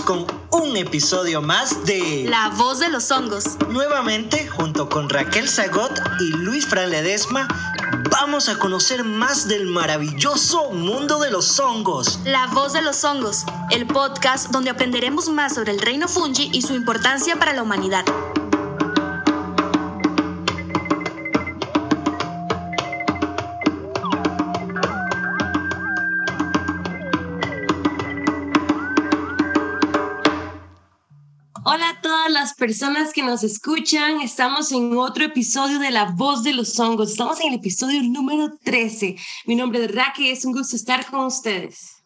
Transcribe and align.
Con 0.00 0.26
un 0.52 0.74
episodio 0.78 1.42
más 1.42 1.84
de 1.84 2.24
La 2.26 2.48
voz 2.48 2.78
de 2.78 2.88
los 2.88 3.10
hongos. 3.10 3.58
Nuevamente, 3.68 4.48
junto 4.48 4.88
con 4.88 5.10
Raquel 5.10 5.46
Zagot 5.46 5.92
y 6.18 6.30
Luis 6.30 6.64
Fran 6.66 6.88
Ledesma, 6.88 7.46
vamos 8.10 8.48
a 8.48 8.58
conocer 8.58 9.04
más 9.04 9.48
del 9.48 9.66
maravilloso 9.66 10.70
mundo 10.70 11.20
de 11.20 11.30
los 11.30 11.60
hongos. 11.60 12.20
La 12.24 12.46
voz 12.46 12.72
de 12.72 12.80
los 12.80 13.04
hongos, 13.04 13.44
el 13.70 13.86
podcast 13.86 14.48
donde 14.48 14.70
aprenderemos 14.70 15.28
más 15.28 15.54
sobre 15.54 15.72
el 15.72 15.78
reino 15.78 16.08
fungi 16.08 16.48
y 16.54 16.62
su 16.62 16.72
importancia 16.72 17.36
para 17.36 17.52
la 17.52 17.62
humanidad. 17.62 18.06
Personas 32.62 33.12
que 33.12 33.24
nos 33.24 33.42
escuchan. 33.42 34.20
Estamos 34.20 34.70
en 34.70 34.96
otro 34.96 35.24
episodio 35.24 35.80
de 35.80 35.90
La 35.90 36.12
Voz 36.12 36.44
de 36.44 36.52
los 36.52 36.78
Hongos. 36.78 37.10
Estamos 37.10 37.40
en 37.40 37.48
el 37.48 37.58
episodio 37.58 38.00
número 38.04 38.56
13. 38.62 39.16
Mi 39.46 39.56
nombre 39.56 39.84
es 39.84 39.92
Raque 39.92 40.30
es 40.30 40.44
un 40.44 40.52
gusto 40.52 40.76
estar 40.76 41.04
con 41.10 41.26
ustedes. 41.26 42.04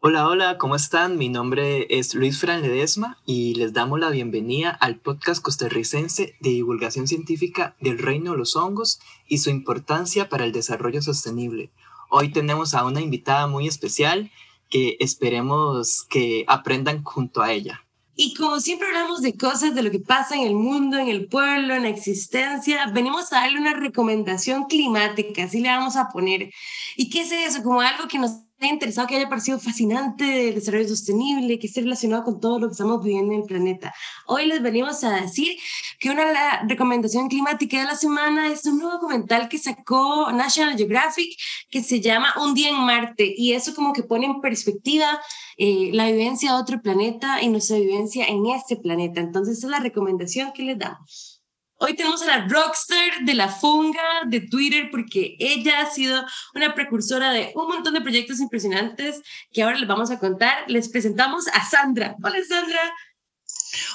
Hola, 0.00 0.28
hola, 0.28 0.58
¿cómo 0.58 0.76
están? 0.76 1.16
Mi 1.16 1.30
nombre 1.30 1.86
es 1.88 2.14
Luis 2.14 2.38
Fran 2.38 2.60
Ledesma 2.60 3.16
y 3.24 3.54
les 3.54 3.72
damos 3.72 3.98
la 3.98 4.10
bienvenida 4.10 4.68
al 4.68 4.96
podcast 4.96 5.42
costarricense 5.42 6.36
de 6.38 6.50
divulgación 6.50 7.08
científica 7.08 7.74
del 7.80 7.96
reino 7.96 8.32
de 8.32 8.36
los 8.36 8.56
hongos 8.56 9.00
y 9.26 9.38
su 9.38 9.48
importancia 9.48 10.28
para 10.28 10.44
el 10.44 10.52
desarrollo 10.52 11.00
sostenible. 11.00 11.70
Hoy 12.10 12.30
tenemos 12.30 12.74
a 12.74 12.84
una 12.84 13.00
invitada 13.00 13.46
muy 13.46 13.68
especial 13.68 14.30
que 14.68 14.98
esperemos 15.00 16.04
que 16.10 16.44
aprendan 16.46 17.02
junto 17.04 17.40
a 17.40 17.52
ella. 17.52 17.84
Y 18.16 18.34
como 18.34 18.60
siempre 18.60 18.88
hablamos 18.88 19.22
de 19.22 19.36
cosas, 19.36 19.74
de 19.74 19.82
lo 19.82 19.90
que 19.90 19.98
pasa 19.98 20.36
en 20.36 20.42
el 20.42 20.54
mundo, 20.54 20.98
en 20.98 21.08
el 21.08 21.26
pueblo, 21.26 21.74
en 21.74 21.82
la 21.82 21.88
existencia, 21.88 22.86
venimos 22.92 23.32
a 23.32 23.40
darle 23.40 23.58
una 23.58 23.74
recomendación 23.74 24.64
climática, 24.64 25.44
así 25.44 25.60
le 25.60 25.68
vamos 25.68 25.96
a 25.96 26.08
poner. 26.08 26.50
¿Y 26.96 27.10
qué 27.10 27.22
es 27.22 27.32
eso? 27.32 27.62
Como 27.64 27.80
algo 27.80 28.06
que 28.06 28.18
nos 28.18 28.43
ha 28.60 28.66
interesado, 28.66 29.06
que 29.06 29.16
haya 29.16 29.28
parecido 29.28 29.58
fascinante 29.58 30.24
del 30.24 30.54
desarrollo 30.54 30.88
sostenible, 30.88 31.58
que 31.58 31.66
esté 31.66 31.80
relacionado 31.80 32.24
con 32.24 32.40
todo 32.40 32.58
lo 32.58 32.68
que 32.68 32.72
estamos 32.72 33.02
viviendo 33.02 33.32
en 33.32 33.40
el 33.40 33.46
planeta. 33.46 33.92
Hoy 34.26 34.46
les 34.46 34.62
venimos 34.62 35.02
a 35.04 35.20
decir 35.20 35.56
que 35.98 36.10
una 36.10 36.24
la 36.32 36.64
recomendación 36.66 37.28
climática 37.28 37.78
de 37.78 37.84
la 37.84 37.96
semana 37.96 38.48
es 38.48 38.64
un 38.66 38.78
nuevo 38.78 38.94
documental 38.94 39.48
que 39.48 39.58
sacó 39.58 40.32
National 40.32 40.76
Geographic 40.76 41.36
que 41.70 41.82
se 41.82 42.00
llama 42.00 42.34
Un 42.42 42.54
día 42.54 42.70
en 42.70 42.80
Marte 42.80 43.34
y 43.36 43.52
eso 43.52 43.74
como 43.74 43.92
que 43.92 44.02
pone 44.02 44.26
en 44.26 44.40
perspectiva 44.40 45.20
eh, 45.56 45.90
la 45.92 46.06
vivencia 46.06 46.52
de 46.52 46.60
otro 46.60 46.80
planeta 46.80 47.42
y 47.42 47.48
nuestra 47.48 47.76
vivencia 47.76 48.26
en 48.26 48.46
este 48.46 48.76
planeta. 48.76 49.20
Entonces, 49.20 49.58
esa 49.58 49.66
es 49.66 49.70
la 49.70 49.80
recomendación 49.80 50.52
que 50.52 50.62
les 50.62 50.78
damos. 50.78 51.43
Hoy 51.76 51.96
tenemos 51.96 52.22
a 52.22 52.26
la 52.26 52.46
rockstar 52.46 53.24
de 53.24 53.34
la 53.34 53.48
funga 53.48 54.00
de 54.26 54.40
Twitter 54.40 54.88
porque 54.90 55.36
ella 55.38 55.80
ha 55.80 55.86
sido 55.86 56.24
una 56.54 56.74
precursora 56.74 57.32
de 57.32 57.52
un 57.54 57.66
montón 57.66 57.94
de 57.94 58.00
proyectos 58.00 58.40
impresionantes 58.40 59.20
que 59.52 59.62
ahora 59.62 59.78
les 59.78 59.88
vamos 59.88 60.10
a 60.10 60.18
contar. 60.18 60.64
Les 60.68 60.88
presentamos 60.88 61.48
a 61.48 61.64
Sandra. 61.64 62.16
Hola 62.22 62.38
Sandra. 62.48 62.80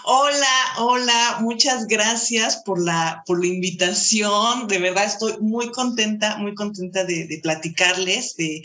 Hola, 0.03 0.73
hola, 0.77 1.37
muchas 1.41 1.87
gracias 1.87 2.61
por 2.65 2.83
la, 2.83 3.23
por 3.25 3.39
la 3.39 3.47
invitación. 3.47 4.67
De 4.67 4.79
verdad 4.79 5.05
estoy 5.05 5.33
muy 5.39 5.71
contenta, 5.71 6.37
muy 6.37 6.55
contenta 6.55 7.03
de, 7.03 7.39
platicarles, 7.43 8.35
de, 8.35 8.61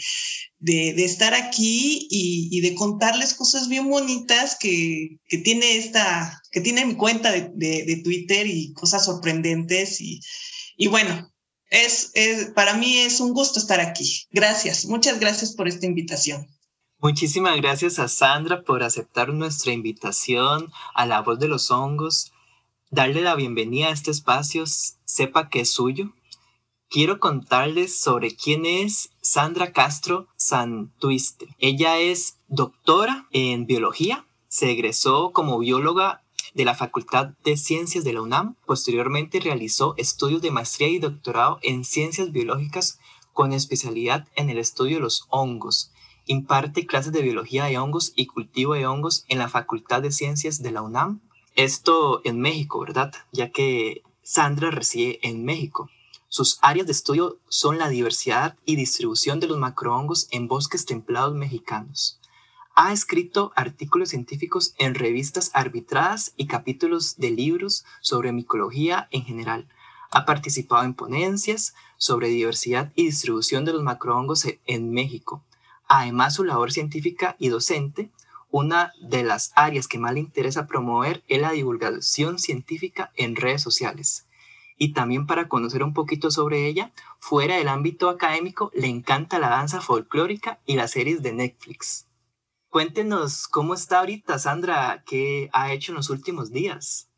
de, 0.59 0.95
de, 0.95 1.05
estar 1.05 1.35
aquí 1.35 2.07
y, 2.11 2.49
y, 2.51 2.61
de 2.61 2.75
contarles 2.75 3.35
cosas 3.35 3.69
bien 3.69 3.89
bonitas 3.89 4.57
que, 4.59 5.19
que 5.29 5.39
tiene 5.39 5.77
esta, 5.77 6.43
que 6.51 6.61
tiene 6.61 6.87
mi 6.87 6.95
cuenta 6.95 7.31
de, 7.33 7.51
de 7.55 8.01
Twitter 8.03 8.47
y 8.47 8.73
cosas 8.73 9.05
sorprendentes. 9.05 10.01
Y, 10.01 10.21
y 10.77 10.87
bueno, 10.89 11.31
es, 11.71 12.11
es, 12.15 12.51
para 12.51 12.75
mí 12.75 12.99
es 12.99 13.21
un 13.21 13.33
gusto 13.33 13.59
estar 13.59 13.81
aquí. 13.81 14.27
Gracias, 14.31 14.87
muchas 14.87 15.19
gracias 15.19 15.53
por 15.53 15.69
esta 15.69 15.87
invitación. 15.87 16.49
Muchísimas 17.05 17.55
gracias 17.59 17.99
a 17.99 18.09
Sandra 18.09 18.63
por 18.63 18.83
aceptar 18.83 19.29
nuestra 19.29 19.75
invitación 19.75 20.73
a 20.95 21.05
La 21.05 21.21
Voz 21.21 21.39
de 21.39 21.49
los 21.49 21.71
Hongos, 21.71 22.33
darle 22.91 23.21
la 23.21 23.35
bienvenida 23.35 23.89
a 23.89 23.91
este 23.91 24.11
espacio, 24.11 24.65
sepa 25.05 25.51
que 25.51 25.61
es 25.61 25.71
suyo. 25.71 26.15
Quiero 26.89 27.21
contarles 27.21 28.01
sobre 28.01 28.35
quién 28.35 28.65
es 28.65 29.11
Sandra 29.21 29.73
Castro 29.73 30.29
Santuiste. 30.37 31.55
Ella 31.59 31.99
es 31.99 32.39
doctora 32.49 33.29
en 33.33 33.67
biología, 33.67 34.25
se 34.49 34.71
egresó 34.71 35.33
como 35.33 35.59
bióloga 35.59 36.23
de 36.55 36.65
la 36.65 36.75
Facultad 36.75 37.35
de 37.45 37.59
Ciencias 37.59 38.05
de 38.05 38.15
la 38.15 38.23
UNAM. 38.23 38.57
Posteriormente 38.65 39.41
realizó 39.41 39.93
estudios 39.99 40.41
de 40.41 40.53
maestría 40.53 40.89
y 40.89 41.01
doctorado 41.01 41.59
en 41.61 41.85
ciencias 41.85 42.33
biológicas 42.33 42.99
con 43.35 43.53
especialidad 43.53 44.27
en 44.37 44.49
el 44.49 44.57
estudio 44.57 44.97
de 44.97 45.03
los 45.03 45.27
hongos 45.29 45.91
imparte 46.27 46.87
clases 46.87 47.13
de 47.13 47.23
biología 47.23 47.65
de 47.65 47.79
hongos 47.79 48.13
y 48.17 48.27
cultivo 48.27 48.75
de 48.75 48.87
hongos 48.87 49.25
en 49.29 49.39
la 49.39 49.49
Facultad 49.49 50.03
de 50.03 50.13
Ciencias 50.13 50.63
de 50.63 50.73
la 50.73 50.83
UNAM. 50.83 51.21
Esto 51.55 52.21
en 52.25 52.41
México, 52.41 52.81
¿verdad? 52.81 53.13
Ya 53.33 53.51
que 53.51 54.03
Sandra 54.23 54.71
reside 54.71 55.21
en 55.23 55.45
México. 55.45 55.91
Sus 56.29 56.59
áreas 56.63 56.87
de 56.87 56.93
estudio 56.93 57.39
son 57.49 57.79
la 57.79 57.89
diversidad 57.89 58.57
y 58.65 58.77
distribución 58.77 59.39
de 59.39 59.47
los 59.47 59.59
macrohongos 59.59 60.27
en 60.33 60.49
bosques 60.49 60.85
templados 60.85 61.35
mexicanos. 61.35 62.19
Ha 62.75 62.93
escrito 62.93 63.53
artículos 63.55 64.09
científicos 64.09 64.75
en 64.79 64.97
revistas 64.97 65.53
arbitradas 65.55 66.33
y 66.37 66.49
capítulos 66.49 67.19
de 67.19 67.31
libros 67.31 67.85
sobre 68.01 68.33
micología 68.33 69.07
en 69.13 69.23
general. 69.25 69.69
Ha 70.11 70.25
participado 70.25 70.83
en 70.83 70.95
ponencias 70.95 71.75
sobre 71.99 72.29
diversidad 72.29 72.93
y 72.97 73.05
distribución 73.05 73.65
de 73.65 73.75
los 73.75 73.83
macrohongos 73.85 74.45
en 74.67 74.91
México 74.91 75.45
Además, 75.97 76.35
su 76.35 76.43
labor 76.43 76.73
científica 76.73 77.37
y 77.39 77.51
docente, 77.51 78.11
una 78.51 78.93
de 79.01 79.23
las 79.23 79.53
áreas 79.55 79.87
que 79.87 80.01
más 80.01 80.13
le 80.13 80.19
interesa 80.19 80.67
promover 80.67 81.23
es 81.29 81.41
la 81.41 81.53
divulgación 81.53 82.41
científica 82.41 83.13
en 83.15 83.37
redes 83.37 83.63
sociales. 83.63 84.27
Y 84.77 84.93
también 84.93 85.29
para 85.29 85.47
conocer 85.47 85.85
un 85.85 85.95
poquito 85.95 86.33
sobre 86.33 86.67
ella, 86.67 86.91
fuera 87.21 87.59
del 87.59 87.69
ámbito 87.69 88.09
académico, 88.09 88.73
le 88.75 88.89
encanta 88.89 89.39
la 89.39 89.51
danza 89.51 89.81
folclórica 89.81 90.59
y 90.67 90.75
las 90.75 90.91
series 90.91 91.23
de 91.23 91.33
Netflix. 91.33 92.09
Cuéntenos 92.71 93.47
cómo 93.47 93.73
está 93.73 94.01
ahorita, 94.01 94.41
Sandra, 94.41 95.05
qué 95.07 95.49
ha 95.53 95.73
hecho 95.73 95.93
en 95.93 95.97
los 95.97 96.11
últimos 96.11 96.51
días. 96.51 97.09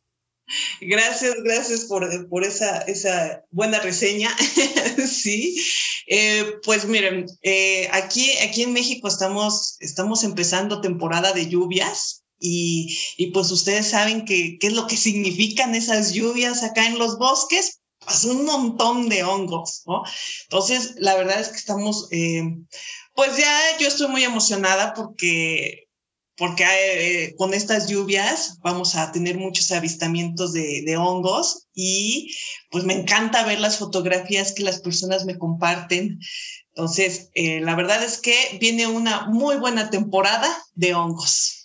Gracias, 0.81 1.35
gracias 1.43 1.85
por, 1.85 2.29
por 2.29 2.45
esa, 2.45 2.79
esa 2.83 3.43
buena 3.51 3.81
reseña. 3.81 4.35
sí, 5.07 5.61
eh, 6.07 6.55
pues 6.63 6.87
miren, 6.87 7.27
eh, 7.43 7.89
aquí, 7.93 8.31
aquí 8.39 8.63
en 8.63 8.73
México 8.73 9.09
estamos, 9.09 9.77
estamos 9.81 10.23
empezando 10.25 10.81
temporada 10.81 11.33
de 11.33 11.49
lluvias. 11.49 12.23
Y, 12.39 12.99
y 13.17 13.29
pues 13.29 13.51
ustedes 13.51 13.89
saben 13.89 14.27
que, 14.27 14.59
qué 14.61 14.67
es 14.67 14.75
lo 14.75 14.87
que 14.87 14.99
significan 14.99 15.75
esas 15.75 16.13
lluvias 16.13 16.63
acá 16.63 16.87
en 16.87 16.99
los 16.99 17.17
bosques, 17.19 17.81
pues 17.99 18.25
un 18.25 18.45
montón 18.45 19.09
de 19.09 19.25
hongos, 19.25 19.83
¿no? 19.87 20.03
Entonces, 20.43 20.95
la 20.99 21.17
verdad 21.17 21.41
es 21.41 21.49
que 21.49 21.57
estamos, 21.57 22.09
eh, 22.11 22.43
pues 23.15 23.39
ya 23.39 23.79
yo 23.81 23.89
estoy 23.89 24.09
muy 24.09 24.23
emocionada 24.23 24.93
porque 24.93 25.86
porque 26.37 26.65
eh, 26.65 27.35
con 27.37 27.55
estas 27.55 27.89
lluvias 27.89 28.59
vamos 28.61 28.95
a 28.95 29.11
tener 29.11 29.39
muchos 29.39 29.71
avistamientos 29.73 30.53
de, 30.53 30.97
hongos 30.99 31.67
y 31.75 32.35
pues 32.71 32.85
me 32.85 32.95
encanta 32.95 33.45
ver 33.45 33.61
las 33.61 33.79
fotografías 33.79 34.53
que 34.53 34.63
las 34.63 34.81
personas 34.81 35.25
me 35.25 35.39
comparten. 35.39 36.19
Entonces, 36.75 37.31
eh, 37.35 37.61
la 37.61 37.75
verdad 37.75 38.03
es 38.03 38.19
que 38.19 38.59
viene 38.61 38.87
una 38.87 39.27
muy 39.27 39.57
buena 39.57 39.89
temporada 39.91 40.49
de 40.75 40.95
hongos. 40.95 41.57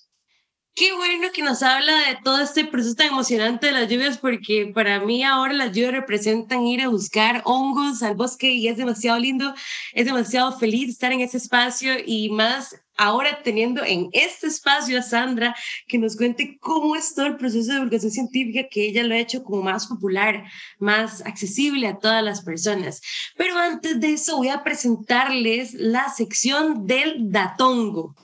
Qué 0.74 0.94
bueno 0.94 1.27
que 1.33 1.44
nos 1.44 1.63
habla 1.63 1.94
de 2.07 2.17
todo 2.24 2.39
este 2.39 2.63
proceso 2.63 2.95
tan 2.95 3.07
emocionante 3.07 3.67
de 3.67 3.74
las 3.74 3.89
lluvias, 3.89 4.17
porque 4.17 4.71
para 4.74 5.01
mí 5.01 5.21
ahora 5.21 5.51
las 5.51 5.74
lluvias 5.74 5.91
representan 5.91 6.65
ir 6.65 6.81
a 6.81 6.88
buscar 6.88 7.41
hongos 7.44 8.01
al 8.03 8.15
bosque 8.15 8.50
y 8.51 8.69
es 8.69 8.77
demasiado 8.77 9.19
lindo, 9.19 9.53
es 9.94 10.06
demasiado 10.06 10.57
feliz 10.57 10.89
estar 10.89 11.12
en 11.12 11.19
ese 11.19 11.38
espacio 11.38 11.94
y 12.06 12.29
más 12.29 12.74
ahora 13.01 13.42
teniendo 13.44 13.83
en 13.83 14.09
este 14.13 14.45
espacio 14.45 15.00
a 15.00 15.01
Sandra 15.01 15.56
que 15.88 15.98
nos 15.98 16.15
cuente 16.15 16.59
cómo 16.59 16.95
es 16.95 17.15
todo 17.15 17.25
el 17.25 17.38
proceso 17.38 17.69
de 17.69 17.77
divulgación 17.77 18.12
científica 18.12 18.68
que 18.69 18.86
ella 18.86 19.03
lo 19.03 19.15
ha 19.15 19.18
hecho 19.18 19.44
como 19.44 19.63
más 19.63 19.88
popular, 19.88 20.44
más 20.77 21.25
accesible 21.25 21.88
a 21.88 21.98
todas 21.98 22.24
las 22.24 22.42
personas. 22.42 23.01
Pero 23.36 23.57
antes 23.57 24.00
de 24.00 24.13
eso 24.13 24.38
voy 24.38 24.50
a 24.50 24.63
presentarles 24.63 25.74
la 25.74 26.09
sección 26.09 26.86
del 26.86 27.31
datongo. 27.31 28.15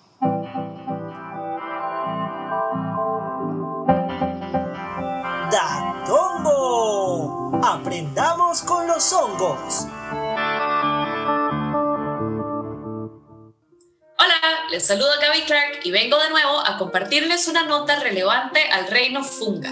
Datongo. 5.51 6.88
Aprendamos 7.63 8.62
con 8.62 8.85
los 8.85 9.12
hongos. 9.12 9.88
Les 14.77 14.85
saluda 14.85 15.18
Gaby 15.19 15.41
Clark 15.45 15.79
y 15.85 15.89
vengo 15.89 16.19
de 16.19 16.29
nuevo 16.29 16.59
a 16.59 16.77
compartirles 16.77 17.47
una 17.47 17.63
nota 17.63 18.00
relevante 18.00 18.62
al 18.69 18.85
reino 18.85 19.24
funga. 19.24 19.71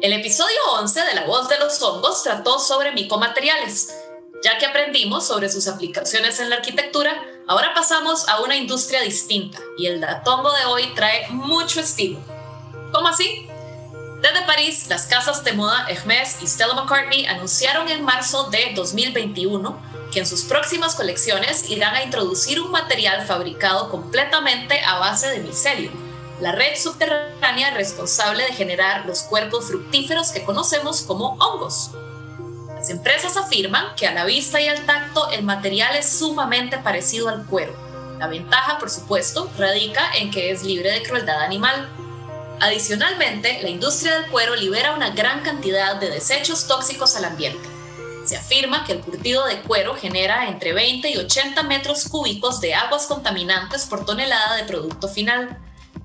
El 0.00 0.14
episodio 0.14 0.56
11 0.78 0.98
de 0.98 1.14
La 1.14 1.26
voz 1.26 1.50
de 1.50 1.58
los 1.58 1.82
hongos 1.82 2.22
trató 2.22 2.58
sobre 2.58 2.92
micomateriales. 2.92 3.94
Ya 4.42 4.56
que 4.56 4.64
aprendimos 4.64 5.26
sobre 5.26 5.50
sus 5.50 5.68
aplicaciones 5.68 6.40
en 6.40 6.48
la 6.48 6.56
arquitectura, 6.56 7.22
ahora 7.46 7.74
pasamos 7.74 8.26
a 8.30 8.40
una 8.40 8.56
industria 8.56 9.02
distinta 9.02 9.58
y 9.76 9.84
el 9.84 10.00
datongo 10.00 10.50
de 10.50 10.64
hoy 10.64 10.94
trae 10.94 11.28
mucho 11.28 11.80
estilo. 11.80 12.18
¿Cómo 12.94 13.08
así? 13.08 13.46
Desde 14.22 14.46
París, 14.46 14.86
las 14.88 15.04
casas 15.04 15.44
de 15.44 15.52
moda 15.52 15.84
Hermès 15.86 16.38
y 16.40 16.46
Stella 16.46 16.72
McCartney 16.72 17.26
anunciaron 17.26 17.90
en 17.90 18.02
marzo 18.02 18.44
de 18.44 18.72
2021 18.74 19.92
que 20.14 20.20
en 20.20 20.26
sus 20.26 20.44
próximas 20.44 20.94
colecciones 20.94 21.68
irán 21.68 21.94
a 21.94 22.04
introducir 22.04 22.60
un 22.60 22.70
material 22.70 23.26
fabricado 23.26 23.90
completamente 23.90 24.80
a 24.80 24.98
base 24.98 25.28
de 25.28 25.40
micelio, 25.40 25.90
la 26.40 26.52
red 26.52 26.76
subterránea 26.76 27.74
responsable 27.74 28.44
de 28.44 28.54
generar 28.54 29.04
los 29.06 29.24
cuerpos 29.24 29.66
fructíferos 29.66 30.30
que 30.30 30.44
conocemos 30.44 31.02
como 31.02 31.34
hongos. 31.40 31.90
Las 32.74 32.90
empresas 32.90 33.36
afirman 33.36 33.94
que 33.96 34.06
a 34.06 34.14
la 34.14 34.24
vista 34.24 34.60
y 34.60 34.68
al 34.68 34.86
tacto 34.86 35.30
el 35.30 35.42
material 35.42 35.96
es 35.96 36.08
sumamente 36.08 36.78
parecido 36.78 37.28
al 37.28 37.44
cuero. 37.44 37.74
La 38.18 38.28
ventaja, 38.28 38.78
por 38.78 38.90
supuesto, 38.90 39.50
radica 39.58 40.14
en 40.14 40.30
que 40.30 40.50
es 40.50 40.62
libre 40.62 40.92
de 40.92 41.02
crueldad 41.02 41.42
animal 41.42 41.90
Adicionalmente, 42.60 43.60
la 43.62 43.68
industria 43.68 44.18
del 44.18 44.30
cuero 44.30 44.54
libera 44.54 44.94
una 44.94 45.10
gran 45.10 45.42
cantidad 45.42 45.96
de 45.96 46.10
desechos 46.10 46.66
tóxicos 46.66 47.16
al 47.16 47.24
ambiente. 47.24 47.73
Se 48.24 48.36
afirma 48.36 48.84
que 48.84 48.92
el 48.92 49.00
curtido 49.00 49.44
de 49.46 49.60
cuero 49.62 49.94
genera 49.94 50.48
entre 50.48 50.72
20 50.72 51.10
y 51.10 51.16
80 51.16 51.62
metros 51.64 52.08
cúbicos 52.08 52.60
de 52.60 52.74
aguas 52.74 53.06
contaminantes 53.06 53.84
por 53.84 54.04
tonelada 54.04 54.56
de 54.56 54.64
producto 54.64 55.08
final. 55.08 55.58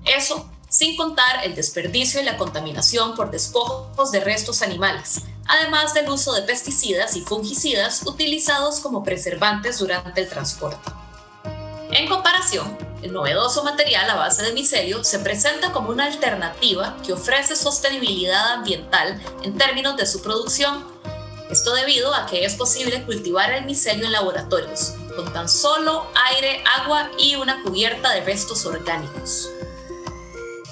Eso 0.04 0.50
sin 0.70 0.96
contar 0.96 1.44
el 1.44 1.56
desperdicio 1.56 2.20
y 2.20 2.24
la 2.24 2.36
contaminación 2.36 3.16
por 3.16 3.30
despojos 3.30 4.12
de 4.12 4.20
restos 4.20 4.62
animales, 4.62 5.22
además 5.46 5.92
del 5.94 6.08
uso 6.08 6.32
de 6.32 6.42
pesticidas 6.42 7.16
y 7.16 7.22
fungicidas 7.22 8.02
utilizados 8.06 8.78
como 8.78 9.02
preservantes 9.02 9.80
durante 9.80 10.20
el 10.20 10.28
transporte. 10.28 10.90
En 11.90 12.08
comparación, 12.08 12.78
el 13.02 13.12
novedoso 13.12 13.64
material 13.64 14.08
a 14.10 14.14
base 14.14 14.44
de 14.44 14.52
micelio 14.52 15.02
se 15.02 15.18
presenta 15.18 15.72
como 15.72 15.90
una 15.90 16.04
alternativa 16.04 16.96
que 17.04 17.14
ofrece 17.14 17.56
sostenibilidad 17.56 18.52
ambiental 18.52 19.20
en 19.42 19.58
términos 19.58 19.96
de 19.96 20.06
su 20.06 20.22
producción. 20.22 20.86
Esto 21.50 21.74
debido 21.74 22.14
a 22.14 22.26
que 22.26 22.44
es 22.44 22.54
posible 22.54 23.02
cultivar 23.02 23.50
el 23.52 23.64
micelio 23.64 24.06
en 24.06 24.12
laboratorios, 24.12 24.94
con 25.16 25.32
tan 25.32 25.48
solo 25.48 26.06
aire, 26.30 26.62
agua 26.78 27.10
y 27.18 27.34
una 27.34 27.62
cubierta 27.64 28.12
de 28.12 28.20
restos 28.20 28.64
orgánicos. 28.66 29.50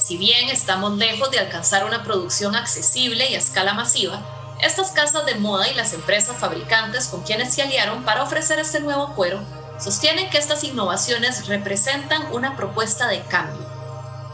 Si 0.01 0.17
bien 0.17 0.49
estamos 0.51 0.97
lejos 0.97 1.33
de 1.33 1.41
alcanzar 1.41 1.85
una 1.85 2.05
producción 2.05 2.55
accesible 2.55 3.29
y 3.29 3.35
a 3.35 3.39
escala 3.39 3.75
masiva, 3.75 4.23
estas 4.63 4.93
casas 4.93 5.27
de 5.27 5.35
moda 5.35 5.69
y 5.69 5.75
las 5.75 5.93
empresas 5.93 6.37
fabricantes 6.37 7.09
con 7.09 7.23
quienes 7.23 7.53
se 7.53 7.63
aliaron 7.63 8.05
para 8.05 8.23
ofrecer 8.23 8.61
este 8.61 8.79
nuevo 8.79 9.15
cuero 9.17 9.41
sostienen 9.81 10.31
que 10.31 10.39
estas 10.39 10.63
innovaciones 10.63 11.49
representan 11.49 12.33
una 12.33 12.57
propuesta 12.57 13.09
de 13.09 13.21
cambio. 13.23 13.67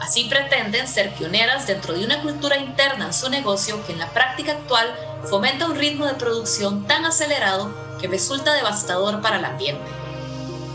Así 0.01 0.25
pretenden 0.25 0.89
ser 0.89 1.15
pioneras 1.15 1.67
dentro 1.67 1.95
de 1.95 2.05
una 2.05 2.21
cultura 2.21 2.59
interna 2.59 3.07
en 3.07 3.15
su 3.15 3.31
negocio 3.31 3.85
que 3.87 3.93
en 3.93 3.99
la 3.99 4.11
práctica 4.11 4.53
actual 4.53 4.95
fomenta 5.29 5.67
un 5.67 5.77
ritmo 5.77 6.07
de 6.07 6.15
producción 6.15 6.87
tan 6.87 7.05
acelerado 7.05 7.71
que 8.01 8.09
resulta 8.09 8.53
devastador 8.53 9.21
para 9.21 9.39
el 9.39 9.45
ambiente. 9.45 9.85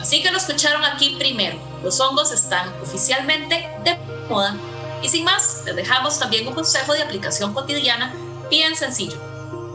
Así 0.01 0.24
que 0.24 0.31
lo 0.31 0.38
escucharon 0.38 0.84
aquí 0.86 1.16
primero. 1.18 1.57
Los 1.84 2.00
hongos 2.00 2.31
están 2.31 2.74
oficialmente 2.81 3.69
de 3.84 3.98
moda. 4.30 4.56
Y 5.01 5.10
sin 5.10 5.24
más, 5.24 5.62
les 5.66 5.75
dejamos 5.75 6.19
también 6.19 6.48
un 6.48 6.54
consejo 6.54 6.94
de 6.94 7.04
aplicación 7.04 7.54
cotidiana 7.54 8.13
bien 8.50 8.75
sencillo. 8.75 9.18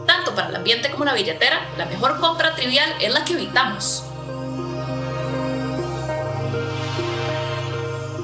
Tanto 0.05 0.35
para 0.35 0.49
el 0.49 0.55
ambiente 0.55 0.91
como 0.91 1.05
la 1.05 1.13
billetera, 1.13 1.67
la 1.77 1.85
mejor 1.85 2.19
compra 2.19 2.55
trivial 2.55 2.93
es 2.99 3.11
la 3.11 3.23
que 3.23 3.33
evitamos. 3.33 4.03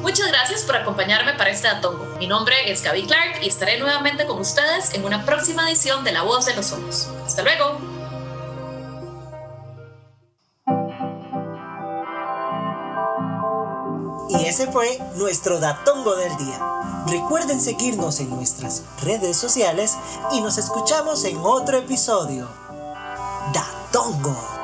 Muchas 0.02 0.28
gracias 0.30 0.64
por 0.64 0.76
acompañarme 0.76 1.34
para 1.34 1.52
este 1.52 1.68
atongo. 1.68 2.06
Mi 2.18 2.26
nombre 2.26 2.56
es 2.72 2.82
Gaby 2.82 3.06
Clark 3.06 3.44
y 3.44 3.48
estaré 3.48 3.78
nuevamente 3.78 4.26
con 4.26 4.40
ustedes 4.40 4.94
en 4.94 5.06
una 5.06 5.24
próxima 5.26 5.70
edición 5.70 6.04
de 6.04 6.12
La 6.12 6.24
Voz 6.24 6.48
de 6.48 6.56
los 6.56 6.72
Ojos. 6.72 7.08
Hasta 7.24 7.44
luego. 7.44 7.78
Y 14.30 14.46
ese 14.46 14.72
fue 14.72 15.00
nuestro 15.18 15.60
datongo 15.60 16.16
del 16.16 16.36
día. 16.38 16.60
Recuerden 17.08 17.62
seguirnos 17.62 18.20
en 18.22 18.32
nuestras 18.32 18.84
redes 19.04 19.38
sociales 19.38 19.98
y 20.32 20.42
nos 20.42 20.58
escuchamos 20.58 21.26
en 21.26 21.38
otro 21.38 21.78
episodio. 21.78 22.48
Datongo. 23.54 24.61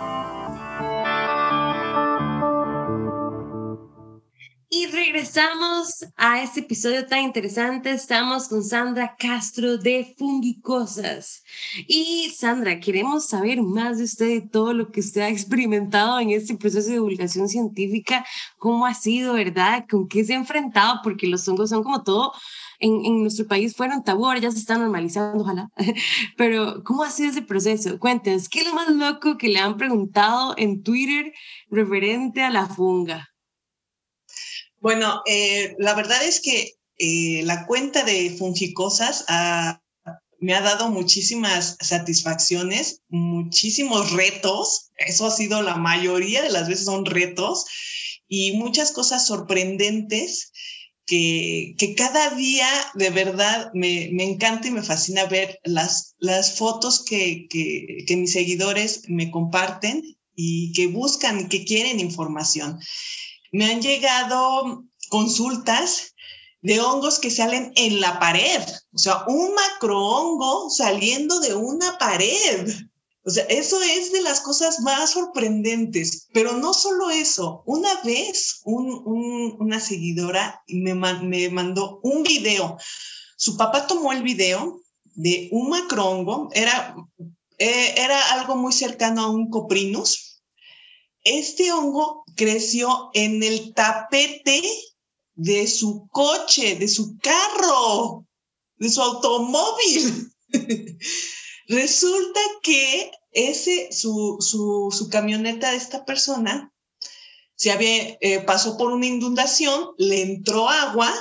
Regresamos 4.86 6.06
a 6.16 6.42
este 6.42 6.60
episodio 6.60 7.06
tan 7.08 7.22
interesante. 7.24 7.90
Estamos 7.92 8.48
con 8.48 8.64
Sandra 8.64 9.16
Castro 9.18 9.78
de 9.78 10.14
Fungicosas. 10.18 11.44
Y 11.88 12.30
Sandra, 12.30 12.80
queremos 12.80 13.28
saber 13.28 13.62
más 13.62 13.98
de 13.98 14.04
usted, 14.04 14.28
de 14.28 14.42
todo 14.42 14.74
lo 14.74 14.92
que 14.92 15.00
usted 15.00 15.22
ha 15.22 15.30
experimentado 15.30 16.20
en 16.20 16.30
este 16.30 16.56
proceso 16.56 16.88
de 16.88 16.96
divulgación 16.96 17.50
científica. 17.50 18.26
¿Cómo 18.58 18.86
ha 18.86 18.94
sido, 18.94 19.34
verdad? 19.34 19.86
¿Con 19.90 20.08
qué 20.08 20.24
se 20.24 20.34
ha 20.34 20.38
enfrentado? 20.38 21.00
Porque 21.04 21.28
los 21.28 21.48
hongos 21.48 21.70
son 21.70 21.84
como 21.84 22.04
todo. 22.04 22.32
En, 22.80 23.04
en 23.06 23.22
nuestro 23.24 23.48
país 23.48 23.76
fueron 23.76 24.04
tabú, 24.04 24.28
ahora 24.28 24.40
ya 24.40 24.52
se 24.52 24.60
están 24.60 24.82
normalizando, 24.82 25.44
ojalá. 25.44 25.70
Pero, 26.38 26.84
¿cómo 26.84 27.04
ha 27.04 27.10
sido 27.10 27.32
ese 27.32 27.42
proceso? 27.42 27.98
Cuéntenos, 28.00 28.48
¿qué 28.50 28.60
es 28.60 28.68
lo 28.68 28.76
más 28.76 28.90
loco 28.90 29.38
que 29.38 29.48
le 29.48 29.60
han 29.60 29.78
preguntado 29.78 30.54
en 30.58 30.84
Twitter 30.84 31.34
referente 31.72 32.44
a 32.44 32.52
la 32.52 32.68
funga? 32.68 33.30
Bueno, 34.80 35.22
eh, 35.26 35.76
la 35.80 35.94
verdad 35.96 36.24
es 36.24 36.40
que 36.40 36.76
eh, 36.98 37.42
la 37.44 37.66
cuenta 37.66 38.04
de 38.04 38.36
Fungicosas 38.38 39.26
me 40.40 40.54
ha 40.54 40.62
dado 40.62 40.90
muchísimas 40.90 41.78
satisfacciones, 41.80 43.02
muchísimos 43.10 44.12
retos. 44.12 44.92
Eso 44.98 45.26
ha 45.26 45.32
sido 45.32 45.62
la 45.62 45.76
mayoría 45.76 46.42
de 46.42 46.52
las 46.52 46.68
veces 46.68 46.86
son 46.86 47.06
retos 47.06 47.66
y 48.28 48.54
muchas 48.54 48.92
cosas 48.92 49.26
sorprendentes 49.26 50.52
que, 51.06 51.74
que 51.78 51.96
cada 51.96 52.32
día 52.32 52.68
de 52.96 53.10
verdad 53.10 53.72
me, 53.74 54.10
me, 54.12 54.26
encanta 54.26 54.68
y 54.68 54.72
me 54.72 54.84
fascina 54.84 55.26
ver 55.26 55.60
las, 55.64 56.16
las 56.20 56.58
fotos 56.58 57.04
que, 57.06 57.48
que, 57.50 58.04
que 58.06 58.18
mis 58.18 58.34
seguidores 58.34 59.04
me 59.08 59.32
comparten 59.32 60.04
y 60.36 60.74
que 60.74 60.88
buscan, 60.88 61.48
que 61.48 61.64
quieren 61.64 62.00
información 62.00 62.80
me 63.52 63.66
han 63.66 63.82
llegado 63.82 64.84
consultas 65.10 66.14
de 66.62 66.82
hongos 66.82 67.20
que 67.20 67.32
salen 67.32 67.72
en 67.76 68.02
la 68.02 68.20
pared, 68.20 68.62
o 68.94 68.98
sea, 68.98 69.24
un 69.28 69.54
macrohongo 69.54 70.70
saliendo 70.70 71.40
de 71.40 71.56
una 71.56 71.98
pared. 71.98 72.70
O 73.24 73.30
sea, 73.30 73.44
eso 73.46 73.82
es 73.82 74.14
de 74.14 74.22
las 74.22 74.40
cosas 74.40 74.80
más 74.80 75.12
sorprendentes, 75.12 76.28
pero 76.32 76.54
no 76.54 76.74
solo 76.74 77.10
eso. 77.10 77.62
Una 77.66 78.02
vez 78.04 78.62
una 78.64 79.82
seguidora 79.82 80.64
me, 80.68 80.94
me 80.96 81.50
mandó 81.50 82.00
un 82.04 82.24
video. 82.24 82.78
Su 83.36 83.58
papá 83.58 83.86
tomó 83.86 84.14
el 84.14 84.24
video 84.24 84.82
de 85.04 85.50
un 85.52 85.70
macrohongo, 85.70 86.50
era, 86.54 86.96
eh, 87.58 87.96
era 87.98 88.34
algo 88.34 88.56
muy 88.56 88.72
cercano 88.72 89.22
a 89.24 89.30
un 89.30 89.50
coprinus. 89.50 90.42
Este 91.24 91.72
hongo 91.74 92.24
creció 92.38 93.10
en 93.14 93.44
el 93.44 93.74
tapete 93.74 94.62
de 95.36 95.68
su 95.68 96.08
coche, 96.10 96.78
de 96.78 96.88
su 96.88 97.18
carro, 97.18 98.26
de 98.78 98.90
su 98.90 99.02
automóvil. 99.02 100.32
Resulta 101.68 102.40
que 102.64 103.12
ese, 103.32 103.90
su, 103.92 104.38
su, 104.40 104.90
su, 104.92 105.10
camioneta 105.10 105.72
de 105.72 105.78
esta 105.78 106.06
persona 106.06 106.74
se 107.56 107.72
había, 107.72 108.18
eh, 108.22 108.40
pasó 108.46 108.78
por 108.78 108.92
una 108.92 109.06
inundación, 109.06 109.90
le 109.98 110.22
entró 110.22 110.70
agua 110.70 111.14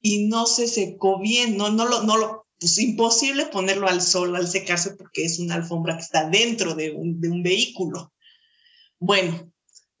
y 0.00 0.26
no 0.28 0.46
se 0.46 0.68
secó 0.68 1.18
bien, 1.18 1.56
no, 1.56 1.70
no 1.70 1.86
lo, 1.86 2.04
no 2.04 2.16
lo, 2.16 2.46
pues 2.60 2.78
imposible 2.78 3.46
ponerlo 3.46 3.88
al 3.88 4.00
sol 4.00 4.36
al 4.36 4.48
secarse 4.48 4.92
porque 4.92 5.24
es 5.24 5.38
una 5.38 5.56
alfombra 5.56 5.96
que 5.96 6.02
está 6.02 6.28
dentro 6.28 6.74
de 6.74 6.92
un, 6.92 7.20
de 7.20 7.28
un 7.28 7.42
vehículo. 7.42 8.12
Bueno, 9.00 9.52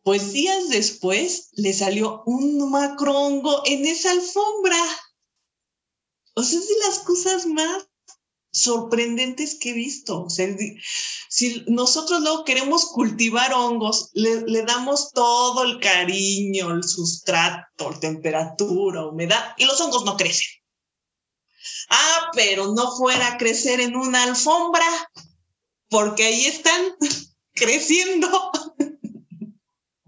pues 0.08 0.32
días 0.32 0.70
después 0.70 1.50
le 1.52 1.74
salió 1.74 2.22
un 2.24 2.70
macrongo 2.70 3.60
en 3.66 3.84
esa 3.84 4.10
alfombra. 4.10 4.82
O 6.34 6.42
sea, 6.42 6.58
es 6.58 6.66
de 6.66 6.74
las 6.86 7.00
cosas 7.00 7.44
más 7.44 7.86
sorprendentes 8.50 9.58
que 9.60 9.68
he 9.68 9.74
visto. 9.74 10.22
O 10.22 10.30
sea, 10.30 10.48
si 11.28 11.62
nosotros 11.66 12.22
luego 12.22 12.44
queremos 12.44 12.86
cultivar 12.86 13.52
hongos, 13.52 14.08
le, 14.14 14.46
le, 14.46 14.62
damos 14.62 15.12
todo 15.12 15.62
el 15.64 15.78
cariño, 15.78 16.70
el 16.70 16.84
sustrato, 16.84 17.90
temperatura, 18.00 19.06
humedad, 19.08 19.52
y 19.58 19.66
los 19.66 19.78
hongos 19.78 20.06
no 20.06 20.16
crecen. 20.16 20.48
Ah, 21.90 22.30
pero 22.32 22.72
no 22.72 22.96
fuera 22.96 23.34
a 23.34 23.36
crecer 23.36 23.78
en 23.80 23.94
una 23.94 24.22
alfombra, 24.22 24.86
porque 25.90 26.24
ahí 26.24 26.46
están 26.46 26.96
creciendo. 27.52 28.52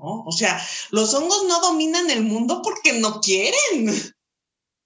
O 0.03 0.33
sea, 0.33 0.61
los 0.91 1.15
hongos 1.15 1.45
no 1.47 1.61
dominan 1.61 2.11
el 2.11 2.23
mundo 2.23 2.63
porque 2.63 2.95
no 2.95 3.21
quieren 3.21 4.15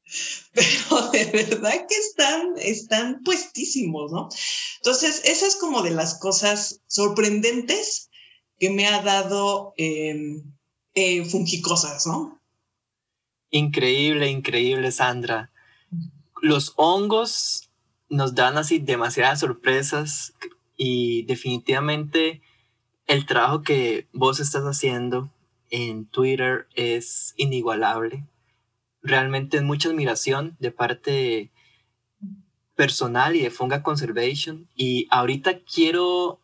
pero 0.52 1.10
de 1.10 1.24
verdad 1.24 1.86
que 1.88 1.96
están, 1.96 2.54
están 2.58 3.22
puestísimos, 3.24 4.12
¿no? 4.12 4.28
Entonces, 4.76 5.22
esa 5.24 5.46
es 5.46 5.56
como 5.56 5.82
de 5.82 5.90
las 5.90 6.18
cosas 6.18 6.80
sorprendentes 6.86 8.10
que 8.58 8.70
me 8.70 8.86
ha 8.86 9.02
dado 9.02 9.74
eh, 9.76 10.42
eh, 10.94 11.24
Fungicosas, 11.24 12.06
¿no? 12.06 12.40
Increíble, 13.50 14.28
increíble, 14.28 14.92
Sandra. 14.92 15.50
Los 16.42 16.72
hongos 16.76 17.70
nos 18.08 18.34
dan 18.34 18.58
así 18.58 18.78
demasiadas 18.78 19.40
sorpresas 19.40 20.34
y 20.76 21.22
definitivamente 21.22 22.42
el 23.06 23.26
trabajo 23.26 23.62
que 23.62 24.08
vos 24.12 24.40
estás 24.40 24.64
haciendo 24.64 25.30
en 25.70 26.06
Twitter 26.06 26.66
es 26.74 27.34
inigualable 27.36 28.24
realmente 29.04 29.58
es 29.58 29.62
mucha 29.62 29.90
admiración 29.90 30.56
de 30.58 30.72
parte 30.72 31.52
personal 32.74 33.36
y 33.36 33.42
de 33.42 33.50
Funga 33.50 33.82
Conservation. 33.82 34.68
Y 34.74 35.06
ahorita 35.10 35.60
quiero 35.60 36.40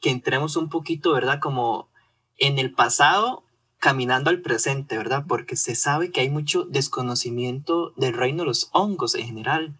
que 0.00 0.10
entremos 0.10 0.56
un 0.56 0.70
poquito, 0.70 1.12
¿verdad? 1.12 1.38
Como 1.38 1.90
en 2.38 2.58
el 2.58 2.72
pasado, 2.72 3.44
caminando 3.78 4.30
al 4.30 4.40
presente, 4.40 4.96
¿verdad? 4.96 5.24
Porque 5.28 5.54
se 5.54 5.74
sabe 5.76 6.10
que 6.10 6.20
hay 6.20 6.30
mucho 6.30 6.64
desconocimiento 6.64 7.92
del 7.96 8.14
reino 8.14 8.42
de 8.42 8.46
los 8.48 8.70
hongos 8.72 9.14
en 9.14 9.26
general. 9.26 9.78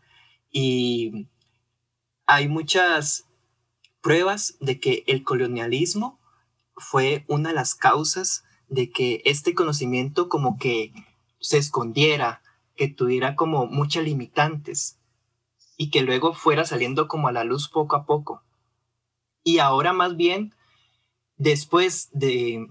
Y 0.53 1.27
hay 2.27 2.47
muchas 2.47 3.27
pruebas 4.03 4.57
de 4.61 4.79
que 4.79 5.03
el 5.07 5.25
colonialismo 5.25 6.18
fue 6.79 7.25
una 7.29 7.51
de 7.51 7.55
las 7.55 7.75
causas 7.75 8.45
de 8.69 8.91
que 8.91 9.23
este 9.25 9.55
conocimiento 9.55 10.29
como 10.29 10.59
que 10.59 10.93
se 11.41 11.59
escondiera, 11.59 12.43
que 12.77 12.89
tuviera 12.89 13.35
como 13.37 13.67
muchas 13.67 14.05
limitantes 14.05 14.99
y 15.77 15.91
que 15.91 16.03
luego 16.03 16.35
fuera 16.35 16.65
saliendo 16.65 17.09
como 17.09 17.29
a 17.29 17.33
la 17.33 17.45
luz 17.45 17.69
poco 17.69 17.97
a 17.97 18.05
poco. 18.05 18.43
Y 19.45 19.59
ahora 19.59 19.93
más 19.93 20.17
bien, 20.17 20.55
después 21.37 22.11
de 22.13 22.67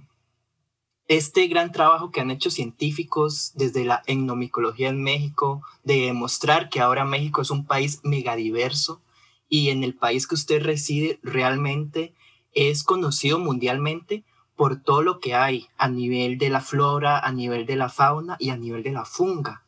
este 1.07 1.47
gran 1.47 1.71
trabajo 1.71 2.11
que 2.11 2.19
han 2.19 2.31
hecho 2.31 2.51
científicos 2.51 3.53
desde 3.55 3.85
la 3.85 4.03
etnomicología 4.07 4.89
en 4.89 5.01
México, 5.01 5.61
de 5.83 6.01
demostrar 6.01 6.69
que 6.69 6.81
ahora 6.81 7.05
México 7.05 7.41
es 7.41 7.49
un 7.49 7.65
país 7.65 8.01
megadiverso 8.03 9.01
y 9.49 9.69
en 9.69 9.83
el 9.83 9.95
país 9.95 10.27
que 10.27 10.35
usted 10.35 10.61
reside 10.61 11.19
realmente 11.23 12.13
es 12.57 12.83
conocido 12.83 13.37
mundialmente 13.37 14.23
por 14.55 14.81
todo 14.81 15.03
lo 15.03 15.19
que 15.19 15.35
hay 15.35 15.67
a 15.77 15.87
nivel 15.89 16.39
de 16.39 16.49
la 16.49 16.59
flora, 16.59 17.19
a 17.19 17.31
nivel 17.31 17.67
de 17.67 17.75
la 17.75 17.89
fauna 17.89 18.35
y 18.39 18.49
a 18.49 18.57
nivel 18.57 18.81
de 18.81 18.91
la 18.91 19.05
funga. 19.05 19.63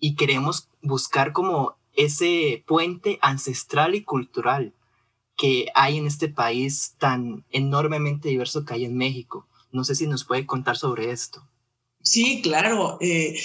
Y 0.00 0.16
queremos 0.16 0.70
buscar 0.80 1.34
como 1.34 1.76
ese 1.92 2.64
puente 2.66 3.18
ancestral 3.20 3.94
y 3.94 4.02
cultural 4.02 4.72
que 5.36 5.66
hay 5.74 5.98
en 5.98 6.06
este 6.06 6.28
país 6.28 6.94
tan 6.98 7.44
enormemente 7.50 8.30
diverso 8.30 8.64
que 8.64 8.74
hay 8.74 8.86
en 8.86 8.96
México. 8.96 9.46
No 9.70 9.84
sé 9.84 9.94
si 9.94 10.06
nos 10.06 10.24
puede 10.24 10.46
contar 10.46 10.78
sobre 10.78 11.10
esto. 11.10 11.46
Sí, 12.02 12.40
claro. 12.42 12.96
Eh, 13.02 13.38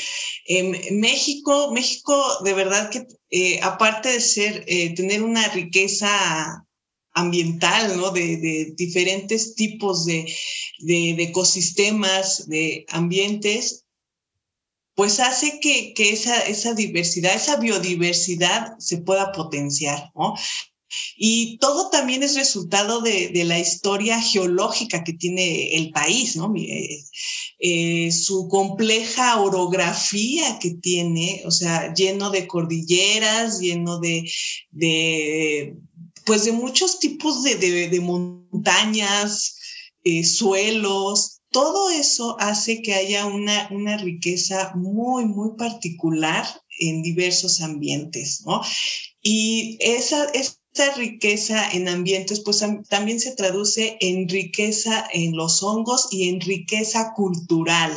en 0.46 1.00
México, 1.01 1.74
México 1.74 2.15
de 2.46 2.53
verdad 2.53 2.89
que 2.89 3.06
eh, 3.32 3.60
aparte 3.62 4.10
de 4.10 4.22
ser, 4.22 4.63
eh, 4.67 4.96
tener 4.96 5.24
una 5.24 5.46
riqueza 5.50 6.65
ambiental, 7.18 7.98
¿no? 7.98 8.12
De, 8.12 8.74
diferentes 8.76 9.56
tipos 9.56 10.06
de, 10.06 10.32
ecosistemas, 10.80 12.48
de 12.48 12.86
ambientes, 12.90 13.86
pues 14.96 15.20
hace 15.20 15.60
que, 15.60 15.94
esa, 15.98 16.74
diversidad, 16.74 17.36
esa 17.36 17.58
biodiversidad 17.58 18.78
se 18.80 18.98
pueda 18.98 19.32
potenciar, 19.32 20.12
¿no? 20.16 20.36
Y 21.18 21.58
todo 21.58 21.90
también 21.90 22.24
es 22.24 22.36
resultado 22.36 23.02
de, 23.02 23.32
la 23.46 23.60
historia 23.60 24.22
geológica 24.22 25.04
que 25.04 25.14
tiene 25.14 25.76
el 25.76 25.92
país, 25.92 26.36
¿no? 26.36 26.54
Eh, 26.56 27.04
eh, 27.60 28.12
su 28.12 28.48
compleja 28.48 29.42
orografía 29.42 30.60
que 30.60 30.76
tiene, 30.76 31.42
o 31.46 31.52
sea, 31.52 31.92
lleno 31.94 32.30
de 32.30 32.46
cordilleras, 32.46 33.60
lleno 33.60 34.00
de, 34.00 34.30
pues 36.27 36.43
de 36.43 36.51
muchos 36.51 37.00
tipos 37.00 37.41
de, 37.41 38.00
montañas, 38.01 39.57
eh, 40.03 40.25
suelos, 40.25 41.41
todo 41.50 41.89
eso 41.89 42.36
hace 42.39 42.81
que 42.81 42.93
haya 42.93 43.25
una, 43.25 43.69
una 43.72 43.98
riqueza 43.98 44.74
muy, 44.75 45.25
muy 45.25 45.55
particular 45.57 46.46
en 46.79 47.01
diversos 47.01 47.62
ambientes, 47.62 48.43
¿no? 48.46 48.62
Y 49.22 49.77
esa, 49.79 50.25
esa 50.25 50.93
riqueza 50.96 51.72
en 51.72 51.88
ambientes, 51.88 52.41
pues 52.41 52.63
también 52.89 53.19
se 53.19 53.36
traduce 53.36 53.98
en 54.01 54.27
riqueza 54.27 55.07
en 55.13 55.36
los 55.36 55.63
hongos 55.63 56.10
y 56.12 56.27
en 56.27 56.41
riqueza 56.41 57.13
cultural, 57.15 57.91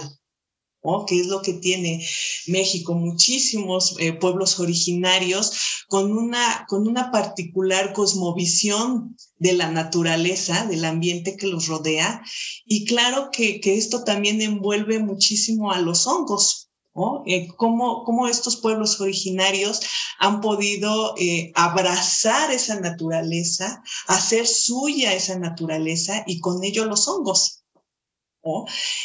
que 1.07 1.21
es 1.21 1.27
lo 1.27 1.43
que 1.43 1.55
tiene 1.55 2.07
México, 2.47 2.95
muchísimos 2.95 3.97
eh, 3.99 4.13
pueblos 4.13 4.59
originarios 4.59 5.85
con 5.89 6.13
una, 6.17 6.65
con 6.69 6.89
una 6.89 7.11
particular 7.11 7.93
cosmovisión 7.93 9.17
de 9.37 9.53
la 9.53 9.71
naturaleza, 9.71 10.67
del 10.67 10.85
ambiente 10.85 11.37
que 11.37 11.47
los 11.47 11.67
rodea. 11.67 12.23
Y 12.65 12.87
claro 12.87 13.29
que, 13.31 13.61
esto 13.65 14.05
también 14.05 14.41
envuelve 14.41 14.99
muchísimo 15.01 15.71
a 15.71 15.81
los 15.81 16.07
hongos. 16.07 16.69
¿no? 16.95 17.23
Eh, 17.27 17.49
cómo, 17.57 18.29
estos 18.29 18.57
pueblos 18.57 19.01
originarios 19.01 19.81
han 20.19 20.41
podido 20.41 21.15
eh, 21.19 21.53
abrazar 21.55 22.51
esa 22.51 22.81
naturaleza, 22.81 23.83
hacer 24.09 24.47
suya 24.47 25.15
esa 25.15 25.39
naturaleza 25.39 26.25
y 26.27 26.41
con 26.41 26.65
ello 26.65 26.85
los 26.87 27.07
hongos. 27.07 27.60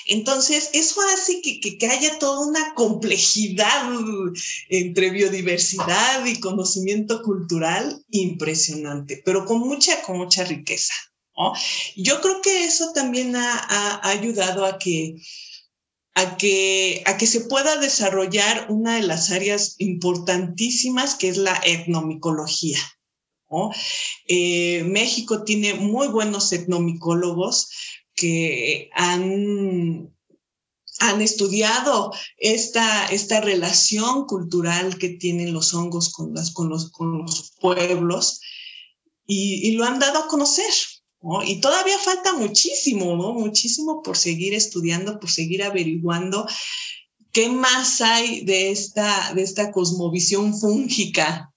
Entonces, 0.07 0.69
eso 0.73 1.01
hace 1.13 1.41
que, 1.41 1.59
que, 1.59 1.87
haya 1.87 2.19
toda 2.19 2.47
una 2.47 2.73
complejidad 2.73 3.89
entre 4.69 5.09
biodiversidad 5.09 6.25
y 6.25 6.39
conocimiento 6.39 7.21
cultural 7.21 8.03
impresionante, 8.09 9.21
pero 9.25 9.45
con 9.45 9.59
mucha, 9.59 10.01
con 10.03 10.17
mucha 10.17 10.43
riqueza. 10.43 10.93
Yo 11.95 12.21
creo 12.21 12.41
que 12.41 12.63
eso 12.63 12.91
también 12.93 13.35
ha, 13.35 13.99
ayudado 14.07 14.65
a 14.65 14.77
que, 14.77 15.15
a, 16.13 16.37
que, 16.37 17.03
a 17.05 17.17
que 17.17 17.27
se 17.27 17.41
pueda 17.41 17.77
desarrollar 17.77 18.67
una 18.69 18.95
de 18.95 19.03
las 19.03 19.31
áreas 19.31 19.75
importantísimas 19.79 21.15
que 21.15 21.29
es 21.29 21.37
la 21.37 21.59
etnomicología. 21.65 22.79
Eh, 24.27 24.83
México 24.83 25.43
tiene 25.43 25.75
muy 25.75 26.07
buenos 26.07 26.51
etnomicólogos 26.51 27.69
que 28.15 28.89
han, 28.93 30.13
han 30.99 31.21
estudiado 31.21 32.13
esta, 32.37 33.07
esta 33.07 33.41
relación 33.41 34.25
cultural 34.25 34.97
que 34.97 35.09
tienen 35.09 35.53
los 35.53 35.73
hongos 35.73 36.11
con, 36.11 36.33
las, 36.33 36.51
con, 36.51 36.69
los, 36.69 36.91
con 36.91 37.19
los 37.19 37.53
pueblos 37.59 38.39
y, 39.27 39.71
lo 39.71 39.85
han 39.85 39.99
dado 39.99 40.19
a 40.19 40.27
conocer. 40.27 40.71
Y 41.45 41.59
todavía 41.59 41.97
falta 41.97 42.33
muchísimo, 42.33 43.15
¿no? 43.15 43.33
Muchísimo 43.33 44.03
por 44.03 44.15
seguir 44.15 44.53
estudiando, 44.53 45.19
por 45.19 45.31
seguir 45.31 45.63
averiguando 45.63 46.45
qué 47.31 47.49
más 47.49 47.99
hay 47.99 48.45
de 48.45 48.69
esta, 48.69 49.33
de 49.33 49.41
esta 49.41 49.71
cosmovisión 49.71 50.57
fúngica, 50.57 51.51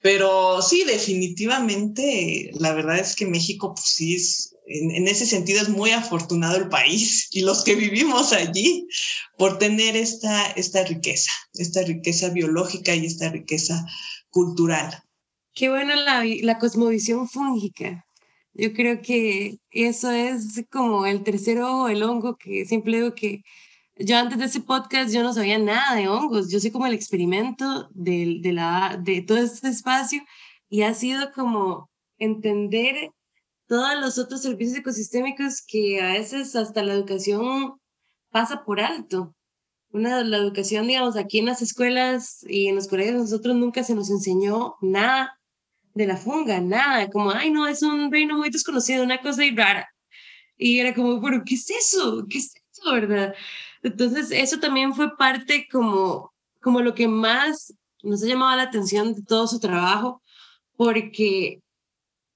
Pero 0.00 0.62
sí, 0.62 0.84
definitivamente, 0.84 2.50
la 2.54 2.72
verdad 2.74 2.98
es 2.98 3.16
que 3.16 3.26
México, 3.26 3.74
pues 3.74 3.86
sí, 3.86 4.14
es, 4.14 4.53
en, 4.66 5.06
ese 5.08 5.26
sentido 5.26 5.60
es 5.60 5.68
muy 5.68 5.90
afortunado 5.90 6.56
el 6.56 6.68
país 6.68 7.28
y 7.30 7.42
los 7.42 7.64
que 7.64 7.74
vivimos 7.74 8.32
allí 8.32 8.86
por 9.36 9.58
tener 9.58 9.96
esta, 9.96 10.46
esta 10.52 10.84
riqueza, 10.84 11.30
esta 11.54 11.82
riqueza 11.82 12.30
biológica 12.30 12.94
y 12.94 13.06
esta 13.06 13.28
riqueza 13.30 13.84
cultural. 14.30 15.02
Qué 15.54 15.68
bueno 15.68 15.94
la, 15.94 16.24
la 16.42 16.58
cosmovisión 16.58 17.28
fúngica. 17.28 18.06
Yo 18.54 18.72
creo 18.72 19.02
que 19.02 19.58
eso 19.70 20.10
es 20.10 20.64
como 20.70 21.06
el 21.06 21.22
tercero 21.24 21.88
el 21.88 22.02
hongo, 22.02 22.36
que 22.36 22.64
siempre 22.66 22.96
digo 22.96 23.14
que 23.14 23.42
yo 23.96 24.16
antes 24.16 24.38
de 24.38 24.46
ese 24.46 24.60
podcast 24.60 25.12
yo 25.12 25.22
no 25.22 25.32
sabía 25.32 25.58
nada 25.58 25.94
de 25.96 26.08
hongos. 26.08 26.50
Yo 26.50 26.58
soy 26.58 26.70
como 26.70 26.86
el 26.86 26.94
experimento 26.94 27.88
de, 27.92 28.38
de, 28.40 28.52
la, 28.52 29.00
de 29.02 29.22
todo 29.22 29.38
este 29.38 29.68
espacio 29.68 30.22
y 30.68 30.82
ha 30.82 30.94
sido 30.94 31.32
como 31.32 31.90
entender 32.18 33.10
todos 33.66 33.98
los 34.00 34.18
otros 34.18 34.42
servicios 34.42 34.78
ecosistémicos 34.78 35.62
que 35.66 36.00
a 36.02 36.12
veces 36.12 36.54
hasta 36.56 36.82
la 36.82 36.94
educación 36.94 37.74
pasa 38.30 38.64
por 38.64 38.80
alto. 38.80 39.34
Una, 39.90 40.24
la 40.24 40.38
educación, 40.38 40.88
digamos, 40.88 41.16
aquí 41.16 41.38
en 41.38 41.46
las 41.46 41.62
escuelas 41.62 42.44
y 42.48 42.66
en 42.66 42.74
los 42.74 42.88
colegios, 42.88 43.16
nosotros 43.16 43.54
nunca 43.54 43.84
se 43.84 43.94
nos 43.94 44.10
enseñó 44.10 44.74
nada 44.80 45.38
de 45.94 46.06
la 46.06 46.16
funga, 46.16 46.60
nada, 46.60 47.08
como, 47.10 47.30
ay, 47.30 47.50
no, 47.50 47.68
es 47.68 47.82
un 47.82 48.10
reino 48.10 48.36
muy 48.36 48.50
desconocido, 48.50 49.04
una 49.04 49.20
cosa 49.20 49.42
rara. 49.54 49.88
Y 50.56 50.80
era 50.80 50.94
como, 50.94 51.20
pero, 51.20 51.42
¿qué 51.44 51.54
es 51.54 51.70
eso? 51.70 52.26
¿Qué 52.28 52.38
es 52.38 52.52
eso, 52.72 52.92
verdad? 52.92 53.34
Entonces, 53.82 54.30
eso 54.32 54.58
también 54.58 54.94
fue 54.94 55.16
parte 55.16 55.68
como, 55.70 56.32
como 56.60 56.80
lo 56.80 56.94
que 56.94 57.06
más 57.06 57.72
nos 58.02 58.22
ha 58.22 58.26
llamado 58.26 58.56
la 58.56 58.64
atención 58.64 59.14
de 59.14 59.22
todo 59.22 59.46
su 59.46 59.60
trabajo, 59.60 60.22
porque 60.76 61.62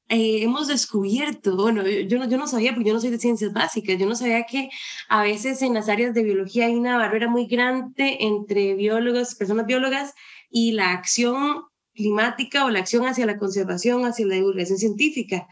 eh, 0.09 0.43
hemos 0.43 0.69
descubierto, 0.69 1.57
bueno, 1.57 1.87
yo 1.87 2.19
no, 2.19 2.29
yo 2.29 2.39
no 2.39 2.47
sabía, 2.47 2.73
porque 2.73 2.89
yo 2.89 2.95
no 2.95 3.01
soy 3.01 3.11
de 3.11 3.19
ciencias 3.19 3.53
básicas, 3.53 3.99
yo 3.99 4.07
no 4.07 4.15
sabía 4.15 4.45
que 4.45 4.71
a 5.09 5.23
veces 5.23 5.61
en 5.63 5.75
las 5.75 5.89
áreas 5.89 6.15
de 6.15 6.23
biología 6.23 6.67
hay 6.67 6.75
una 6.75 6.97
barrera 6.97 7.29
muy 7.29 7.47
grande 7.47 8.17
entre 8.21 8.75
biólogos, 8.75 9.35
personas 9.35 9.67
biólogas 9.67 10.15
y 10.51 10.73
la 10.73 10.93
acción 10.93 11.65
climática 11.95 12.65
o 12.65 12.71
la 12.71 12.79
acción 12.79 13.07
hacia 13.07 13.27
la 13.27 13.39
conservación, 13.39 14.07
hacia 14.07 14.27
la 14.27 14.37
divulgación 14.37 14.79
científica. 14.79 15.47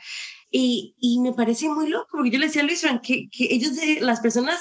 Y, 0.51 0.95
y 0.99 1.21
me 1.21 1.33
parece 1.33 1.69
muy 1.69 1.89
loco, 1.89 2.09
porque 2.13 2.31
yo 2.31 2.39
le 2.39 2.47
decía 2.47 2.63
a 2.63 2.65
Luis 2.65 2.87
que, 3.03 3.29
que 3.29 3.49
ellos, 3.51 3.73
las 4.01 4.21
personas 4.21 4.59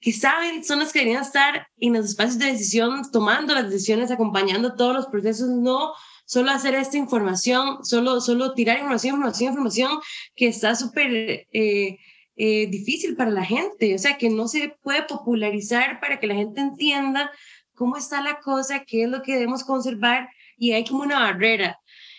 que 0.00 0.12
saben, 0.12 0.62
son 0.64 0.78
las 0.78 0.92
que 0.92 1.00
deberían 1.00 1.22
estar 1.22 1.66
en 1.78 1.94
los 1.94 2.06
espacios 2.06 2.38
de 2.38 2.46
decisión, 2.46 3.10
tomando 3.10 3.54
las 3.54 3.68
decisiones, 3.68 4.10
acompañando 4.10 4.76
todos 4.76 4.94
los 4.94 5.06
procesos, 5.06 5.48
no 5.48 5.92
solo 6.26 6.50
hacer 6.50 6.74
esta 6.74 6.98
información, 6.98 7.84
solo, 7.84 8.20
solo 8.20 8.52
tirar 8.52 8.76
información, 8.76 9.14
información, 9.14 9.48
información, 9.50 9.90
que 10.34 10.48
está 10.48 10.74
súper 10.74 11.46
eh, 11.52 11.98
eh, 12.36 12.66
difícil 12.66 13.16
para 13.16 13.30
la 13.30 13.44
gente, 13.44 13.94
o 13.94 13.98
sea, 13.98 14.18
que 14.18 14.28
no 14.28 14.48
se 14.48 14.76
puede 14.82 15.04
popularizar 15.04 16.00
para 16.00 16.20
que 16.20 16.26
la 16.26 16.34
gente 16.34 16.60
entienda 16.60 17.30
cómo 17.74 17.96
está 17.96 18.20
la 18.20 18.40
cosa, 18.40 18.84
qué 18.84 19.04
es 19.04 19.08
lo 19.08 19.22
que 19.22 19.34
debemos 19.34 19.64
conservar, 19.64 20.28
y 20.58 20.72
hay 20.72 20.84
como 20.84 21.02
una 21.02 21.20
barrera. 21.20 21.78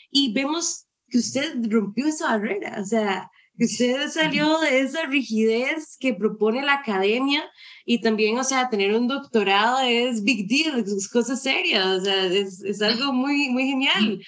Y 0.09 0.33
vemos 0.33 0.87
que 1.09 1.19
usted 1.19 1.55
rompió 1.69 2.07
esa 2.07 2.37
barrera, 2.37 2.77
o 2.81 2.85
sea, 2.85 3.29
que 3.57 3.65
usted 3.65 4.09
salió 4.09 4.59
de 4.59 4.81
esa 4.81 5.05
rigidez 5.05 5.97
que 5.99 6.13
propone 6.13 6.61
la 6.61 6.75
academia 6.75 7.43
y 7.89 8.01
también, 8.01 8.37
o 8.37 8.43
sea, 8.43 8.69
tener 8.69 8.93
un 8.93 9.07
doctorado 9.07 9.79
es 9.79 10.21
big 10.21 10.45
deal, 10.45 10.83
es 10.85 11.07
cosa 11.07 11.37
seria, 11.37 11.93
o 11.93 12.01
sea, 12.01 12.25
es, 12.25 12.61
es 12.61 12.81
algo 12.81 13.13
muy, 13.13 13.47
muy 13.47 13.65
genial. 13.65 14.21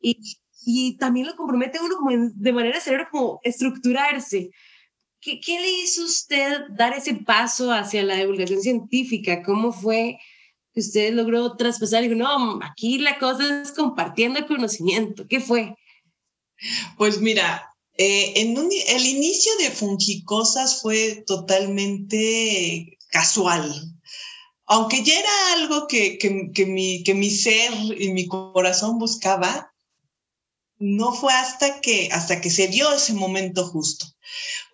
Y, 0.00 0.16
y 0.64 0.96
también 0.96 1.26
lo 1.26 1.34
compromete 1.34 1.80
uno 1.80 1.96
como 1.96 2.10
de 2.12 2.52
manera 2.52 2.80
severa 2.80 3.08
como 3.10 3.40
estructurarse. 3.42 4.50
¿Qué, 5.20 5.40
¿Qué 5.40 5.58
le 5.58 5.72
hizo 5.82 6.04
usted 6.04 6.68
dar 6.78 6.92
ese 6.92 7.14
paso 7.14 7.72
hacia 7.72 8.04
la 8.04 8.14
divulgación 8.14 8.62
científica? 8.62 9.42
¿Cómo 9.42 9.72
fue 9.72 10.16
que 10.72 10.78
usted 10.78 11.12
logró 11.12 11.56
traspasar 11.56 12.04
y 12.04 12.08
dijo, 12.10 12.20
no, 12.20 12.60
aquí 12.62 12.98
la 12.98 13.18
cosa 13.18 13.62
es 13.62 13.72
compartiendo 13.72 14.38
el 14.38 14.46
conocimiento? 14.46 15.26
¿Qué 15.26 15.40
fue? 15.40 15.74
Pues 16.96 17.20
mira, 17.20 17.68
eh, 17.98 18.34
en 18.36 18.56
el 18.56 19.06
inicio 19.06 19.50
de 19.58 19.70
Fungicosas 19.72 20.80
fue 20.80 21.24
totalmente 21.26 22.98
casual. 23.10 23.94
Aunque 24.66 25.02
ya 25.02 25.18
era 25.18 25.52
algo 25.54 25.88
que, 25.88 26.16
que, 26.18 26.66
mi, 26.66 27.02
que 27.02 27.14
mi 27.14 27.30
ser 27.30 27.72
y 27.98 28.12
mi 28.12 28.28
corazón 28.28 28.98
buscaba, 28.98 29.70
no 30.78 31.12
fue 31.12 31.32
hasta 31.32 31.80
que, 31.80 32.08
hasta 32.10 32.40
que 32.40 32.50
se 32.50 32.68
dio 32.68 32.90
ese 32.92 33.12
momento 33.12 33.66
justo. 33.66 34.06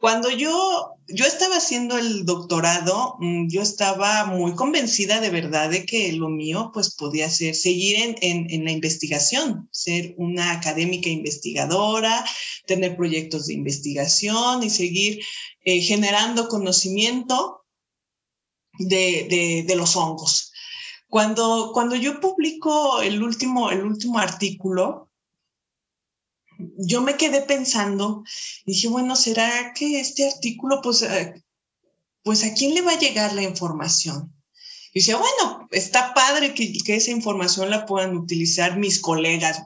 Cuando 0.01 0.31
yo, 0.31 0.95
yo 1.09 1.25
estaba 1.25 1.57
haciendo 1.57 1.99
el 1.99 2.25
doctorado, 2.25 3.17
mm, 3.19 3.49
yo 3.49 3.63
estaba 3.63 4.27
muy 4.27 4.55
convencida 4.55 5.21
de 5.21 5.31
verdad 5.31 5.71
de 5.71 5.85
que 5.85 6.13
lo 6.13 6.29
mío 6.29 6.71
pues 6.73 6.95
podía 6.95 7.29
ser 7.29 7.55
seguir 7.55 7.97
en, 7.97 8.17
en, 8.21 8.51
en 8.51 8.65
la 8.65 8.71
investigación, 8.71 9.69
ser 9.73 10.15
una 10.17 10.53
académica 10.53 11.09
investigadora, 11.09 12.25
tener 12.67 12.97
proyectos 12.97 13.47
de 13.47 13.55
investigación 13.55 14.63
y 14.63 14.71
seguir 14.71 15.25
eh, 15.65 15.81
generando 15.81 16.49
conocimiento 16.49 17.66
de, 18.79 19.65
de, 19.67 19.77
los 19.77 19.97
hongos. 19.97 20.53
Cuando, 21.09 21.71
cuando 21.73 21.97
yo 21.97 22.21
publico 22.21 23.01
el 23.01 23.23
último, 23.23 23.71
el 23.71 23.85
último 23.85 24.19
artículo, 24.19 25.11
yo 26.79 27.03
me 27.03 27.17
quedé 27.17 27.43
pensando, 27.43 28.25
dije, 28.65 28.89
bueno, 28.89 29.15
¿será 29.15 29.73
que 29.75 30.01
este 30.01 30.29
artículo, 30.29 30.81
pues, 30.83 31.03
eh, 31.03 31.45
pues 32.23 32.45
a 32.45 32.55
quién 32.55 32.75
le 32.75 32.83
va 32.83 32.93
a 32.93 32.99
llegar 32.99 33.35
la 33.35 33.43
información? 33.43 34.33
Y 34.93 35.01
decía, 35.01 35.17
bueno, 35.17 35.69
está 35.71 36.15
padre 36.15 36.55
que, 36.55 36.73
que 36.85 36.97
esa 36.97 37.11
información 37.11 37.71
la 37.71 37.85
puedan 37.85 38.17
utilizar 38.17 38.79
mis 38.79 39.01
colegas 39.01 39.63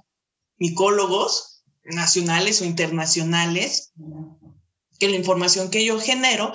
micólogos 0.59 1.63
nacionales 1.85 2.61
o 2.61 2.65
internacionales, 2.65 3.93
que 4.99 5.09
la 5.09 5.17
información 5.17 5.71
que 5.71 5.85
yo 5.85 5.99
genero 5.99 6.53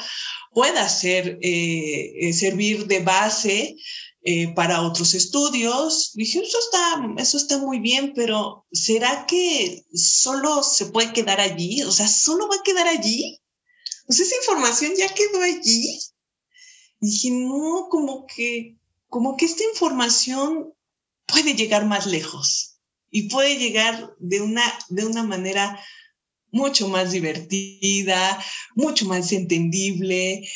pueda 0.55 0.87
ser, 0.87 1.37
eh, 1.41 2.13
eh 2.21 2.33
servir 2.33 2.87
de 2.87 3.01
base 3.01 3.75
eh, 4.23 4.53
para 4.55 4.81
otros 4.81 5.13
estudios. 5.13 6.11
Dije, 6.13 6.39
eso 6.39 6.57
está, 6.57 7.21
eso 7.21 7.37
está 7.37 7.57
muy 7.57 7.79
bien, 7.79 8.13
pero 8.15 8.65
¿será 8.71 9.25
que 9.27 9.83
solo 9.93 10.63
se 10.63 10.85
puede 10.87 11.11
quedar 11.11 11.41
allí? 11.41 11.83
O 11.83 11.91
sea, 11.91 12.07
¿solo 12.07 12.47
va 12.47 12.55
a 12.55 12.63
quedar 12.63 12.87
allí? 12.87 13.39
Pues 14.07 14.21
esa 14.21 14.37
información 14.37 14.93
ya 14.97 15.13
quedó 15.13 15.41
allí. 15.41 15.99
dije, 17.01 17.31
no, 17.31 17.87
como 17.89 18.25
que, 18.25 18.77
como 19.09 19.35
que 19.35 19.45
esta 19.45 19.63
información 19.65 20.73
puede 21.25 21.53
llegar 21.53 21.85
más 21.85 22.05
lejos 22.05 22.77
y 23.11 23.23
puede 23.29 23.57
llegar 23.57 24.15
de 24.19 24.39
una, 24.39 24.63
de 24.87 25.05
una 25.05 25.23
manera 25.23 25.77
mucho 26.51 26.87
más 26.87 27.11
divertida, 27.11 28.43
mucho 28.75 29.05
más 29.05 29.31
entendible, 29.31 30.47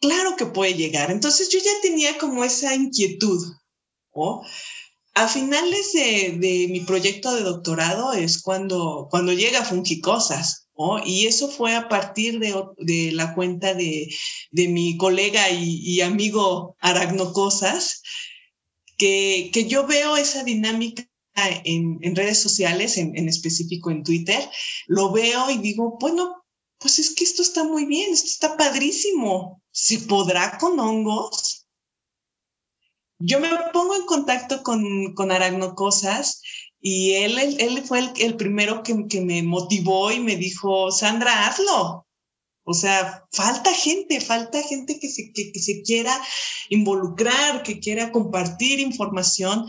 claro 0.00 0.36
que 0.36 0.46
puede 0.46 0.74
llegar. 0.74 1.10
Entonces 1.10 1.48
yo 1.50 1.58
ya 1.58 1.72
tenía 1.82 2.18
como 2.18 2.44
esa 2.44 2.74
inquietud. 2.74 3.40
A 5.14 5.28
finales 5.28 5.92
de, 5.92 6.66
mi 6.70 6.80
proyecto 6.80 7.34
de 7.34 7.42
doctorado 7.42 8.12
es 8.12 8.42
cuando, 8.42 9.08
cuando 9.10 9.32
llega 9.32 9.64
Fungicosas. 9.64 10.68
Y 11.04 11.26
eso 11.26 11.48
fue 11.48 11.74
a 11.74 11.88
partir 11.88 12.38
de, 12.38 13.12
la 13.12 13.34
cuenta 13.34 13.74
de, 13.74 14.08
mi 14.52 14.96
colega 14.96 15.50
y, 15.50 16.00
amigo 16.00 16.76
Aracnocosas, 16.80 18.02
que, 18.96 19.50
que 19.52 19.66
yo 19.66 19.86
veo 19.86 20.16
esa 20.16 20.44
dinámica 20.44 21.08
en, 21.64 22.16
redes 22.16 22.40
sociales, 22.40 22.96
en, 22.96 23.16
en, 23.16 23.28
específico 23.28 23.90
en 23.90 24.02
Twitter, 24.02 24.48
lo 24.86 25.12
veo 25.12 25.50
y 25.50 25.58
digo, 25.58 25.96
bueno, 26.00 26.44
pues 26.78 26.98
es 26.98 27.14
que 27.14 27.24
esto 27.24 27.42
está 27.42 27.64
muy 27.64 27.84
bien, 27.86 28.12
esto 28.12 28.26
está 28.26 28.56
padrísimo. 28.56 29.62
¿Se 29.70 29.98
podrá 30.00 30.58
con 30.58 30.78
hongos? 30.78 31.66
Yo 33.18 33.40
me 33.40 33.50
pongo 33.72 33.96
en 33.96 34.06
contacto 34.06 34.62
con, 34.62 35.14
con 35.14 35.32
Aracnocosas 35.32 36.40
y 36.80 37.14
él, 37.14 37.38
él, 37.38 37.82
fue 37.84 38.12
el, 38.18 38.36
primero 38.36 38.82
que, 38.84 39.06
que, 39.08 39.20
me 39.20 39.42
motivó 39.42 40.12
y 40.12 40.20
me 40.20 40.36
dijo, 40.36 40.92
Sandra, 40.92 41.48
hazlo. 41.48 42.06
O 42.62 42.74
sea, 42.74 43.26
falta 43.32 43.72
gente, 43.74 44.20
falta 44.20 44.62
gente 44.62 45.00
que 45.00 45.08
se, 45.08 45.32
que, 45.32 45.50
que 45.50 45.58
se 45.58 45.82
quiera 45.82 46.16
involucrar, 46.68 47.64
que 47.64 47.80
quiera 47.80 48.12
compartir 48.12 48.78
información 48.78 49.66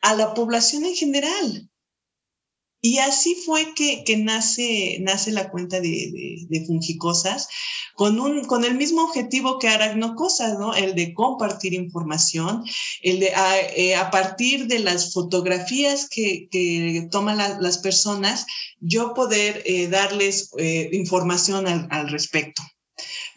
a 0.00 0.14
la 0.14 0.34
población 0.34 0.84
en 0.84 0.94
general. 0.94 1.68
Y 2.80 2.98
así 2.98 3.34
fue 3.34 3.74
que, 3.74 4.04
que 4.04 4.16
nace, 4.16 4.98
nace 5.00 5.32
la 5.32 5.50
cuenta 5.50 5.80
de, 5.80 6.46
de, 6.48 6.64
Fungicosas 6.64 7.48
con, 7.94 8.20
un, 8.20 8.44
con 8.44 8.64
el 8.64 8.76
mismo 8.76 9.02
objetivo 9.02 9.58
que 9.58 9.66
Aracnocosas, 9.66 10.56
¿no? 10.60 10.72
El 10.74 10.94
de 10.94 11.12
compartir 11.12 11.74
información, 11.74 12.62
el 13.02 13.18
de 13.18 13.34
a, 13.34 13.58
eh, 13.58 13.96
partir 14.12 14.68
de 14.68 14.78
las 14.78 15.12
fotografías 15.12 16.08
que, 16.08 16.48
que 16.52 17.08
toman 17.10 17.38
las 17.38 17.78
personas, 17.78 18.46
yo 18.78 19.12
poder 19.12 19.62
eh, 19.66 19.88
darles 19.88 20.52
eh, 20.56 20.88
información 20.92 21.66
al, 21.66 21.88
al, 21.90 22.10
respecto. 22.10 22.62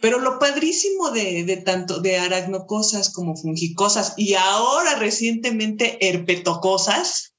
Pero 0.02 0.20
lo 0.20 0.40
padrísimo 0.40 1.12
de, 1.12 1.62
tanto 1.64 2.00
de 2.00 2.18
aracnocosas 2.18 3.14
como 3.14 3.38
fungicosas 3.38 4.16
y 4.18 4.34
ahora 4.34 4.96
recientemente 4.96 6.10
herpetocosas 6.10 7.36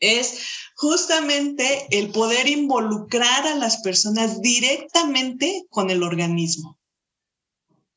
es 0.00 0.44
justamente 0.74 1.86
el 1.90 2.10
poder 2.10 2.48
involucrar 2.48 3.46
a 3.46 3.54
las 3.54 3.80
personas 3.82 4.42
directamente 4.42 5.64
con 5.70 5.90
el 5.90 6.02
organismo. 6.02 6.78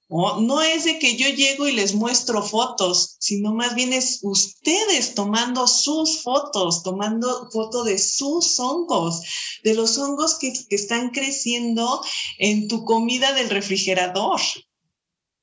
No 0.08 0.62
es 0.62 0.84
de 0.84 1.00
que 1.00 1.16
yo 1.16 1.30
llego 1.30 1.68
y 1.68 1.72
les 1.72 1.96
muestro 1.96 2.44
fotos, 2.44 3.16
sino 3.20 3.54
más 3.56 3.74
bien 3.74 3.92
es 3.92 4.20
ustedes 4.22 5.16
tomando 5.16 5.68
sus 5.68 6.22
fotos, 6.22 6.84
tomando 6.84 7.50
foto 7.52 7.84
de 7.84 7.98
sus 7.98 8.60
hongos, 8.60 9.22
de 9.64 9.74
los 9.74 9.98
hongos 9.98 10.38
que, 10.38 10.54
que 10.70 10.76
están 10.76 11.10
creciendo 11.10 12.04
en 12.38 12.68
tu 12.68 12.86
comida 12.86 13.34
del 13.34 13.50
refrigerador, 13.50 14.40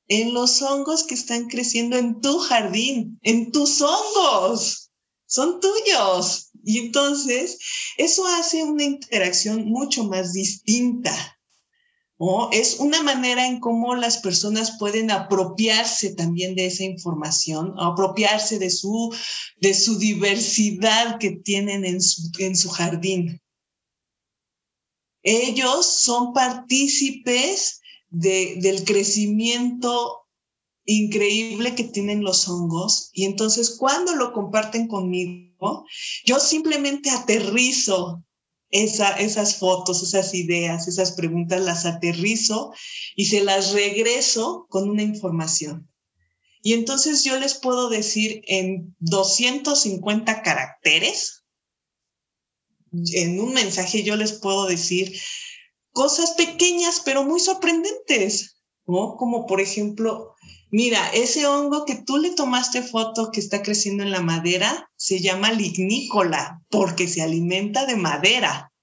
en 0.07 0.33
los 0.33 0.61
hongos 0.61 1.03
que 1.03 1.15
están 1.15 1.49
creciendo 1.49 1.97
en 1.97 2.21
tu 2.21 2.39
jardín, 2.39 3.19
en 3.21 3.51
tus 3.51 3.81
hongos, 3.81 4.91
son 5.25 5.59
tuyos. 5.59 6.51
Y 6.63 6.79
entonces 6.79 7.57
eso 7.97 8.25
hace 8.27 8.63
una 8.63 8.83
interacción 8.83 9.65
mucho 9.65 10.05
más 10.05 10.31
distinta 10.31 11.37
es 12.51 12.79
una 12.79 13.01
manera 13.01 13.47
en 13.47 13.59
cómo 13.59 13.95
las 13.95 14.17
personas 14.17 14.77
pueden 14.77 15.11
apropiarse 15.11 16.13
también 16.13 16.55
de 16.55 16.67
esa 16.67 16.83
información, 16.83 17.73
apropiarse 17.77 18.59
de 18.59 18.69
su, 18.69 19.13
de 19.59 19.73
su 19.73 19.97
diversidad 19.97 21.17
que 21.19 21.31
tienen 21.31 21.85
en 21.85 22.01
su, 22.01 22.29
en 22.39 22.55
su 22.55 22.69
jardín. 22.69 23.41
Ellos 25.23 25.85
son 25.85 26.33
partícipes 26.33 27.81
del 28.09 28.83
crecimiento 28.83 30.27
increíble 30.85 31.73
que 31.75 31.85
tienen 31.85 32.23
los 32.23 32.47
hongos 32.47 33.09
y 33.13 33.25
entonces 33.25 33.77
cuando 33.79 34.13
lo 34.15 34.33
comparten 34.33 34.87
conmigo, 34.87 35.85
yo 36.25 36.39
simplemente 36.39 37.09
aterrizo 37.09 38.23
esas 38.73 39.57
fotos, 39.57 40.01
esas 40.01 40.33
ideas, 40.33 40.87
esas 40.87 41.11
preguntas, 41.11 41.61
las 41.61 41.85
aterrizo 41.85 42.73
y 43.15 43.25
se 43.25 43.43
las 43.43 43.71
regreso 43.71 44.65
con 44.69 44.89
una 44.89 45.03
información. 45.03 45.89
Y 46.63 46.73
entonces 46.73 47.23
yo 47.23 47.37
les 47.39 47.53
puedo 47.53 47.89
decir 47.89 48.41
en 48.47 48.95
250 48.99 50.41
caracteres, 50.41 51.43
en 52.91 53.39
un 53.39 53.53
mensaje 53.53 54.03
yo 54.03 54.15
les 54.15 54.33
puedo 54.33 54.65
decir 54.65 55.19
cosas 55.91 56.31
pequeñas 56.31 57.01
pero 57.05 57.23
muy 57.23 57.39
sorprendentes, 57.39 58.57
¿no? 58.87 59.15
Como 59.17 59.45
por 59.45 59.61
ejemplo, 59.61 60.32
mira, 60.73 61.07
ese 61.09 61.45
hongo 61.45 61.85
que 61.85 61.95
tú 61.95 62.17
le 62.17 62.31
tomaste 62.31 62.81
foto 62.81 63.29
que 63.31 63.39
está 63.39 63.61
creciendo 63.61 64.01
en 64.01 64.09
la 64.09 64.21
madera 64.21 64.89
se 64.97 65.19
llama 65.19 65.51
lignícola 65.51 66.61
porque 66.69 67.07
se 67.07 67.21
alimenta 67.21 67.85
de 67.85 67.95
madera. 67.95 68.73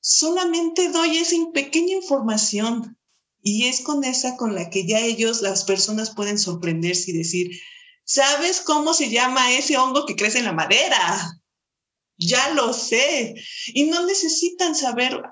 Solamente 0.00 0.90
doy 0.90 1.16
esa 1.16 1.36
pequeña 1.54 1.94
información 1.94 2.98
y 3.42 3.68
es 3.68 3.80
con 3.80 4.04
esa 4.04 4.36
con 4.36 4.54
la 4.54 4.68
que 4.68 4.86
ya 4.86 5.00
ellos, 5.00 5.40
las 5.40 5.64
personas 5.64 6.14
pueden 6.14 6.38
sorprenderse 6.38 7.10
y 7.10 7.16
decir, 7.16 7.58
¿sabes 8.04 8.60
cómo 8.60 8.92
se 8.92 9.08
llama 9.08 9.54
ese 9.54 9.78
hongo 9.78 10.04
que 10.04 10.16
crece 10.16 10.40
en 10.40 10.44
la 10.44 10.52
madera? 10.52 11.40
Ya 12.18 12.50
lo 12.50 12.74
sé. 12.74 13.34
Y 13.68 13.84
no 13.84 14.04
necesitan 14.04 14.74
saber 14.74 15.22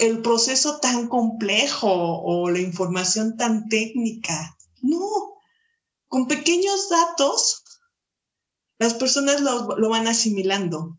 el 0.00 0.22
proceso 0.22 0.80
tan 0.80 1.06
complejo 1.06 1.88
o 1.88 2.50
la 2.50 2.58
información 2.58 3.36
tan 3.36 3.68
técnica. 3.68 4.57
No, 4.82 5.38
con 6.08 6.26
pequeños 6.26 6.88
datos, 6.88 7.64
las 8.78 8.94
personas 8.94 9.40
lo, 9.40 9.88
van 9.88 10.06
asimilando. 10.06 10.98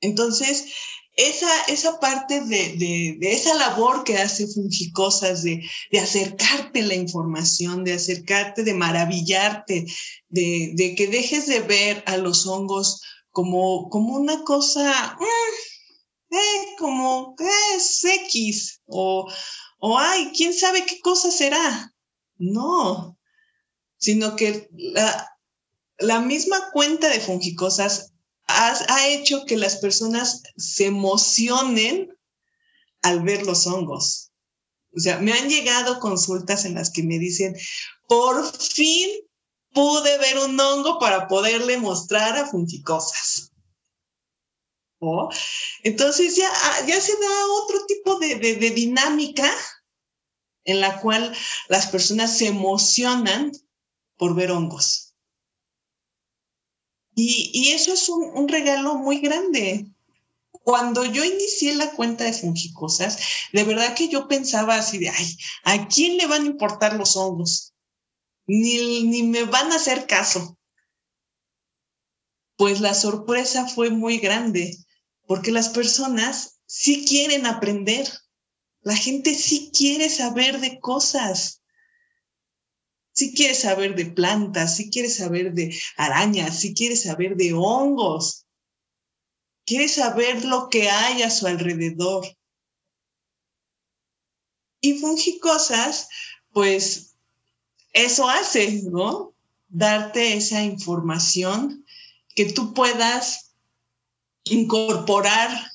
Entonces, 0.00 0.66
esa, 1.12 1.64
esa 1.68 1.98
parte 1.98 2.42
de, 2.42 2.76
de, 3.18 3.32
esa 3.32 3.54
labor 3.54 4.04
que 4.04 4.18
hace 4.18 4.46
Fungicosas, 4.46 5.42
de, 5.42 5.62
de 5.90 5.98
acercarte 5.98 6.82
la 6.82 6.94
información, 6.94 7.84
de 7.84 7.94
acercarte, 7.94 8.64
de 8.64 8.74
maravillarte, 8.74 9.86
de, 10.28 10.72
de 10.74 10.94
que 10.94 11.06
dejes 11.06 11.46
de 11.46 11.60
ver 11.60 12.02
a 12.06 12.18
los 12.18 12.46
hongos 12.46 13.02
como, 13.30 13.88
como 13.88 14.14
una 14.14 14.44
cosa, 14.44 15.16
mm, 15.18 16.34
eh, 16.34 16.74
como 16.78 17.34
eh, 17.38 17.76
es 17.76 18.04
X, 18.04 18.80
o, 18.86 19.30
o 19.78 19.98
ay, 19.98 20.32
quién 20.34 20.52
sabe 20.54 20.84
qué 20.86 21.00
cosa 21.00 21.30
será. 21.30 21.94
No, 22.38 23.18
sino 23.98 24.36
que 24.36 24.68
la, 24.72 25.36
la 25.98 26.20
misma 26.20 26.70
cuenta 26.72 27.08
de 27.08 27.20
Fungicosas 27.20 28.12
ha, 28.46 29.08
hecho 29.08 29.44
que 29.44 29.56
las 29.56 29.76
personas 29.76 30.42
se 30.56 30.86
emocionen 30.86 32.16
al 33.02 33.22
ver 33.22 33.44
los 33.44 33.66
hongos. 33.66 34.30
O 34.94 35.00
sea, 35.00 35.18
me 35.18 35.32
han 35.32 35.48
llegado 35.48 36.00
consultas 36.00 36.64
en 36.64 36.74
las 36.74 36.90
que 36.90 37.02
me 37.02 37.18
dicen, 37.18 37.56
por 38.08 38.44
fin 38.56 39.10
pude 39.72 40.16
ver 40.18 40.38
un 40.38 40.58
hongo 40.58 40.98
para 40.98 41.28
poderle 41.28 41.76
mostrar 41.78 42.36
a 42.38 42.46
Fungicosas. 42.46 43.52
Entonces 45.82 46.36
ya, 46.36 46.50
ya 46.86 47.00
se 47.00 47.12
da 47.12 47.46
otro 47.62 47.84
tipo 47.86 48.18
de, 48.18 48.36
de 48.36 48.70
dinámica 48.70 49.52
en 50.66 50.80
la 50.80 51.00
cual 51.00 51.34
las 51.68 51.86
personas 51.86 52.36
se 52.36 52.48
emocionan 52.48 53.52
por 54.16 54.34
ver 54.34 54.50
hongos. 54.50 55.14
Y, 57.14 57.70
eso 57.72 57.94
es 57.94 58.10
un, 58.10 58.46
regalo 58.46 58.96
muy 58.96 59.20
grande. 59.20 59.86
Cuando 60.50 61.04
yo 61.04 61.24
inicié 61.24 61.74
la 61.74 61.90
cuenta 61.92 62.24
de 62.24 62.34
Fungicosas, 62.34 63.18
de 63.52 63.64
verdad 63.64 63.94
que 63.94 64.08
yo 64.08 64.28
pensaba 64.28 64.76
así 64.76 64.98
de, 64.98 65.08
ay, 65.08 65.36
¿a 65.64 65.88
quién 65.88 66.18
le 66.18 66.26
van 66.26 66.42
a 66.42 66.46
importar 66.46 66.94
los 66.94 67.16
hongos? 67.16 67.72
Ni, 68.46 69.04
ni 69.04 69.22
me 69.22 69.44
van 69.44 69.72
a 69.72 69.76
hacer 69.76 70.06
caso. 70.06 70.58
Pues 72.56 72.80
la 72.80 72.92
sorpresa 72.92 73.66
fue 73.66 73.88
muy 73.88 74.18
grande, 74.18 74.76
porque 75.26 75.52
las 75.52 75.70
personas 75.70 76.58
sí 76.66 77.06
quieren 77.06 77.46
aprender. 77.46 78.06
La 78.86 78.94
gente 78.94 79.34
sí 79.34 79.72
quiere 79.76 80.08
saber 80.08 80.60
de 80.60 80.78
cosas 80.78 81.60
si 83.12 83.34
quieres 83.34 83.62
saber 83.62 83.96
de 83.96 84.06
plantas, 84.06 84.76
si 84.76 84.90
quieres 84.90 85.16
saber 85.16 85.54
de 85.54 85.76
arañas, 85.96 86.60
si 86.60 86.72
quieres 86.72 87.02
saber 87.02 87.34
de 87.34 87.52
hongos, 87.52 88.46
quieres 89.64 89.94
saber 89.94 90.44
lo 90.44 90.68
que 90.68 90.88
hay 90.88 91.22
a 91.22 91.30
su 91.30 91.48
alrededor. 91.48 92.24
Y 94.80 95.00
fungicosas, 95.00 96.08
pues 96.52 97.16
eso 97.92 98.28
hace, 98.28 98.82
¿no? 98.84 99.34
Darte 99.66 100.36
esa 100.36 100.62
información 100.62 101.84
que 102.36 102.52
tú 102.52 102.72
puedas 102.72 103.52
incorporar 104.44 105.72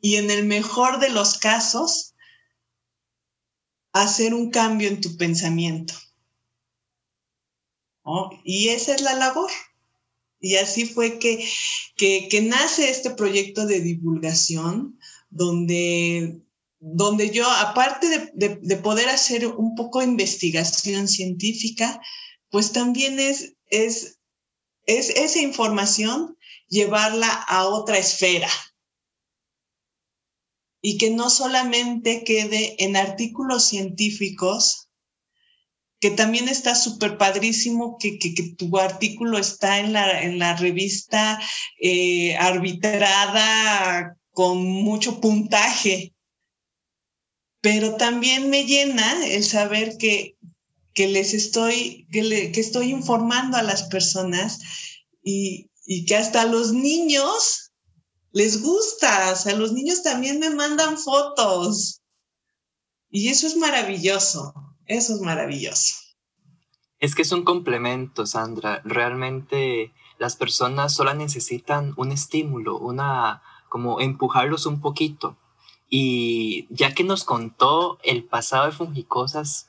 y 0.00 0.16
en 0.16 0.32
el 0.32 0.44
mejor 0.44 0.98
de 0.98 1.10
los 1.10 1.38
casos, 1.38 2.16
hacer 3.92 4.34
un 4.34 4.50
cambio 4.50 4.88
en 4.88 5.00
tu 5.00 5.16
pensamiento. 5.16 5.94
Y 8.44 8.68
esa 8.68 8.94
es 8.94 9.02
la 9.02 9.14
labor. 9.14 9.50
Y 10.40 10.56
así 10.56 10.86
fue 10.86 11.18
que, 11.18 11.44
que, 11.96 12.40
nace 12.42 12.90
este 12.90 13.10
proyecto 13.10 13.66
de 13.66 13.80
divulgación, 13.80 14.98
donde, 15.30 16.40
donde 16.78 17.30
yo, 17.30 17.50
aparte 17.50 18.30
de, 18.34 18.76
poder 18.76 19.08
hacer 19.08 19.46
un 19.46 19.74
poco 19.74 19.98
de 19.98 20.06
investigación 20.06 21.08
científica, 21.08 22.00
pues 22.50 22.72
también 22.72 23.18
es, 23.18 23.56
es, 23.68 24.18
es 24.86 25.10
esa 25.10 25.40
información 25.40 26.36
llevarla 26.68 27.28
a 27.28 27.66
otra 27.66 27.98
esfera, 27.98 28.48
y 30.80 30.98
que 30.98 31.10
no 31.10 31.30
solamente 31.30 32.24
quede 32.24 32.76
en 32.82 32.96
artículos 32.96 33.64
científicos, 33.64 34.88
que 36.00 36.10
también 36.10 36.48
está 36.48 36.74
súper 36.74 37.18
padrísimo 37.18 37.96
que, 37.98 38.18
que, 38.18 38.30
tu 38.56 38.78
artículo 38.78 39.38
está 39.38 39.80
en 39.80 39.92
la, 39.92 40.22
en 40.22 40.38
la 40.38 40.54
revista 40.56 41.40
eh, 41.80 42.36
arbitrada 42.36 44.16
con 44.30 44.64
mucho 44.64 45.20
puntaje. 45.20 46.14
Pero 47.60 47.96
también 47.96 48.48
me 48.50 48.64
llena 48.64 49.26
el 49.26 49.42
saber 49.42 49.98
que, 49.98 50.36
que 50.94 51.08
les 51.08 51.34
estoy, 51.34 52.06
que, 52.12 52.52
que 52.52 52.60
estoy 52.60 52.90
informando 52.90 53.56
a 53.56 53.62
las 53.62 53.82
personas 53.84 54.60
y, 55.24 55.68
y 55.84 56.04
que 56.04 56.14
hasta 56.14 56.44
los 56.44 56.72
niños 56.72 57.67
les 58.32 58.62
gusta, 58.62 59.32
o 59.32 59.36
sea, 59.36 59.56
los 59.56 59.72
niños 59.72 60.02
también 60.02 60.38
me 60.38 60.50
mandan 60.50 60.98
fotos. 60.98 62.02
Y 63.10 63.28
eso 63.28 63.46
es 63.46 63.56
maravilloso. 63.56 64.52
Eso 64.86 65.14
es 65.14 65.20
maravilloso. 65.20 65.94
Es 66.98 67.14
que 67.14 67.22
es 67.22 67.32
un 67.32 67.44
complemento, 67.44 68.26
Sandra. 68.26 68.82
Realmente 68.84 69.92
las 70.18 70.36
personas 70.36 70.94
solo 70.94 71.14
necesitan 71.14 71.94
un 71.96 72.10
estímulo, 72.10 72.78
una, 72.78 73.42
como 73.68 74.00
empujarlos 74.00 74.66
un 74.66 74.80
poquito. 74.80 75.36
Y 75.88 76.66
ya 76.70 76.94
que 76.94 77.04
nos 77.04 77.24
contó 77.24 77.98
el 78.02 78.24
pasado 78.24 78.66
de 78.66 78.72
Fungicosas, 78.72 79.68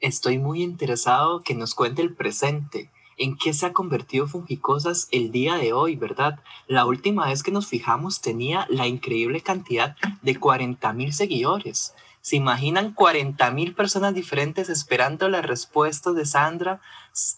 estoy 0.00 0.38
muy 0.38 0.62
interesado 0.62 1.40
que 1.42 1.54
nos 1.54 1.74
cuente 1.74 2.02
el 2.02 2.14
presente. 2.14 2.90
¿En 3.18 3.38
qué 3.38 3.54
se 3.54 3.64
ha 3.64 3.72
convertido 3.72 4.26
Fungicosas 4.26 5.08
el 5.10 5.32
día 5.32 5.54
de 5.54 5.72
hoy, 5.72 5.96
verdad? 5.96 6.38
La 6.66 6.84
última 6.84 7.26
vez 7.26 7.42
que 7.42 7.50
nos 7.50 7.66
fijamos 7.66 8.20
tenía 8.20 8.66
la 8.68 8.86
increíble 8.86 9.40
cantidad 9.40 9.96
de 10.20 10.38
40 10.38 10.92
mil 10.92 11.14
seguidores. 11.14 11.94
¿Se 12.20 12.36
imaginan 12.36 12.92
40 12.92 13.50
mil 13.52 13.74
personas 13.74 14.12
diferentes 14.12 14.68
esperando 14.68 15.30
las 15.30 15.46
respuestas 15.46 16.14
de 16.14 16.26
Sandra, 16.26 16.82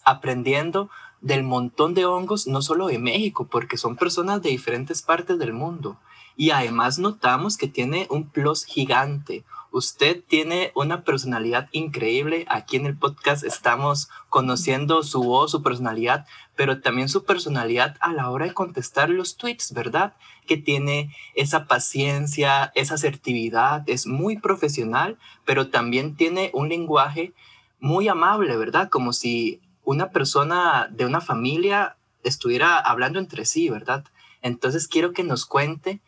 aprendiendo 0.03 0.89
del 1.21 1.43
montón 1.43 1.93
de 1.93 2.05
hongos, 2.05 2.45
no 2.45 2.61
solo 2.61 2.87
de 2.87 2.99
México, 2.99 3.47
porque 3.49 3.77
son 3.77 3.95
personas 3.95 4.41
de 4.41 4.49
diferentes 4.49 5.01
partes 5.01 5.39
del 5.39 5.53
mundo? 5.53 5.97
Y 6.35 6.49
además 6.49 6.99
notamos 6.99 7.55
que 7.55 7.69
tiene 7.69 8.05
un 8.09 8.27
plus 8.27 8.65
gigante, 8.65 9.45
Usted 9.71 10.23
tiene 10.27 10.71
una 10.73 11.03
personalidad 11.03 11.69
increíble. 11.71 12.45
Aquí 12.49 12.77
en 12.77 12.87
el 12.87 12.97
podcast 12.97 13.43
estamos 13.43 14.09
conociendo 14.29 15.03
su 15.03 15.21
voz, 15.21 15.51
su 15.51 15.61
personalidad, 15.61 16.25
pero 16.55 16.81
también 16.81 17.07
su 17.07 17.23
personalidad 17.23 17.95
a 17.99 18.11
la 18.11 18.31
hora 18.31 18.45
de 18.47 18.53
contestar 18.53 19.11
los 19.11 19.37
tweets, 19.37 19.73
¿verdad? 19.73 20.15
Que 20.47 20.57
tiene 20.57 21.15
esa 21.35 21.67
paciencia, 21.67 22.71
esa 22.73 22.95
asertividad, 22.95 23.83
es 23.87 24.07
muy 24.07 24.37
profesional, 24.37 25.19
pero 25.45 25.69
también 25.69 26.15
tiene 26.15 26.49
un 26.53 26.69
lenguaje 26.69 27.33
muy 27.79 28.07
amable, 28.07 28.57
¿verdad? 28.57 28.89
Como 28.89 29.13
si 29.13 29.61
una 29.83 30.09
persona 30.09 30.87
de 30.91 31.05
una 31.05 31.21
familia 31.21 31.95
estuviera 32.23 32.79
hablando 32.79 33.19
entre 33.19 33.45
sí, 33.45 33.69
¿verdad? 33.69 34.03
Entonces 34.41 34.87
quiero 34.87 35.13
que 35.13 35.23
nos 35.23 35.45
cuente 35.45 36.01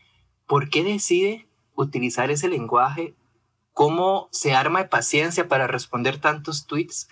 por 0.48 0.70
qué 0.70 0.84
decide 0.84 1.48
utilizar 1.76 2.32
ese 2.32 2.50
lenguaje 2.50 3.14
cómo 3.74 4.30
se 4.32 4.54
arma 4.54 4.84
de 4.84 4.90
paciencia 4.90 5.48
para 5.48 5.68
responder 5.68 6.20
tantos 6.20 6.66
tweets 6.66 7.08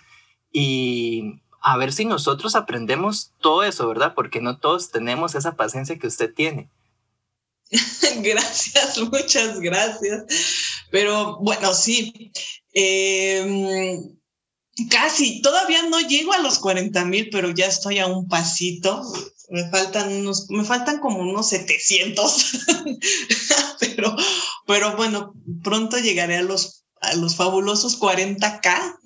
y 0.52 1.40
a 1.62 1.76
ver 1.76 1.92
si 1.92 2.04
nosotros 2.04 2.56
aprendemos 2.56 3.32
todo 3.40 3.62
eso, 3.64 3.86
¿verdad? 3.86 4.14
Porque 4.14 4.40
no 4.40 4.58
todos 4.58 4.90
tenemos 4.90 5.34
esa 5.34 5.56
paciencia 5.56 5.98
que 5.98 6.06
usted 6.06 6.32
tiene. 6.32 6.70
gracias, 8.22 8.98
muchas 8.98 9.60
gracias. 9.60 10.24
Pero 10.90 11.38
bueno, 11.38 11.72
sí. 11.74 12.32
Em, 12.72 14.18
casi, 14.90 15.42
todavía 15.42 15.82
no 15.84 16.00
llego 16.00 16.32
a 16.32 16.38
los 16.38 16.58
40 16.58 17.04
mil, 17.04 17.28
pero 17.30 17.50
ya 17.50 17.66
estoy 17.66 17.98
a 17.98 18.06
un 18.06 18.26
pasito. 18.28 19.02
Me 19.50 19.68
faltan 19.68 20.12
unos, 20.12 20.48
me 20.50 20.64
faltan 20.64 20.98
como 21.00 21.18
unos 21.20 21.48
700. 21.48 22.66
pero, 23.80 24.16
pero 24.66 24.96
bueno, 24.96 25.34
pronto 25.62 25.98
llegaré 25.98 26.36
a 26.36 26.42
los, 26.42 26.84
a 27.00 27.14
los 27.16 27.36
fabulosos 27.36 27.98
40k 28.00 28.98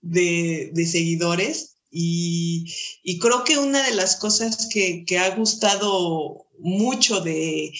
de, 0.00 0.70
de 0.72 0.86
seguidores. 0.86 1.76
Y, 1.90 2.66
y, 3.02 3.18
creo 3.18 3.44
que 3.44 3.56
una 3.56 3.82
de 3.82 3.94
las 3.94 4.16
cosas 4.16 4.68
que, 4.70 5.04
que 5.06 5.18
ha 5.18 5.34
gustado 5.34 6.46
mucho 6.58 7.20
de, 7.20 7.72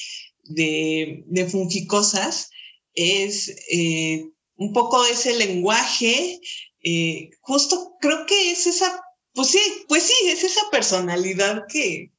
de, 0.45 1.25
de 1.27 1.47
Fungicosas 1.47 2.51
es 2.95 3.55
eh, 3.71 4.31
un 4.57 4.73
poco 4.73 5.05
ese 5.05 5.37
lenguaje, 5.37 6.41
eh, 6.83 7.31
justo 7.41 7.97
creo 8.01 8.27
que 8.27 8.53
es 8.53 8.67
esa, 8.67 9.01
pues 9.39 9.51
sí, 9.51 9.85
pues 9.87 10.03
sí, 10.03 10.15
es 10.31 10.43
esa 10.43 10.63
personalidad 10.69 11.67
que, 11.69 12.11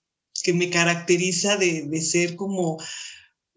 que 0.42 0.54
me 0.54 0.70
caracteriza 0.70 1.58
de, 1.58 1.82
de 1.82 2.02
ser 2.02 2.38
como 2.38 2.78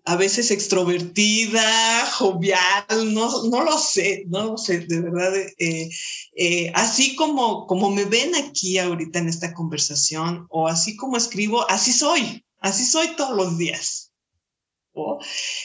a 0.05 0.16
veces 0.16 0.51
extrovertida, 0.51 2.07
jovial, 2.07 3.14
no, 3.14 3.44
no 3.44 3.62
lo 3.62 3.79
sé, 3.79 4.25
no 4.27 4.46
lo 4.46 4.59
sé, 4.59 4.81
de 4.81 5.01
verdad. 5.01 5.33
Eh, 5.59 5.88
eh, 6.35 6.72
así 6.75 7.14
como, 7.14 7.68
como 7.68 7.92
me 7.92 8.05
ven 8.05 8.35
aquí 8.35 8.79
ahorita 8.79 9.20
en 9.20 9.29
esta 9.29 9.55
conversación 9.55 10.48
o 10.51 10.66
así 10.66 10.96
como 10.96 11.16
escribo, 11.16 11.64
así 11.70 11.92
soy, 11.92 12.44
así 12.59 12.85
soy 12.85 13.14
todos 13.14 13.37
los 13.37 13.59
días. 13.59 14.11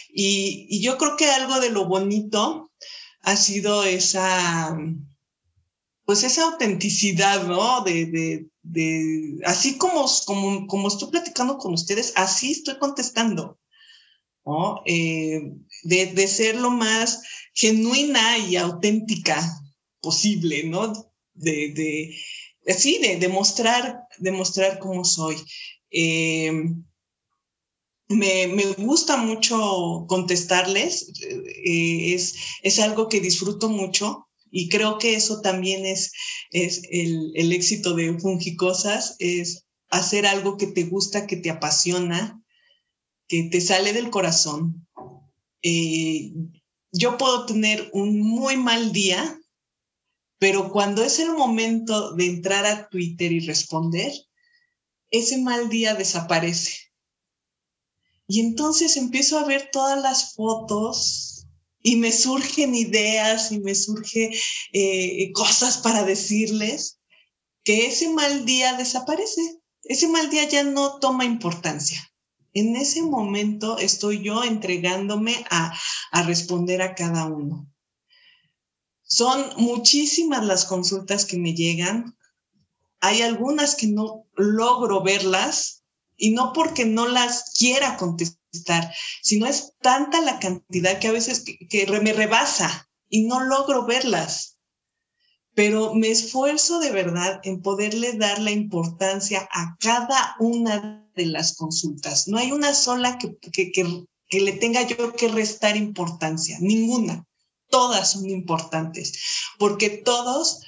Y, 0.10 0.67
y, 0.69 0.81
yo 0.83 0.99
creo 0.99 1.17
que 1.17 1.25
algo 1.25 1.60
de 1.60 1.71
lo 1.71 1.88
bonito 1.88 2.71
ha 3.21 3.36
sido 3.36 3.86
esa, 3.86 4.77
pues 6.08 6.24
esa 6.24 6.46
autenticidad, 6.46 7.46
¿no? 7.48 7.82
De, 7.82 8.06
de, 8.06 8.46
de 8.63 9.39
así 9.43 9.78
como, 9.78 10.06
como, 10.26 10.65
como 10.65 10.88
estoy 10.88 11.10
platicando 11.12 11.58
con 11.58 11.74
ustedes, 11.74 12.13
así 12.15 12.52
estoy 12.54 12.78
contestando. 12.80 13.60
Eh, 14.86 15.41
de, 15.84 16.28
ser 16.30 16.56
lo 16.56 16.70
más 16.70 17.22
genuina 17.54 18.38
y 18.38 18.56
auténtica 18.56 19.38
posible, 20.00 20.63
¿no? 20.63 20.93
De, 21.34 21.74
de 21.74 22.74
sí, 22.74 23.00
de 23.00 23.17
demostrar, 23.17 24.00
demostrar 24.17 24.80
cómo 24.80 25.04
soy. 25.04 25.36
Eh, 25.91 26.54
me, 28.08 28.48
me, 28.48 28.63
gusta 28.78 29.17
mucho 29.17 30.06
contestarles, 30.08 31.12
eh, 31.22 32.13
es, 32.13 32.36
es 32.63 32.80
algo 32.80 33.10
que 33.10 33.20
disfruto 33.20 33.67
mucho 33.67 34.26
y 34.51 34.69
creo 34.69 34.97
que 34.97 35.15
eso 35.15 35.41
también 35.41 35.86
es, 35.86 36.12
es 36.51 36.81
el, 36.89 37.31
el 37.36 37.51
éxito 37.51 37.93
de 37.93 38.17
Fungicosas, 38.19 39.15
es 39.19 39.65
hacer 39.89 40.25
algo 40.25 40.57
que 40.57 40.67
te 40.67 40.83
gusta, 40.83 41.27
que 41.27 41.38
te 41.38 41.49
apasiona, 41.49 42.41
que 43.27 43.49
te 43.51 43.62
sale 43.62 43.93
del 43.93 44.10
corazón. 44.10 44.88
Eh, 45.62 46.33
yo 46.91 47.17
puedo 47.17 47.45
tener 47.45 47.89
un 47.93 48.19
muy 48.19 48.57
mal 48.57 48.91
día, 48.91 49.39
pero 50.39 50.71
cuando 50.71 51.03
es 51.03 51.19
el 51.19 51.31
momento 51.31 52.13
de 52.13 52.27
entrar 52.27 52.65
a 52.65 52.89
Twitter 52.89 53.31
y 53.31 53.39
responder, 53.41 54.12
ese 55.10 55.38
mal 55.38 55.69
día 55.69 55.95
desaparece. 55.95 56.88
Y 58.27 58.41
entonces 58.41 58.97
empiezo 58.97 59.39
a 59.39 59.45
ver 59.45 59.69
todas 59.71 60.01
las 60.01 60.33
fotos 60.36 61.37
y 61.88 61.95
me 61.95 62.12
surgen 62.12 62.76
ideas 62.76 63.52
y 63.52 63.60
me 63.60 63.76
surgen 63.76 64.32
eh, 64.73 65.32
cosas 65.34 65.78
para 65.78 66.04
decirles 66.04 67.00
que 67.63 67.88
ese 67.88 68.10
mal 68.10 68.45
día 68.45 68.73
desaparece. 68.73 69.60
Ese 69.84 70.08
mal 70.08 70.30
día 70.30 70.43
ya 70.43 70.63
no 70.63 71.00
toma 71.00 71.23
importancia 71.26 72.08
en 72.60 72.76
ese 72.76 73.04
momento 73.04 73.78
estoy 73.78 74.23
yo 74.23 74.43
entregándome 74.43 75.45
a, 75.52 75.73
responder 76.26 76.82
a 76.82 76.95
cada 76.95 77.26
uno. 77.26 77.71
Son 79.04 79.45
muchísimas 79.58 80.43
las 80.43 80.65
consultas 80.65 81.26
que 81.26 81.38
me 81.38 81.54
llegan. 81.54 82.17
Hay 83.00 83.21
algunas 83.21 83.76
que 83.76 83.88
no 83.88 84.26
logro 84.36 85.04
verlas 85.04 85.84
y 86.17 86.32
no 86.32 86.52
porque 86.52 86.86
no 86.86 87.08
las 87.08 87.54
quiera 87.56 87.95
contestar, 87.95 88.41
sino 89.21 89.45
es 89.45 89.73
tanta 89.81 90.21
la 90.21 90.39
cantidad 90.39 90.99
que 90.99 91.07
a 91.07 91.12
veces 91.12 91.43
que 91.43 91.99
me 92.01 92.13
rebasa 92.13 92.89
y 93.10 93.23
no 93.23 93.43
logro 93.43 93.86
verlas. 93.86 94.57
Pero 95.53 95.95
me 95.95 96.10
esfuerzo 96.10 96.79
de 96.79 96.91
verdad 96.91 97.39
en 97.43 97.62
poderle 97.62 98.13
dar 98.13 98.39
la 98.39 98.51
importancia 98.51 99.47
a 99.51 99.75
cada 99.79 100.36
una 100.39 101.10
de 101.15 101.25
las 101.25 101.55
consultas. 101.55 102.27
No 102.27 102.38
hay 102.38 102.51
una 102.51 102.75
sola 102.75 103.17
que, 103.17 103.36
que, 103.38 104.39
le 104.39 104.51
tenga 104.53 104.83
yo 104.83 105.13
que 105.13 105.29
restar 105.29 105.75
importancia, 105.75 106.57
ninguna. 106.60 107.25
Todas 107.69 108.12
son 108.12 108.29
importantes, 108.29 109.19
porque 109.57 109.89
todos, 109.89 110.62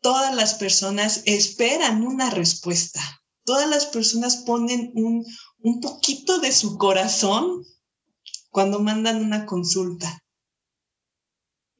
todas 0.00 0.34
las 0.34 0.54
personas 0.54 1.22
esperan 1.24 2.06
una 2.06 2.30
respuesta. 2.30 3.00
Todas 3.44 3.68
las 3.68 3.86
personas 3.86 4.36
ponen 4.36 4.92
un, 4.94 5.24
un 5.60 5.80
poquito 5.80 6.38
de 6.40 6.52
su 6.52 6.78
corazón 6.78 7.64
cuando 8.50 8.80
mandan 8.80 9.24
una 9.24 9.46
consulta. 9.46 10.24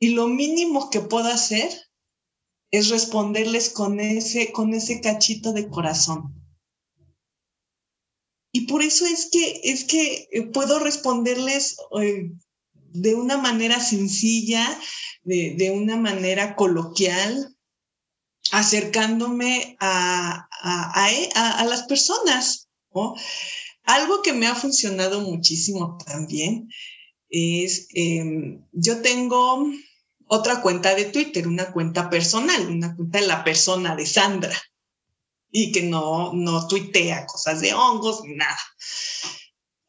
Y 0.01 0.11
lo 0.11 0.29
mínimo 0.29 0.91
que 0.91 1.01
puedo 1.01 1.29
hacer 1.29 1.71
es 2.71 2.89
responderles 2.89 3.71
con 3.71 3.99
ese, 4.01 4.53
con 4.53 4.75
ese 4.75 5.01
cachito 5.01 5.53
de 5.53 5.69
corazón. 5.69 6.35
Y 8.53 8.63
por 8.67 8.83
eso 8.83 9.07
es 9.07 9.29
que, 9.31 9.61
es 9.65 9.85
que 9.85 10.29
eh, 10.31 10.43
puedo 10.53 10.79
responderles 10.79 11.77
eh, 12.01 12.31
de 12.75 13.15
una 13.15 13.37
manera 13.37 13.81
sencilla, 13.81 14.67
de, 15.23 15.71
una 15.71 15.97
manera 15.97 16.57
coloquial, 16.57 17.55
acercándome 18.51 19.77
a, 19.79 20.49
a, 20.63 21.65
las 21.67 21.83
personas. 21.83 22.69
Algo 23.89 24.21
que 24.21 24.35
me 24.35 24.47
ha 24.47 24.55
funcionado 24.55 25.23
muchísimo 25.23 25.97
también 26.05 26.69
es, 27.31 27.89
em, 27.95 28.63
yo 28.73 29.01
tengo 29.01 29.73
otra 30.27 30.61
cuenta 30.61 30.95
de 30.95 31.07
Twitter, 31.07 31.49
una 31.49 31.73
cuenta 31.73 32.11
personal, 32.11 32.69
una 32.69 32.95
cuenta 32.95 33.19
de 33.19 33.27
la 33.27 33.43
persona 33.43 33.97
de 33.97 34.05
Sandra 34.05 34.55
y 35.51 35.73
que 35.73 35.85
no, 35.85 36.35
no 36.35 36.69
tuitea 36.69 37.25
cosas 37.25 37.63
de 37.63 37.73
hongos 37.73 38.25
ni 38.25 38.35
nada. 38.35 38.61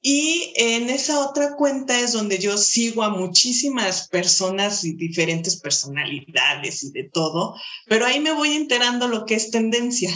Y 0.01 0.53
en 0.55 0.89
esa 0.89 1.19
otra 1.19 1.57
cuenta 1.57 1.99
es 1.99 2.13
donde 2.13 2.39
yo 2.39 2.57
sigo 2.57 3.03
a 3.03 3.09
muchísimas 3.09 4.07
personas 4.07 4.85
y 4.85 4.93
diferentes 4.93 5.59
personalidades 5.59 6.83
y 6.83 6.91
de 6.91 7.03
todo, 7.03 7.53
pero 7.85 8.05
ahí 8.05 8.21
me 8.21 8.31
voy 8.31 8.53
enterando 8.53 9.09
lo 9.09 9.25
que 9.25 9.35
es 9.35 9.51
tendencia. 9.51 10.09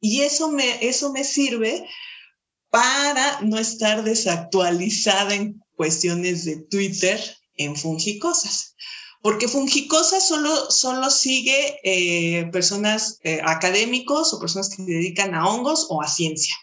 Y 0.00 0.20
eso 0.20 0.52
me, 0.52 0.86
eso 0.86 1.12
me 1.12 1.24
sirve 1.24 1.84
para 2.70 3.40
no 3.42 3.58
estar 3.58 4.04
desactualizada 4.04 5.34
en 5.34 5.62
cuestiones 5.76 6.44
de 6.44 6.56
Twitter 6.56 7.20
en 7.56 7.76
Fungicosas. 7.76 8.76
Porque 9.22 9.48
Fungicosas 9.48 10.26
solo, 10.26 10.70
solo 10.70 11.10
sigue 11.10 11.78
eh, 11.84 12.46
personas 12.52 13.18
eh, 13.22 13.40
académicos 13.44 14.32
o 14.32 14.40
personas 14.40 14.70
que 14.70 14.76
se 14.76 14.90
dedican 14.90 15.34
a 15.34 15.46
hongos 15.46 15.86
o 15.90 16.00
a 16.00 16.08
ciencia. 16.08 16.54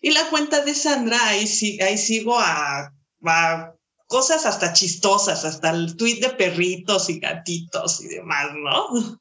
Y 0.00 0.10
la 0.10 0.28
cuenta 0.28 0.64
de 0.64 0.74
Sandra, 0.74 1.28
ahí, 1.28 1.46
ahí 1.80 1.98
sigo 1.98 2.38
a, 2.38 2.92
a 3.24 3.72
cosas 4.08 4.46
hasta 4.46 4.72
chistosas, 4.72 5.44
hasta 5.44 5.70
el 5.70 5.96
tweet 5.96 6.20
de 6.20 6.30
perritos 6.30 7.08
y 7.10 7.20
gatitos 7.20 8.00
y 8.00 8.08
demás, 8.08 8.48
¿no? 8.54 9.20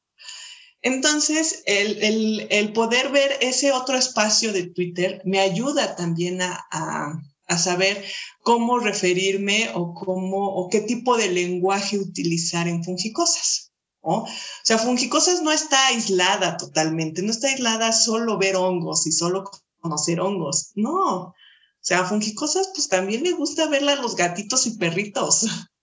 Entonces, 0.85 1.63
el, 1.65 2.71
poder 2.73 3.09
ver 3.09 3.39
ese 3.41 3.71
otro 3.71 3.97
espacio 3.97 4.53
de 4.53 4.67
Twitter 4.67 5.19
me 5.25 5.39
ayuda 5.39 5.95
también 5.95 6.43
a, 6.43 7.23
saber 7.57 8.05
cómo 8.41 8.77
referirme 8.77 9.71
o, 9.73 9.95
cómo, 9.95 10.47
o 10.47 10.69
qué 10.69 10.81
tipo 10.81 11.17
de 11.17 11.29
lenguaje 11.29 11.97
utilizar 11.97 12.67
en 12.67 12.83
Fungicosas. 12.83 13.71
O 14.01 14.27
sea, 14.63 14.77
Fungicosas 14.77 15.41
no 15.41 15.51
está 15.51 15.87
aislada 15.87 16.55
totalmente, 16.55 17.23
no 17.23 17.31
está 17.31 17.47
aislada 17.47 17.91
solo 17.91 18.37
ver 18.37 18.55
hongos 18.55 19.07
y 19.07 19.11
solo 19.11 19.49
conocer 19.79 20.19
hongos, 20.19 20.69
no. 20.75 21.21
O 21.21 21.33
sea, 21.81 22.01
a 22.01 22.05
Fungicosas 22.05 22.69
pues 22.75 22.89
también 22.89 23.23
le 23.23 23.31
gusta 23.31 23.67
verla 23.67 23.93
a 23.93 24.01
los 24.03 24.15
gatitos 24.15 24.67
y 24.67 24.77
perritos. 24.77 25.47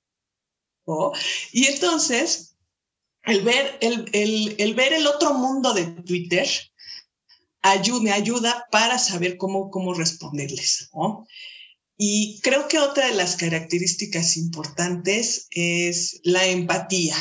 Y 1.53 1.67
entonces, 1.67 2.52
el 3.25 3.43
ver 3.43 3.79
el, 3.81 4.75
ver 4.75 4.93
el 4.93 5.07
otro 5.07 5.35
mundo 5.35 5.75
de 5.75 5.87
Twitter 6.03 6.49
ayuda, 7.63 8.03
me 8.03 8.13
ayuda 8.13 8.67
para 8.71 8.99
saber 8.99 9.37
cómo, 9.37 9.71
cómo 9.71 9.95
responderles. 9.95 10.91
Y 11.97 12.41
creo 12.41 12.67
que 12.67 12.79
otra 12.79 13.07
de 13.07 13.15
las 13.15 13.37
características 13.37 14.37
importantes 14.37 15.47
es 15.51 16.21
la 16.25 16.45
empatía, 16.47 17.15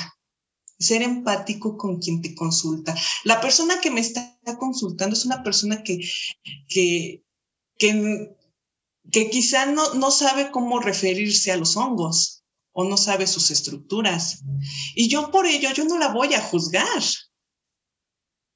ser 0.80 1.04
empático 1.04 1.78
con 1.78 2.00
quien 2.00 2.22
te 2.22 2.34
consulta. 2.34 2.96
La 3.24 3.40
persona 3.40 3.80
que 3.80 3.92
me 3.92 4.02
está 4.02 4.40
consultando 4.58 5.16
es 5.16 5.26
una 5.26 5.44
persona 5.44 5.84
que, 5.84 6.00
que, 6.68 7.24
que, 7.78 8.36
que 9.12 9.30
quizá 9.30 9.68
no, 9.68 9.94
no 9.94 10.10
sabe 10.10 10.50
cómo 10.50 10.80
referirse 10.80 11.52
a 11.52 11.58
los 11.58 11.78
hongos 11.78 12.41
o 12.74 12.84
no 12.84 12.98
sabe 12.98 13.28
sus 13.28 13.52
estructuras. 13.52 14.44
Y 14.96 15.08
yo 15.08 15.32
por 15.32 15.46
ello, 15.46 15.70
yo 15.74 15.86
no 15.86 15.98
la 15.98 16.10
voy 16.10 16.34
a 16.34 16.42
juzgar. 16.42 17.04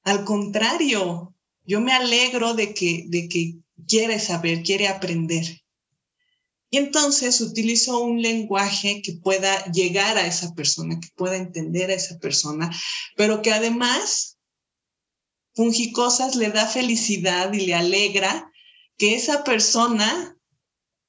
Al 0.03 0.23
contrario, 0.23 1.33
yo 1.63 1.81
me 1.81 1.93
alegro 1.93 2.53
de 2.53 2.73
que, 2.73 3.05
de 3.07 3.27
que 3.27 3.55
quiere 3.87 4.19
saber, 4.19 4.63
quiere 4.63 4.87
aprender. 4.87 5.61
Y 6.69 6.77
entonces 6.77 7.41
utilizo 7.41 7.99
un 7.99 8.21
lenguaje 8.21 9.01
que 9.01 9.13
pueda 9.13 9.65
llegar 9.71 10.17
a 10.17 10.27
esa 10.27 10.53
persona, 10.53 10.99
que 10.99 11.09
pueda 11.15 11.37
entender 11.37 11.89
a 11.89 11.95
esa 11.95 12.17
persona, 12.19 12.69
pero 13.15 13.41
que 13.41 13.51
además 13.51 14.35
Fungicosas 15.55 16.35
le 16.35 16.49
da 16.49 16.67
felicidad 16.67 17.53
y 17.53 17.65
le 17.65 17.73
alegra 17.73 18.51
que 18.97 19.15
esa 19.15 19.45
persona 19.45 20.37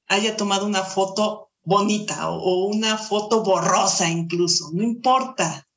haya 0.06 0.36
tomado 0.36 0.66
una 0.66 0.84
foto 0.84 1.45
bonita 1.66 2.30
o, 2.30 2.68
una 2.68 2.96
foto 2.96 3.42
borrosa 3.42 4.08
incluso, 4.08 4.70
no 4.72 4.82
importa. 4.82 5.68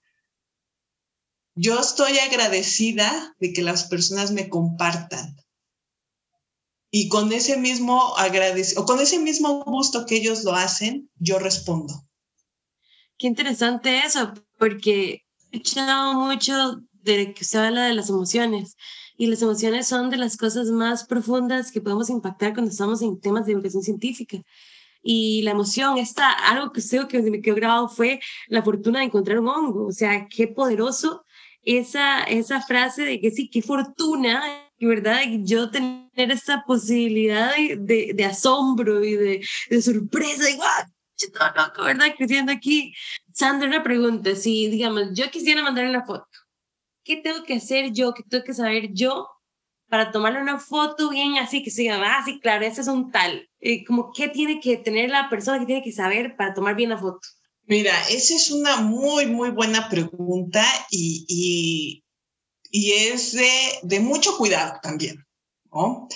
Yo 1.55 1.79
estoy 1.79 2.17
agradecida 2.19 3.35
de 3.39 3.51
que 3.51 3.63
las 3.63 3.85
personas 3.85 4.31
me 4.31 4.47
compartan. 4.47 5.35
Y 6.91 7.09
con 7.09 7.33
ese 7.33 7.57
mismo 7.57 8.13
o 8.77 8.85
con 8.85 8.99
ese 8.99 9.19
mismo 9.19 9.63
gusto 9.65 10.05
que 10.05 10.15
ellos 10.15 10.43
lo 10.43 10.53
hacen, 10.53 11.09
yo 11.17 11.37
respondo. 11.37 12.07
Qué 13.17 13.27
interesante 13.27 13.99
eso, 14.05 14.33
porque 14.57 15.25
he 15.51 15.57
escuchado 15.57 16.13
mucho 16.13 16.81
de 16.93 17.33
que 17.33 17.43
se 17.43 17.57
habla 17.57 17.85
de 17.85 17.93
las 17.95 18.09
emociones 18.09 18.77
y 19.17 19.27
las 19.27 19.41
emociones 19.41 19.87
son 19.87 20.09
de 20.09 20.17
las 20.17 20.37
cosas 20.37 20.67
más 20.67 21.05
profundas 21.05 21.71
que 21.71 21.81
podemos 21.81 22.09
impactar 22.09 22.53
cuando 22.53 22.71
estamos 22.71 23.01
en 23.01 23.19
temas 23.19 23.45
de 23.45 23.53
educación 23.53 23.83
científica 23.83 24.37
y 25.01 25.41
la 25.43 25.51
emoción, 25.51 25.97
está 25.97 26.31
algo 26.31 26.71
que 26.71 26.81
creo 26.81 27.07
que 27.07 27.21
me 27.21 27.41
quedó 27.41 27.55
grabado 27.55 27.89
fue 27.89 28.19
la 28.47 28.63
fortuna 28.63 28.99
de 28.99 29.05
encontrar 29.05 29.39
un 29.39 29.47
hongo, 29.47 29.87
o 29.87 29.91
sea, 29.91 30.27
qué 30.29 30.47
poderoso 30.47 31.25
esa, 31.63 32.23
esa 32.23 32.61
frase 32.61 33.03
de 33.03 33.19
que 33.19 33.31
sí, 33.31 33.49
qué 33.49 33.61
fortuna, 33.61 34.41
¿verdad? 34.79 35.21
Yo 35.41 35.69
tener 35.69 36.31
esa 36.31 36.63
posibilidad 36.65 37.53
de, 37.55 38.13
de, 38.13 38.25
asombro 38.25 39.03
y 39.03 39.15
de, 39.15 39.45
de 39.69 39.81
sorpresa, 39.81 40.49
y 40.49 40.57
todo 41.31 41.51
loco, 41.55 41.83
¿verdad? 41.83 42.07
Creciendo 42.17 42.51
aquí. 42.51 42.93
Sandra, 43.33 43.67
una 43.67 43.83
pregunta, 43.83 44.35
si, 44.35 44.69
digamos, 44.69 45.13
yo 45.13 45.29
quisiera 45.29 45.63
mandarle 45.63 45.91
la 45.91 46.05
foto, 46.05 46.27
¿qué 47.03 47.17
tengo 47.17 47.43
que 47.43 47.55
hacer 47.55 47.91
yo? 47.91 48.13
¿Qué 48.13 48.23
tengo 48.23 48.43
que 48.43 48.53
saber 48.53 48.89
yo 48.93 49.27
para 49.89 50.11
tomarle 50.11 50.41
una 50.41 50.59
foto 50.59 51.09
bien 51.09 51.37
así, 51.37 51.63
que 51.63 51.71
se 51.71 51.81
diga, 51.81 51.99
ah, 52.01 52.23
sí, 52.23 52.39
claro, 52.39 52.65
ese 52.65 52.81
es 52.81 52.87
un 52.87 53.11
tal. 53.11 53.49
Eh, 53.59 53.83
como, 53.83 54.11
¿qué 54.13 54.29
tiene 54.29 54.59
que 54.59 54.77
tener 54.77 55.09
la 55.09 55.29
persona 55.29 55.59
que 55.59 55.65
tiene 55.65 55.83
que 55.83 55.91
saber 55.91 56.35
para 56.37 56.53
tomar 56.53 56.75
bien 56.75 56.91
la 56.91 56.97
foto? 56.97 57.19
Mira, 57.65 57.93
esa 58.09 58.35
es 58.35 58.51
una 58.51 58.77
muy, 58.77 59.25
muy 59.25 59.49
buena 59.49 59.89
pregunta 59.89 60.63
y, 60.89 61.25
y, 61.27 62.03
y 62.71 62.91
es 62.93 63.33
de, 63.33 63.51
de, 63.83 63.99
mucho 63.99 64.37
cuidado 64.37 64.79
también. 64.81 65.23
¿no? 65.71 66.07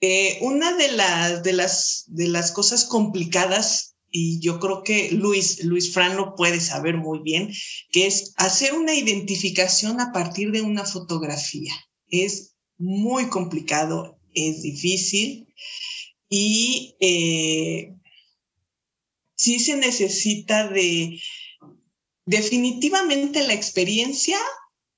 Eh, 0.00 0.38
una 0.40 0.76
de 0.76 0.92
las, 0.92 1.42
de, 1.42 1.52
las, 1.52 2.04
de 2.08 2.28
las 2.28 2.52
cosas 2.52 2.84
complicadas, 2.84 3.94
y 4.10 4.40
yo 4.40 4.60
creo 4.60 4.82
que 4.82 5.12
Luis, 5.12 5.64
Luis 5.64 5.92
Fran 5.92 6.16
lo 6.16 6.34
puede 6.34 6.60
saber 6.60 6.96
muy 6.96 7.20
bien, 7.20 7.52
que 7.90 8.06
es 8.06 8.32
hacer 8.36 8.74
una 8.74 8.94
identificación 8.94 10.00
a 10.00 10.12
partir 10.12 10.50
de 10.50 10.62
una 10.62 10.84
fotografía. 10.84 11.72
Es 12.08 12.51
muy 12.82 13.28
complicado, 13.28 14.18
es 14.34 14.62
difícil 14.62 15.46
y 16.28 16.96
eh, 16.98 17.94
sí 19.36 19.60
se 19.60 19.76
necesita 19.76 20.66
de, 20.66 21.20
definitivamente 22.26 23.46
la 23.46 23.52
experiencia 23.52 24.36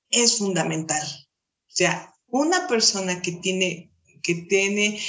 es 0.09 0.39
fundamental. 0.39 1.05
O 1.05 1.75
sea, 1.75 2.15
una 2.27 2.67
persona 2.67 3.21
que 3.21 3.33
tiene, 3.33 3.91
que 4.23 4.33
tiene 4.33 4.99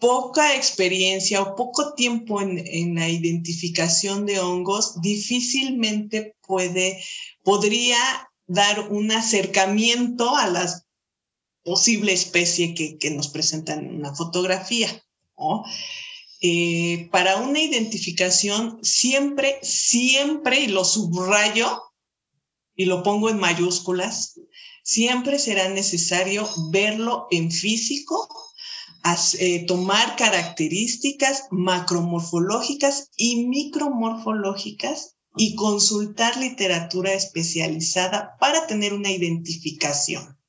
poca 0.00 0.56
experiencia 0.56 1.40
o 1.42 1.54
poco 1.54 1.94
tiempo 1.94 2.42
en, 2.42 2.58
en, 2.66 2.96
la 2.96 3.08
identificación 3.08 4.26
de 4.26 4.40
hongos, 4.40 5.00
difícilmente 5.00 6.34
puede, 6.44 7.00
podría 7.44 7.98
dar 8.48 8.90
un 8.90 9.12
acercamiento 9.12 10.34
a 10.34 10.48
las 10.48 10.89
posible 11.64 12.12
especie 12.12 12.74
que, 12.74 12.98
que 12.98 13.10
nos 13.10 13.28
presentan 13.28 13.86
en 13.86 13.96
una 13.96 14.14
fotografía. 14.14 14.88
Eh, 16.42 17.08
para 17.12 17.36
una 17.36 17.60
identificación, 17.60 18.78
siempre, 18.82 19.58
siempre, 19.62 20.60
y 20.60 20.68
lo 20.68 20.84
subrayo 20.84 21.82
y 22.74 22.86
lo 22.86 23.02
pongo 23.02 23.28
en 23.28 23.38
mayúsculas, 23.38 24.40
siempre 24.82 25.38
será 25.38 25.68
necesario 25.68 26.48
verlo 26.70 27.26
en 27.30 27.50
físico, 27.50 28.26
eh, 29.38 29.66
tomar 29.66 30.16
características 30.16 31.44
macromorfológicas 31.50 33.10
y 33.16 33.46
micromorfológicas 33.46 35.16
y 35.36 35.54
consultar 35.56 36.38
literatura 36.38 37.12
especializada 37.12 38.36
para 38.40 38.66
tener 38.66 38.94
una 38.94 39.10
identificación. 39.10 40.39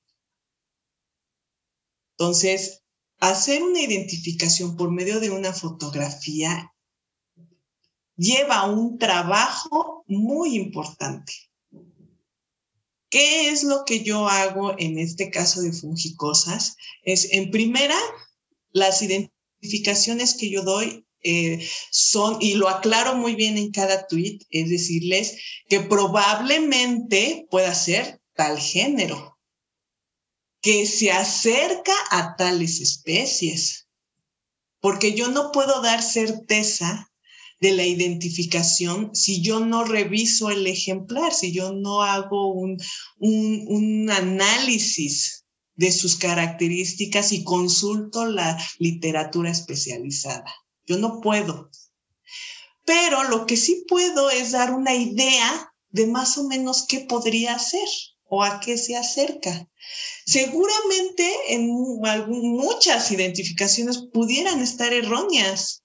Entonces, 2.22 2.84
hacer 3.17 3.63
una 3.63 3.82
identificación 3.82 4.78
por 4.78 4.91
medio 4.91 5.19
de 5.19 5.32
una 5.32 5.53
fotografía 5.53 6.72
lleva 8.15 8.67
un 8.67 8.99
trabajo 8.99 10.03
muy 10.05 10.55
importante. 10.55 11.34
¿Qué 13.09 13.49
es 13.49 13.63
lo 13.63 13.86
que 13.86 14.03
yo 14.03 14.28
hago 14.28 14.76
en 14.78 14.99
este 14.99 15.32
caso 15.32 15.63
de 15.63 15.74
fungicosas? 15.74 16.76
Es, 17.01 17.34
en 17.34 17.49
primera, 17.49 17.97
las 18.72 19.01
identificaciones 19.01 20.36
que 20.36 20.51
yo 20.51 20.61
doy 20.61 21.07
eh, 21.24 21.67
son, 21.89 22.38
y 22.39 22.53
lo 22.53 22.69
aclaro 22.69 23.15
muy 23.15 23.34
bien 23.34 23.57
en 23.57 23.72
cada 23.72 24.05
tweet, 24.05 24.41
es 24.51 24.69
decirles 24.69 25.39
que 25.67 25.80
probablemente 25.80 27.47
pueda 27.49 27.74
ser 27.74 28.22
tal 28.36 28.59
género, 28.59 29.30
que 30.62 30.86
se 30.86 31.12
acerca 31.12 31.93
a 32.12 32.36
tales 32.36 32.80
especies. 32.80 33.88
porque 34.80 35.14
yo 35.14 35.28
no 35.28 35.51
puedo 35.51 35.80
dar 35.84 36.01
certeza 36.01 37.12
de 37.59 37.74
la 37.74 37.86
identificación 37.86 39.12
si 39.14 39.41
yo 39.41 39.59
no 39.59 39.84
reviso 39.84 40.49
el 40.49 40.66
ejemplar, 40.66 41.32
si 41.34 41.51
yo 41.51 41.72
no 41.72 42.01
hago 42.01 42.51
un, 42.51 42.78
un, 43.20 44.09
análisis 44.09 45.45
de 45.76 45.91
sus 45.91 46.16
características 46.16 47.32
y 47.32 47.43
consulto 47.43 48.26
la 48.26 48.57
literatura 48.80 49.51
especializada. 49.51 50.51
Yo 50.88 50.97
no 50.97 51.22
puedo. 51.22 51.70
Pero 52.84 53.24
lo 53.26 53.45
que 53.45 53.57
sí 53.57 53.86
puedo 53.88 54.32
es 54.32 54.51
dar 54.51 54.74
una 54.74 54.95
idea 54.95 55.72
de 55.91 56.07
más 56.07 56.39
o 56.39 56.47
menos 56.47 56.86
qué 56.88 57.01
podría 57.01 57.59
ser 57.59 57.88
o 58.34 58.43
a 58.43 58.61
qué 58.61 58.77
se 58.77 58.95
acerca. 58.95 59.67
Seguramente 60.25 61.29
en 61.49 61.67
muchas 61.67 63.11
identificaciones 63.11 63.97
pudieran 64.13 64.61
estar 64.61 64.93
erróneas, 64.93 65.84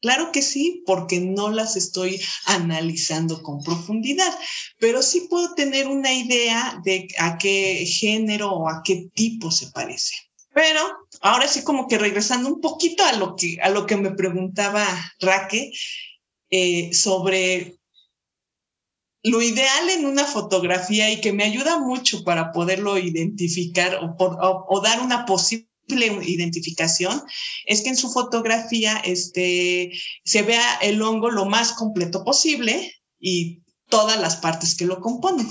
Claro 0.00 0.30
que 0.30 0.42
sí, 0.42 0.84
porque 0.86 1.18
no 1.18 1.50
las 1.50 1.74
estoy 1.74 2.22
analizando 2.46 3.42
con 3.42 3.64
profundidad, 3.64 4.32
pero 4.78 5.02
sí 5.02 5.26
puedo 5.28 5.54
tener 5.54 5.88
una 5.88 6.12
idea 6.12 6.80
de 6.84 7.08
a 7.18 7.36
qué 7.36 7.84
género 7.84 8.52
o 8.52 8.68
a 8.68 8.82
qué 8.84 9.08
tipo 9.12 9.50
se 9.50 9.72
parece. 9.72 10.14
Pero 10.54 10.80
ahora 11.20 11.48
sí 11.48 11.64
como 11.64 11.88
que 11.88 11.98
regresando 11.98 12.48
un 12.48 12.60
poquito 12.60 13.04
a 13.04 13.14
lo 13.14 13.34
que, 13.34 13.58
a 13.60 13.70
lo 13.70 13.86
que 13.86 13.96
me 13.96 14.12
preguntaba 14.12 14.86
Raque 15.18 15.72
eh, 16.50 16.94
sobre 16.94 17.77
lo 19.22 19.42
ideal 19.42 19.90
en 19.90 20.06
una 20.06 20.24
fotografía 20.24 21.10
y 21.10 21.20
que 21.20 21.32
me 21.32 21.44
ayuda 21.44 21.78
mucho 21.78 22.22
para 22.24 22.52
poderlo 22.52 22.98
identificar 22.98 23.98
o 24.18 24.80
dar 24.80 25.00
una 25.00 25.26
posible 25.26 25.68
identificación 25.96 27.22
es 27.66 27.82
que 27.82 27.88
en 27.88 27.96
su 27.96 28.10
fotografía 28.10 28.98
este, 28.98 29.92
se 30.24 30.42
vea 30.42 30.76
el 30.82 31.00
hongo 31.02 31.30
lo 31.30 31.46
más 31.46 31.72
completo 31.72 32.24
posible 32.24 32.92
y 33.18 33.62
todas 33.88 34.20
las 34.20 34.36
partes 34.36 34.74
que 34.74 34.86
lo 34.86 35.00
componen. 35.00 35.48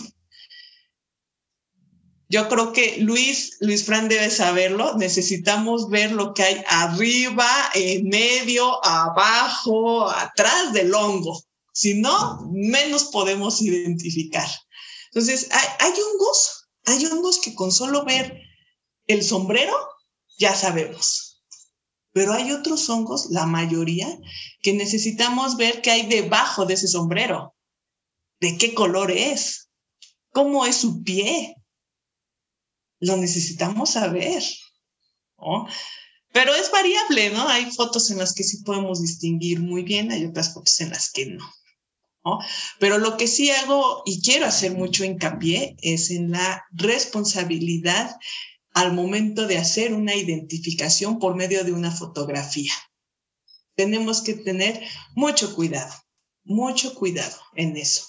Yo 2.30 2.49
creo 2.49 2.74
que 2.74 2.97
Luis, 2.99 3.57
Luis 3.61 3.86
Fran 3.86 4.09
debe 4.09 4.30
saberlo. 4.30 4.97
Necesitamos 4.97 5.89
ver 5.89 6.11
lo 6.11 6.34
que 6.34 6.43
hay 6.43 6.63
arriba, 6.68 7.47
en 7.74 8.09
medio, 8.09 8.86
abajo, 8.86 10.09
atrás 10.09 10.74
del 10.74 10.93
hongo. 10.93 11.41
Si 11.78 11.93
no, 11.93 12.41
menos 12.51 13.03
podemos 13.03 13.61
identificar. 13.61 14.49
Entonces, 15.11 15.47
hay, 15.51 15.91
hongos, 15.91 16.69
hay 16.86 17.05
hongos 17.05 17.38
que 17.38 17.53
con 17.53 17.71
solo 17.71 18.03
ver 18.03 18.41
el 19.05 19.23
sombrero 19.23 19.78
ya 20.39 20.55
sabemos. 20.55 21.43
Pero 22.13 22.34
hay 22.34 22.51
otros 22.51 22.89
hongos, 22.89 23.28
la 23.30 23.45
mayoría, 23.45 24.07
que 24.63 24.73
necesitamos 24.73 25.55
ver 25.55 25.84
qué 25.84 25.91
hay 25.91 26.07
debajo 26.07 26.65
de 26.65 26.73
ese 26.73 26.88
sombrero. 26.88 27.55
¿De 28.39 28.57
qué 28.57 28.73
color 28.73 29.11
es? 29.11 29.69
¿Cómo 30.32 30.65
es 30.65 30.78
su 30.78 31.03
pie? 31.03 31.57
Lo 32.99 33.17
necesitamos 33.17 33.91
saber. 33.91 34.43
Pero 36.34 36.55
es 36.55 36.71
variable, 36.71 37.30
¿no? 37.30 37.47
Hay 37.47 37.69
fotos 37.69 38.09
en 38.09 38.17
las 38.17 38.34
que 38.34 38.43
sí 38.43 38.63
podemos 38.63 38.99
distinguir 38.99 39.59
muy 39.59 39.84
bien, 39.84 40.11
hay 40.11 40.25
otras 40.25 40.55
fotos 40.55 40.82
en 40.82 40.89
las 40.89 41.11
que 41.11 41.28
no. 41.28 41.47
¿No? 42.28 42.39
Pero 42.80 42.97
lo 42.97 43.17
que 43.17 43.28
sí 43.28 43.51
hago 43.51 44.03
y 44.05 44.21
quiero 44.21 44.45
hacer 44.45 44.73
mucho 44.73 45.03
hincapié 45.03 45.75
es 45.82 46.11
en 46.11 46.32
la 46.32 46.65
responsabilidad 46.71 48.15
al 48.73 48.93
momento 48.93 49.47
de 49.47 49.57
hacer 49.57 49.93
una 49.93 50.13
identificación 50.13 51.19
por 51.19 51.36
medio 51.36 51.63
de 51.63 51.71
una 51.71 51.91
fotografía. 51.91 52.73
Tenemos 53.75 54.21
que 54.21 54.34
tener 54.34 54.82
mucho 55.15 55.55
cuidado, 55.55 55.93
mucho 56.43 56.93
cuidado 56.93 57.38
en 57.55 57.78
eso. 57.78 58.03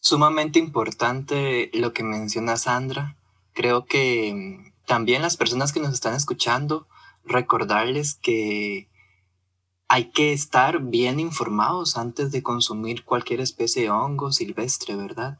Sumamente 0.00 0.58
importante 0.58 1.70
lo 1.74 1.92
que 1.92 2.02
menciona 2.02 2.56
Sandra. 2.56 3.18
Creo 3.52 3.84
que 3.84 4.32
mm, 4.34 4.86
también 4.86 5.22
las 5.22 5.36
personas 5.36 5.72
que 5.72 5.80
nos 5.80 5.92
están 5.92 6.14
escuchando, 6.14 6.88
recordarles 7.24 8.14
que 8.14 8.88
hay 9.88 10.10
que 10.10 10.32
estar 10.32 10.80
bien 10.82 11.18
informados 11.18 11.96
antes 11.96 12.30
de 12.30 12.42
consumir 12.42 13.04
cualquier 13.04 13.40
especie 13.40 13.82
de 13.82 13.90
hongo 13.90 14.32
silvestre, 14.32 14.94
¿verdad? 14.96 15.38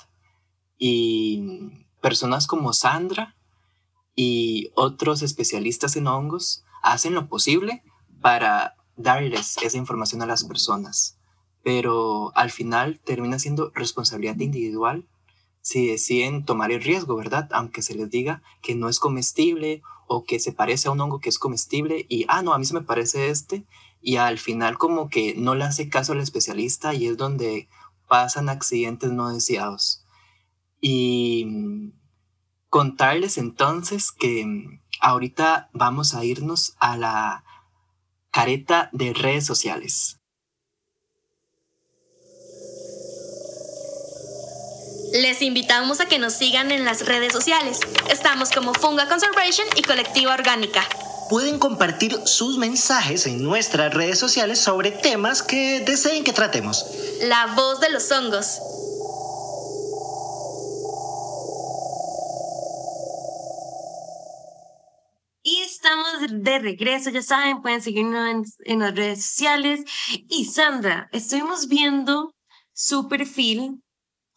Y 0.79 1.85
personas 2.01 2.47
como 2.47 2.73
Sandra 2.73 3.37
y 4.15 4.71
otros 4.75 5.23
especialistas 5.23 5.97
en 5.97 6.07
hongos 6.07 6.65
hacen 6.83 7.15
lo 7.15 7.29
posible 7.29 7.83
para 8.23 8.75
darles 8.97 9.59
esa 9.59 9.77
información 9.77 10.23
a 10.23 10.27
las 10.27 10.45
personas, 10.45 11.19
pero 11.63 12.33
al 12.35 12.51
final 12.51 13.01
termina 13.01 13.39
siendo 13.39 13.71
responsabilidad 13.75 14.39
individual 14.41 15.07
si 15.61 15.89
deciden 15.89 16.47
tomar 16.47 16.73
el 16.73 16.83
riesgo, 16.83 17.17
¿verdad? 17.17 17.49
Aunque 17.53 17.83
se 17.83 17.95
les 17.95 18.09
diga 18.09 18.43
que 18.63 18.75
no 18.75 18.89
es 18.89 18.99
comestible 18.99 19.83
o 20.07 20.25
que 20.25 20.41
se 20.41 20.53
parece 20.53 20.89
a 20.89 20.93
un 20.93 21.01
hongo 21.01 21.21
que 21.21 21.29
es 21.29 21.39
comestible 21.39 22.07
y, 22.09 22.25
ah, 22.29 22.43
no, 22.43 22.55
a 22.55 22.59
mí 22.59 22.65
se 22.65 22.75
me 22.75 22.81
parece 22.81 23.29
este, 23.29 23.67
y 24.01 24.17
al 24.17 24.39
final 24.39 24.79
como 24.79 25.09
que 25.09 25.35
no 25.37 25.55
le 25.55 25.65
hace 25.65 25.89
caso 25.89 26.13
al 26.13 26.21
especialista 26.21 26.95
y 26.95 27.07
es 27.07 27.17
donde 27.17 27.69
pasan 28.09 28.49
accidentes 28.49 29.11
no 29.11 29.31
deseados. 29.31 30.05
Y 30.81 31.93
Contarles 32.71 33.39
entonces 33.39 34.13
que 34.13 34.45
mm, 34.45 34.81
ahorita 35.01 35.71
vamos 35.73 36.15
a 36.15 36.25
irnos 36.25 36.75
a 36.79 36.97
la 36.99 37.45
careta 38.31 38.91
de 38.93 39.15
redes 39.15 39.47
sociales. 39.47 40.19
Les 45.15 45.41
invitamos 45.41 46.01
a 46.01 46.07
que 46.07 46.19
nos 46.19 46.35
sigan 46.35 46.71
en 46.71 46.85
las 46.85 47.07
redes 47.07 47.33
sociales. 47.33 47.81
Estamos 48.11 48.51
como 48.51 48.75
Funga 48.75 49.09
Conservation 49.09 49.67
y 49.75 49.83
Colectiva 49.83 50.35
Orgánica. 50.35 50.85
Pueden 51.29 51.59
compartir 51.59 52.19
sus 52.25 52.59
mensajes 52.59 53.27
en 53.27 53.43
nuestras 53.43 53.93
redes 53.93 54.19
sociales 54.19 54.59
sobre 54.59 54.91
temas 54.91 55.43
que 55.43 55.81
deseen 55.81 56.25
que 56.25 56.33
tratemos. 56.33 56.87
La 57.23 57.55
voz 57.55 57.81
de 57.81 57.91
los 57.91 58.11
hongos. 58.11 58.61
de 66.31 66.59
regreso, 66.59 67.11
ya 67.11 67.23
saben, 67.23 67.63
pueden 67.63 67.81
seguirnos 67.81 68.57
en, 68.65 68.81
las 68.81 68.95
redes 68.95 69.25
sociales. 69.25 69.85
Y 70.29 70.47
Sandra, 70.47 71.09
estuvimos 71.13 71.69
viendo 71.69 72.35
su 72.73 73.09
perfil 73.09 73.83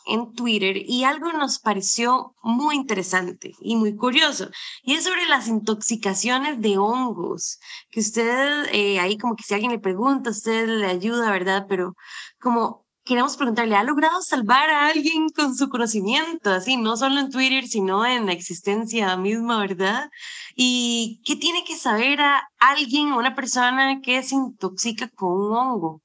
en 0.05 0.33
Twitter 0.33 0.77
y 0.77 1.03
algo 1.03 1.31
nos 1.33 1.59
pareció 1.59 2.35
muy 2.43 2.75
interesante 2.75 3.53
y 3.59 3.75
muy 3.75 3.95
curioso. 3.95 4.49
Y 4.83 4.93
es 4.95 5.03
sobre 5.03 5.25
las 5.27 5.47
intoxicaciones 5.47 6.61
de 6.61 6.77
hongos, 6.77 7.59
que 7.91 7.99
usted 7.99 8.65
eh, 8.71 8.99
ahí 8.99 9.17
como 9.17 9.35
que 9.35 9.43
si 9.43 9.53
alguien 9.53 9.71
le 9.71 9.79
pregunta, 9.79 10.29
usted 10.31 10.67
le 10.67 10.87
ayuda, 10.87 11.31
¿verdad? 11.31 11.65
Pero 11.69 11.95
como 12.39 12.85
queremos 13.03 13.37
preguntarle, 13.37 13.75
¿ha 13.75 13.83
logrado 13.83 14.21
salvar 14.21 14.69
a 14.69 14.87
alguien 14.87 15.29
con 15.29 15.55
su 15.55 15.69
conocimiento? 15.69 16.51
Así, 16.51 16.77
no 16.77 16.97
solo 16.97 17.19
en 17.19 17.29
Twitter, 17.29 17.67
sino 17.67 18.05
en 18.05 18.25
la 18.25 18.33
existencia 18.33 19.15
misma, 19.17 19.59
¿verdad? 19.59 20.09
¿Y 20.55 21.21
qué 21.25 21.35
tiene 21.35 21.63
que 21.63 21.75
saber 21.77 22.21
a 22.21 22.41
alguien, 22.59 23.13
una 23.13 23.35
persona 23.35 24.01
que 24.01 24.21
se 24.23 24.35
intoxica 24.35 25.09
con 25.09 25.33
un 25.33 25.53
hongo? 25.57 26.00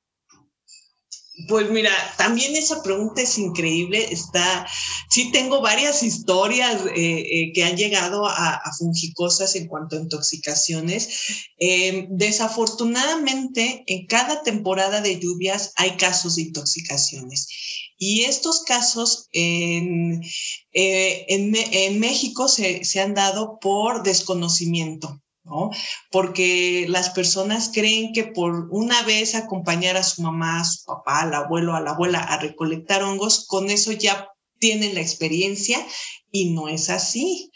Pues 1.49 1.71
mira, 1.71 1.93
también 2.17 2.57
esa 2.57 2.83
pregunta 2.83 3.21
es 3.21 3.37
increíble. 3.37 4.09
Está, 4.11 4.67
sí 5.11 5.31
tengo 5.33 5.61
varias 5.61 6.03
historias 6.03 6.81
eh, 6.87 6.95
eh, 6.97 7.53
que 7.53 7.63
han 7.63 7.77
llegado 7.77 8.27
a, 8.27 8.63
fungicosas 8.79 9.55
en 9.55 9.69
cuanto 9.69 9.97
a 9.97 10.01
intoxicaciones. 10.01 11.45
Em, 11.59 12.09
desafortunadamente, 12.11 13.85
en 13.87 14.07
cada 14.07 14.43
temporada 14.43 15.03
de 15.03 15.21
lluvias 15.21 15.73
hay 15.77 15.97
casos 15.99 16.37
de 16.37 16.43
intoxicaciones. 16.43 17.49
Y 17.99 18.23
estos 18.25 18.63
casos 18.63 19.29
en, 19.33 20.23
eh, 20.73 21.27
en, 21.29 22.01
México 22.01 22.49
se, 22.49 22.85
se 22.85 23.01
han 23.01 23.15
dado 23.15 23.59
por 23.61 24.03
desconocimiento. 24.03 25.21
Porque 26.11 26.87
las 26.89 27.11
personas 27.11 27.71
creen 27.73 28.13
que 28.13 28.25
por 28.25 28.69
una 28.71 29.03
vez 29.03 29.35
acompañar 29.35 29.97
a 29.97 30.03
su 30.03 30.23
mamá, 30.23 30.61
a 30.61 30.65
su 30.65 30.85
papá, 30.85 31.23
al 31.23 31.35
abuelo, 31.35 31.75
a 31.75 31.81
la 31.81 31.93
abuela 31.93 32.21
a 32.21 32.39
recolectar 32.39 33.03
hongos, 33.03 33.47
con 33.47 33.71
eso 33.71 33.93
ya 33.93 34.29
tienen 34.59 34.95
la 34.95 35.01
experiencia 35.01 35.79
y 36.31 36.51
no 36.51 36.69
es 36.69 36.91
así. 36.91 37.51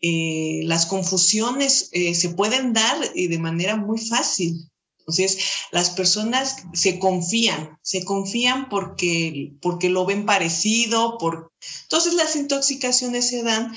Eh, 0.00 0.60
las 0.64 0.86
confusiones 0.86 1.88
eh, 1.92 2.14
se 2.14 2.30
pueden 2.30 2.72
dar 2.72 3.12
de 3.12 3.38
manera 3.38 3.76
muy 3.76 3.98
fácil. 3.98 4.68
Entonces, 5.06 5.38
las 5.70 5.90
personas 5.90 6.64
se 6.72 6.98
confían, 6.98 7.78
se 7.80 8.04
confían 8.04 8.68
porque, 8.68 9.52
porque 9.62 9.88
lo 9.88 10.04
ven 10.04 10.26
parecido, 10.26 11.16
por... 11.18 11.52
entonces 11.82 12.14
las 12.14 12.34
intoxicaciones 12.34 13.28
se 13.28 13.44
dan, 13.44 13.72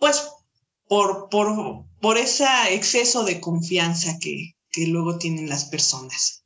pues, 0.00 0.24
por, 0.88 1.28
por, 1.28 1.84
por 2.02 2.18
ese 2.18 2.44
exceso 2.70 3.22
de 3.24 3.40
confianza 3.40 4.18
que, 4.20 4.56
que 4.72 4.88
luego 4.88 5.18
tienen 5.18 5.48
las 5.48 5.66
personas. 5.66 6.42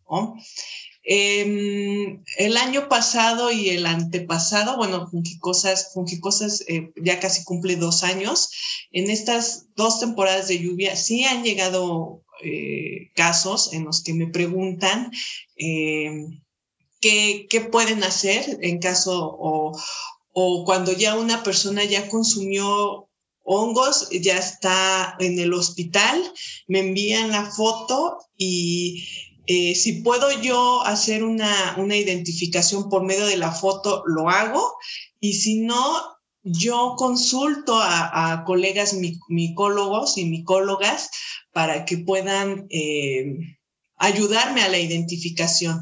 Em, 1.02 2.22
el 2.36 2.56
año 2.58 2.88
pasado 2.88 3.50
y 3.50 3.70
el 3.70 3.86
antepasado, 3.86 4.76
bueno, 4.76 5.08
Fungicosas, 5.10 5.92
Fungicosas 5.94 6.62
eh, 6.68 6.92
ya 6.96 7.18
casi 7.20 7.42
cumple 7.44 7.76
dos 7.76 8.04
años. 8.04 8.50
En 8.90 9.08
estas 9.08 9.68
dos 9.76 9.98
temporadas 9.98 10.48
de 10.48 10.58
lluvia 10.58 10.94
sí 10.94 11.24
han 11.24 11.42
llegado 11.42 12.22
eh, 12.44 13.10
casos 13.14 13.72
en 13.72 13.84
los 13.84 14.02
que 14.02 14.12
me 14.12 14.26
preguntan 14.26 15.10
em, 15.56 16.42
qué, 17.00 17.46
qué, 17.48 17.62
pueden 17.62 18.04
hacer 18.04 18.58
en 18.60 18.78
caso 18.78 19.36
o, 19.40 19.72
o 20.32 20.64
cuando 20.66 20.92
ya 20.92 21.16
una 21.16 21.42
persona 21.42 21.82
ya 21.84 22.10
consumió 22.10 23.05
hongos, 23.46 24.08
ya 24.10 24.38
está 24.38 25.16
en 25.20 25.38
el 25.38 25.54
hospital, 25.54 26.20
me 26.66 26.80
envían 26.80 27.30
la 27.30 27.50
foto 27.50 28.18
y 28.36 29.06
eh, 29.46 29.76
si 29.76 30.02
puedo 30.02 30.30
yo 30.42 30.82
hacer 30.82 31.22
una, 31.22 31.76
una 31.78 31.96
identificación 31.96 32.88
por 32.88 33.04
medio 33.04 33.24
de 33.26 33.36
la 33.36 33.52
foto, 33.52 34.02
lo 34.06 34.28
hago. 34.28 34.76
Y 35.20 35.34
si 35.34 35.60
no, 35.60 35.78
yo 36.42 36.94
consulto 36.96 37.78
a, 37.80 38.42
colegas 38.44 38.96
micólogos 39.28 40.18
y 40.18 40.24
micólogas 40.24 41.10
para 41.52 41.84
que 41.84 41.98
puedan 41.98 42.66
eh, 42.70 43.36
ayudarme 43.96 44.62
a 44.62 44.68
la 44.68 44.78
identificación. 44.78 45.80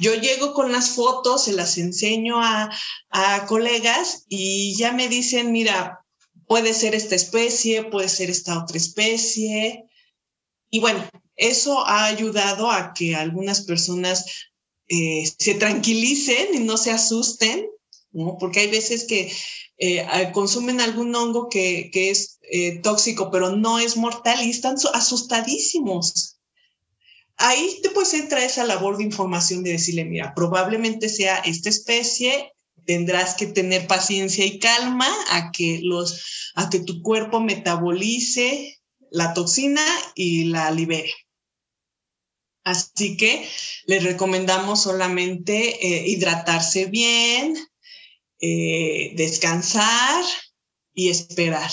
Yo 0.00 0.14
llego 0.14 0.52
con 0.52 0.72
las 0.72 0.90
fotos, 0.90 1.44
se 1.44 1.52
las 1.52 1.78
enseño 1.78 2.42
a, 2.42 2.70
a, 3.10 3.46
colegas 3.46 4.24
y 4.28 4.76
ya 4.76 4.92
me 4.92 5.08
dicen, 5.08 5.52
mira, 5.52 6.03
puede 6.46 6.74
ser 6.74 6.94
esta 6.94 7.14
especie, 7.14 7.84
puede 7.84 8.08
ser 8.08 8.30
esta 8.30 8.62
otra 8.62 8.76
especie. 8.76 9.84
Y 10.70 10.80
bueno, 10.80 11.08
eso 11.36 11.86
ha 11.86 12.06
ayudado 12.06 12.70
a 12.70 12.92
que 12.94 13.14
algunas 13.14 13.62
personas 13.62 14.24
eh, 14.88 15.24
se 15.38 15.54
tranquilicen 15.54 16.54
y 16.54 16.58
no 16.60 16.76
se 16.76 16.90
asusten, 16.90 17.66
¿no? 18.12 18.36
Porque 18.38 18.60
hay 18.60 18.70
veces 18.70 19.04
que 19.04 19.32
eh, 19.78 20.06
consumen 20.32 20.80
algún 20.80 21.14
hongo 21.14 21.48
que, 21.48 21.90
es 21.92 22.38
eh, 22.42 22.78
tóxico, 22.80 23.30
pero 23.30 23.56
no 23.56 23.78
es 23.78 23.96
mortal 23.96 24.44
y 24.44 24.50
están 24.50 24.76
asustadísimos. 24.92 26.38
Ahí 27.36 27.80
después 27.82 28.14
entra 28.14 28.44
esa 28.44 28.64
labor 28.64 28.96
de 28.96 29.04
información 29.04 29.64
de 29.64 29.72
decirle, 29.72 30.04
mira, 30.04 30.34
probablemente 30.34 31.08
sea 31.08 31.38
esta 31.38 31.68
especie, 31.68 32.53
tendrás 32.86 33.34
que 33.34 33.46
tener 33.46 33.86
paciencia 33.86 34.44
y 34.44 34.58
calma 34.58 35.08
a 35.30 35.50
que, 35.50 35.80
los, 35.82 36.52
a 36.54 36.70
que 36.70 36.80
tu 36.80 37.02
cuerpo 37.02 37.40
metabolice 37.40 38.80
la 39.10 39.34
toxina 39.34 39.84
y 40.14 40.44
la 40.44 40.70
libere. 40.70 41.12
Así 42.64 43.16
que 43.16 43.46
les 43.86 44.02
recomendamos 44.02 44.82
solamente 44.82 45.86
eh, 45.86 46.08
hidratarse 46.08 46.86
bien, 46.86 47.54
eh, 48.40 49.12
descansar 49.16 50.24
y 50.94 51.10
esperar. 51.10 51.70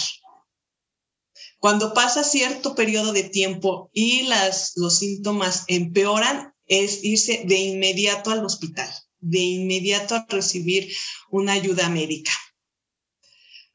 Cuando 1.59 1.93
pasa 1.93 2.24
cierto 2.24 2.76
periodo 2.76 3.14
de 3.14 3.24
tiempo 3.24 3.89
y 3.93 4.24
las, 4.24 4.74
los 4.76 4.99
síntomas 4.99 5.64
empeoran, 5.68 6.53
es 6.66 7.03
irse 7.03 7.43
de 7.45 7.57
inmediato 7.57 8.32
al 8.32 8.45
hospital, 8.45 8.89
de 9.22 9.40
inmediato 9.40 10.16
a 10.16 10.26
recibir 10.30 10.94
una 11.30 11.54
ayuda 11.54 11.90
médica. 11.90 12.32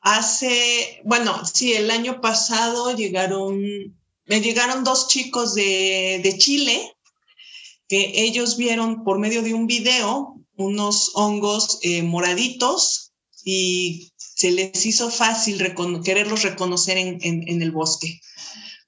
Hace, 0.00 1.00
bueno, 1.04 1.44
sí, 1.46 1.72
el 1.72 1.90
año 1.90 2.20
pasado 2.20 2.94
llegaron, 2.94 3.58
me 4.26 4.40
llegaron 4.40 4.84
dos 4.84 5.08
chicos 5.08 5.54
de, 5.54 6.20
de 6.22 6.38
Chile 6.38 6.92
que 7.88 8.12
ellos 8.22 8.56
vieron 8.56 9.04
por 9.04 9.18
medio 9.18 9.42
de 9.42 9.54
un 9.54 9.66
video 9.66 10.36
unos 10.56 11.10
hongos 11.14 11.78
eh, 11.82 12.02
moraditos 12.02 13.12
y 13.44 14.12
se 14.16 14.50
les 14.50 14.84
hizo 14.84 15.10
fácil 15.10 15.62
quererlos 16.04 16.42
reconocer 16.42 16.96
en, 16.98 17.18
en, 17.22 17.62
el 17.62 17.70
bosque. 17.70 18.20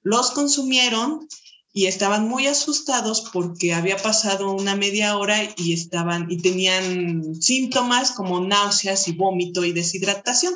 Los 0.01 0.31
consumieron 0.31 1.27
y 1.71 1.85
estaban 1.85 2.27
muy 2.27 2.47
asustados 2.47 3.29
porque 3.31 3.73
había 3.73 3.97
pasado 3.97 4.51
una 4.51 4.75
media 4.75 5.17
hora 5.17 5.37
y 5.55 5.73
estaban 5.73 6.29
y 6.29 6.37
tenían 6.37 7.35
síntomas 7.39 8.11
como 8.11 8.39
náuseas 8.41 9.07
y 9.07 9.13
vómito 9.13 9.63
y 9.63 9.71
deshidratación. 9.71 10.55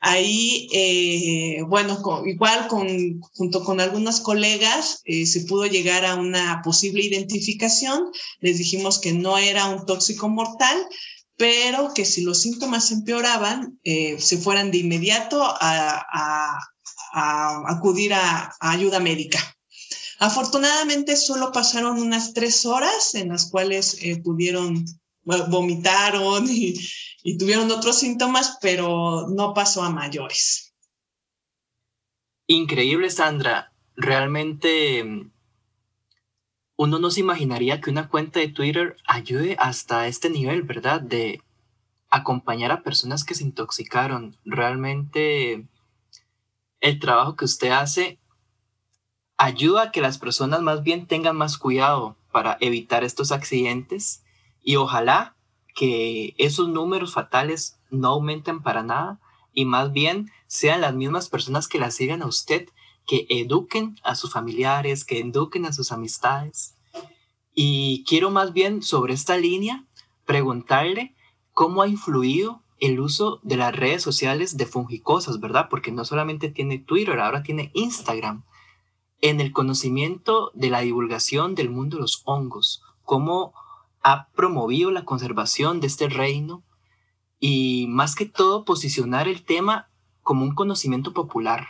Ahí, 0.00 0.68
eh, 0.72 1.62
bueno, 1.66 2.00
igual 2.24 2.68
con, 2.68 3.20
junto 3.34 3.64
con 3.64 3.80
algunos 3.80 4.20
colegas 4.20 5.00
eh, 5.04 5.26
se 5.26 5.40
pudo 5.40 5.66
llegar 5.66 6.04
a 6.04 6.14
una 6.14 6.62
posible 6.62 7.02
identificación. 7.02 8.10
Les 8.38 8.58
dijimos 8.58 9.00
que 9.00 9.12
no 9.12 9.38
era 9.38 9.66
un 9.66 9.86
tóxico 9.86 10.28
mortal, 10.28 10.86
pero 11.36 11.94
que 11.94 12.04
si 12.04 12.22
los 12.22 12.42
síntomas 12.42 12.92
empeoraban, 12.92 13.78
eh, 13.82 14.16
se 14.20 14.38
fueran 14.38 14.70
de 14.70 14.78
inmediato 14.78 15.42
a, 15.42 16.58
acudir 17.66 18.14
a, 18.14 18.54
ayuda 18.60 19.00
médica. 19.00 19.57
Afortunadamente 20.18 21.16
solo 21.16 21.52
pasaron 21.52 22.00
unas 22.00 22.34
tres 22.34 22.66
horas 22.66 23.14
en 23.14 23.28
las 23.28 23.50
cuales 23.50 23.98
pudieron, 24.24 24.84
vomitaron 25.24 26.48
y, 26.48 26.74
y 27.22 27.38
tuvieron 27.38 27.70
otros 27.70 27.98
síntomas, 27.98 28.58
pero 28.60 29.28
no 29.28 29.54
pasó 29.54 29.82
a 29.82 29.90
mayores. 29.90 30.74
Increíble, 32.46 33.10
Sandra. 33.10 33.72
Realmente 33.94 35.30
uno 36.76 36.98
no 37.00 37.10
se 37.10 37.20
imaginaría 37.20 37.80
que 37.80 37.90
una 37.90 38.08
cuenta 38.08 38.40
de 38.40 38.48
Twitter 38.48 38.96
ayude 39.04 39.56
hasta 39.58 40.06
este 40.06 40.30
nivel, 40.30 40.62
¿verdad? 40.62 41.00
De 41.00 41.42
acompañar 42.08 42.70
a 42.70 42.82
personas 42.82 43.24
que 43.24 43.34
se 43.34 43.44
intoxicaron. 43.44 44.36
Realmente 44.44 45.66
el 46.80 46.98
trabajo 47.00 47.36
que 47.36 47.44
usted 47.44 47.70
hace 47.70 48.18
ayuda 49.38 49.82
a 49.84 49.92
que 49.92 50.00
las 50.00 50.18
personas 50.18 50.60
más 50.60 50.82
bien 50.82 51.06
tengan 51.06 51.36
más 51.36 51.56
cuidado 51.56 52.16
para 52.32 52.58
evitar 52.60 53.04
estos 53.04 53.32
accidentes 53.32 54.22
y 54.62 54.76
ojalá 54.76 55.36
que 55.74 56.34
esos 56.38 56.68
números 56.68 57.14
fatales 57.14 57.78
no 57.90 58.08
aumenten 58.08 58.60
para 58.60 58.82
nada 58.82 59.20
y 59.54 59.64
más 59.64 59.92
bien 59.92 60.30
sean 60.48 60.80
las 60.80 60.94
mismas 60.94 61.28
personas 61.28 61.68
que 61.68 61.78
la 61.78 61.90
sigan 61.90 62.22
a 62.22 62.26
usted, 62.26 62.68
que 63.06 63.26
eduquen 63.30 63.98
a 64.02 64.14
sus 64.16 64.32
familiares, 64.32 65.04
que 65.04 65.20
eduquen 65.20 65.64
a 65.66 65.72
sus 65.72 65.92
amistades. 65.92 66.74
Y 67.54 68.04
quiero 68.06 68.30
más 68.30 68.52
bien 68.52 68.82
sobre 68.82 69.14
esta 69.14 69.36
línea 69.36 69.84
preguntarle 70.26 71.14
cómo 71.54 71.82
ha 71.82 71.88
influido 71.88 72.62
el 72.80 73.00
uso 73.00 73.40
de 73.42 73.56
las 73.56 73.74
redes 73.74 74.02
sociales 74.02 74.56
de 74.56 74.66
Fungicosas, 74.66 75.40
¿verdad? 75.40 75.68
Porque 75.70 75.90
no 75.90 76.04
solamente 76.04 76.50
tiene 76.50 76.78
Twitter, 76.78 77.18
ahora 77.18 77.42
tiene 77.42 77.70
Instagram. 77.74 78.44
En 79.20 79.40
el 79.40 79.52
conocimiento 79.52 80.52
de 80.54 80.70
la 80.70 80.80
divulgación 80.80 81.54
del 81.54 81.70
mundo 81.70 81.96
de 81.96 82.02
los 82.02 82.22
hongos, 82.24 82.82
cómo 83.02 83.52
ha 84.02 84.28
promovido 84.28 84.90
la 84.90 85.04
conservación 85.04 85.80
de 85.80 85.88
este 85.88 86.08
reino 86.08 86.62
y 87.40 87.86
más 87.88 88.14
que 88.14 88.26
todo 88.26 88.64
posicionar 88.64 89.28
el 89.28 89.44
tema 89.44 89.90
como 90.22 90.44
un 90.44 90.54
conocimiento 90.54 91.14
popular, 91.14 91.68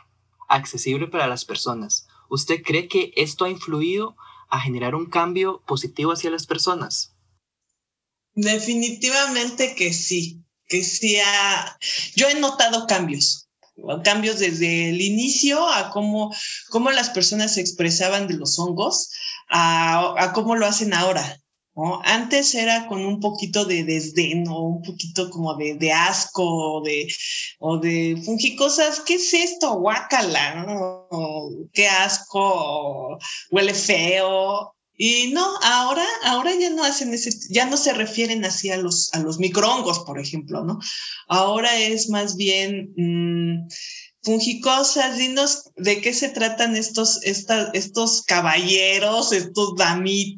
accesible 0.48 1.06
para 1.06 1.26
las 1.26 1.44
personas. 1.44 2.06
¿Usted 2.28 2.62
cree 2.62 2.88
que 2.88 3.12
esto 3.16 3.44
ha 3.44 3.50
influido 3.50 4.16
a 4.50 4.60
generar 4.60 4.94
un 4.94 5.06
cambio 5.06 5.62
positivo 5.66 6.12
hacia 6.12 6.30
las 6.30 6.46
personas? 6.46 7.14
Definitivamente 8.34 9.74
que 9.74 9.92
sí, 9.92 10.44
que 10.66 10.84
sí. 10.84 11.18
Yo 12.14 12.28
he 12.28 12.38
notado 12.38 12.86
cambios, 12.86 13.47
cambios 14.04 14.38
desde 14.38 14.90
el 14.90 15.00
inicio 15.00 15.68
a 15.68 15.90
cómo, 15.90 16.34
cómo 16.70 16.90
las 16.90 17.10
personas 17.10 17.54
se 17.54 17.60
expresaban 17.60 18.26
de 18.26 18.34
los 18.34 18.58
hongos, 18.58 19.10
a, 19.48 20.14
a 20.16 20.32
cómo 20.32 20.56
lo 20.56 20.66
hacen 20.66 20.94
ahora. 20.94 21.40
Antes 22.04 22.56
era 22.56 22.88
con 22.88 23.06
un 23.06 23.20
poquito 23.20 23.64
de 23.64 23.84
desdén 23.84 24.48
o 24.48 24.62
un 24.62 24.82
poquito 24.82 25.30
como 25.30 25.54
de, 25.54 25.74
de 25.74 25.92
asco 25.92 26.42
o 26.42 26.82
de, 26.82 27.06
o 27.60 27.78
de 27.78 28.20
fungicosas, 28.24 29.00
¿qué 29.00 29.14
es 29.14 29.32
esto? 29.32 29.74
Guácala, 29.74 30.66
qué 31.72 31.86
asco, 31.86 33.16
huele 33.52 33.74
feo. 33.74 34.74
Y 35.00 35.30
no, 35.32 35.48
ahora, 35.62 36.04
ahora 36.24 36.52
ya 36.56 36.70
no 36.70 36.82
hacen 36.82 37.14
ese, 37.14 37.30
ya 37.50 37.66
no 37.66 37.76
se 37.76 37.92
refieren 37.92 38.44
así 38.44 38.70
a 38.70 38.76
los, 38.76 39.14
a 39.14 39.20
los 39.20 39.38
microhongos, 39.38 40.00
por 40.00 40.18
ejemplo, 40.18 40.64
¿no? 40.64 40.80
Ahora 41.28 41.78
es 41.78 42.08
más 42.10 42.36
bien, 42.36 42.92
mm, 42.96 43.68
Fungicosas, 44.22 45.16
dinos 45.16 45.70
de 45.76 46.00
qué 46.00 46.12
se 46.12 46.28
tratan 46.28 46.76
estos, 46.76 47.20
estos 47.22 48.22
caballeros, 48.22 49.32
estos 49.32 49.74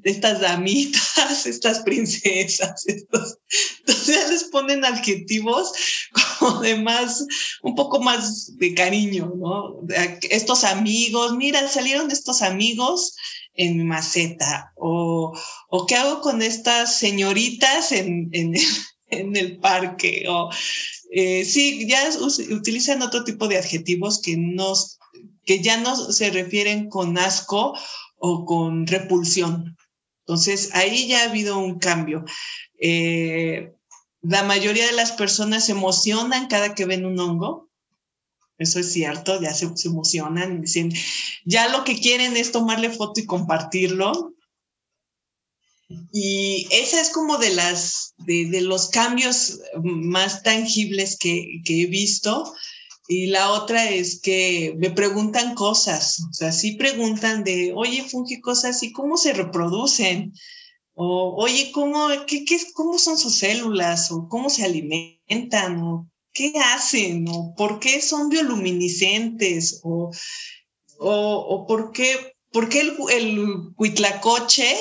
estas 0.05 0.41
damitas, 0.41 1.47
estas 1.47 1.81
princesas, 1.81 2.85
estos, 2.87 3.39
entonces 3.79 4.31
les 4.31 4.45
ponen 4.45 4.85
adjetivos 4.85 5.73
como 6.39 6.61
de 6.61 6.77
más, 6.77 7.27
un 7.63 7.75
poco 7.75 8.01
más 8.01 8.57
de 8.59 8.75
cariño, 8.75 9.33
¿no? 9.37 9.81
Estos 10.29 10.65
amigos, 10.65 11.35
mira, 11.37 11.67
salieron 11.67 12.11
estos 12.11 12.43
amigos 12.43 13.17
en 13.55 13.87
maceta, 13.87 14.73
o, 14.77 15.37
o 15.69 15.87
qué 15.87 15.97
hago 15.97 16.21
con 16.21 16.43
estas 16.43 16.99
señoritas 16.99 17.93
en, 17.93 18.31
en, 18.33 18.55
el 19.37 19.59
parque, 19.61 20.25
o 20.29 20.51
eh, 21.11 21.45
sí, 21.45 21.87
ya 21.89 22.09
utilizan 22.51 23.03
otro 23.03 23.25
tipo 23.25 23.49
de 23.49 23.59
adjetivos 23.59 24.23
que, 24.23 24.39
que 25.45 25.63
ya 25.63 25.77
no 25.79 25.97
se 25.97 26.31
refieren 26.31 26.89
con 26.89 27.19
asco 27.19 27.75
o 28.17 28.45
con 28.45 28.87
repulsión. 28.87 29.77
Entonces, 30.21 30.71
ahí 30.75 31.09
ya 31.09 31.23
ha 31.23 31.31
habido 31.31 31.59
un 31.59 31.81
cambio. 31.81 32.25
Eh, 32.81 33.73
la 34.23 34.45
mayoría 34.45 34.87
de 34.87 34.93
las 34.93 35.13
personas 35.13 35.67
se 35.67 35.73
emocionan 35.73 36.47
cada 36.47 36.75
que 36.75 36.85
ven 36.85 37.05
un 37.05 37.19
hongo. 37.19 37.70
Eso 38.61 38.79
es 38.79 38.93
cierto, 38.93 39.41
ya 39.41 39.55
se, 39.55 39.75
se 39.75 39.89
emocionan, 39.89 40.61
dicen, 40.61 40.93
ya 41.47 41.69
lo 41.71 41.83
que 41.83 41.99
quieren 41.99 42.37
es 42.37 42.53
tomarle 42.53 42.91
foto 42.91 43.19
y 43.19 43.25
compartirlo. 43.25 44.35
Y 46.13 46.69
esa 46.71 47.01
es 47.01 47.09
como 47.09 47.39
de 47.39 47.55
las 47.55 48.15
de, 48.19 48.61
los 48.61 48.91
cambios 48.91 49.61
más 49.83 50.43
tangibles 50.43 51.17
que, 51.17 51.63
que, 51.65 51.83
he 51.83 51.87
visto. 51.87 52.53
Y 53.09 53.29
la 53.29 53.51
otra 53.53 53.89
es 53.89 54.21
que 54.21 54.75
me 54.79 54.91
preguntan 54.91 55.55
cosas, 55.55 56.21
o 56.31 56.33
sea, 56.35 56.53
sí 56.53 56.73
preguntan 56.73 57.43
de, 57.43 57.73
oye, 57.75 58.05
fungi 58.05 58.43
cosas, 58.43 58.83
¿y 58.83 58.93
cómo 58.93 59.17
se 59.17 59.33
reproducen? 59.33 60.35
O, 60.95 61.35
oye, 61.43 61.73
¿cómo, 61.73 62.09
qué, 62.27 62.45
qué, 62.45 62.61
¿cómo 62.75 62.99
son 62.99 63.17
sus 63.17 63.37
células? 63.37 64.13
¿O 64.13 64.29
cómo 64.29 64.51
se 64.51 64.65
alimentan? 64.65 65.81
¿O 65.83 66.11
qué 66.41 66.59
hacen? 66.59 67.27
¿O 67.29 67.55
por 67.55 67.81
qué 67.81 68.01
son 68.01 68.31
bioluminiscentes? 68.31 69.81
¿O, 69.85 70.11
o, 70.99 71.67
por 71.67 71.93
qué 71.93 72.35
¿Por 72.53 72.69
qué 72.69 72.81
el, 72.81 72.97
el 73.13 73.75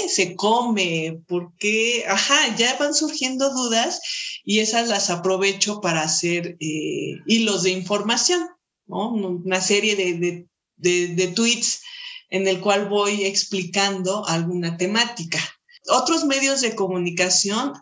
se 0.09 0.35
come? 0.35 1.21
¿Por 1.27 1.53
qué? 1.57 2.03
Ajá, 2.07 2.55
ya 2.57 2.75
van 2.79 2.95
surgiendo 2.95 3.53
dudas 3.53 4.01
y 4.43 4.57
esas 4.57 4.87
las 4.89 5.11
aprovecho 5.11 5.79
para 5.79 6.01
hacer 6.01 6.57
eh, 6.59 7.17
hilos 7.27 7.61
de 7.61 7.69
información, 7.69 8.41
¿no? 8.87 9.13
Una 9.13 9.61
serie 9.61 9.95
de, 9.95 10.13
de, 10.15 10.47
de, 10.77 11.07
de 11.09 11.27
tweets 11.27 11.81
en 12.31 12.47
el 12.47 12.59
cual 12.59 12.89
voy 12.89 13.25
explicando 13.25 14.25
alguna 14.27 14.75
temática 14.75 15.39
otros 15.89 16.25
medios 16.25 16.61
de 16.61 16.75
comunicación 16.75 17.73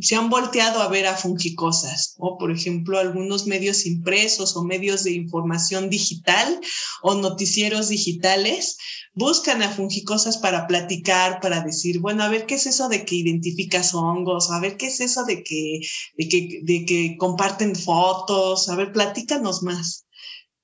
se 0.00 0.16
han 0.16 0.30
volteado 0.30 0.80
a 0.80 0.88
ver 0.88 1.06
a 1.06 1.16
fungicosas, 1.16 2.14
o 2.18 2.38
por 2.38 2.50
ejemplo 2.50 2.98
algunos 2.98 3.46
medios 3.46 3.86
impresos 3.86 4.56
o 4.56 4.64
medios 4.64 5.04
de 5.04 5.12
información 5.12 5.90
digital 5.90 6.60
o 7.02 7.14
noticieros 7.14 7.88
digitales 7.88 8.76
buscan 9.14 9.62
a 9.62 9.70
fungicosas 9.70 10.38
para 10.38 10.66
platicar, 10.66 11.40
para 11.40 11.60
decir, 11.62 12.00
bueno, 12.00 12.24
a 12.24 12.28
ver 12.28 12.46
qué 12.46 12.56
es 12.56 12.66
eso 12.66 12.88
de 12.88 13.04
que 13.04 13.14
identificas 13.14 13.94
hongos, 13.94 14.50
a 14.50 14.60
ver 14.60 14.76
qué 14.76 14.86
es 14.86 15.00
eso 15.00 15.24
de 15.24 15.42
que, 15.44 15.80
de 16.16 16.84
que, 16.84 17.16
comparten 17.16 17.76
fotos, 17.76 18.68
a 18.68 18.76
ver, 18.76 18.92
platícanos 18.92 19.62
más. 19.62 20.06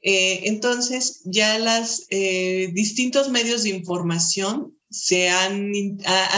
Eh, 0.02 0.48
entonces, 0.48 1.20
ya 1.24 1.58
los 1.58 2.06
eh, 2.10 2.70
distintos 2.72 3.28
medios 3.28 3.62
de 3.62 3.70
información 3.70 4.79
se 4.90 5.30
han, 5.30 5.72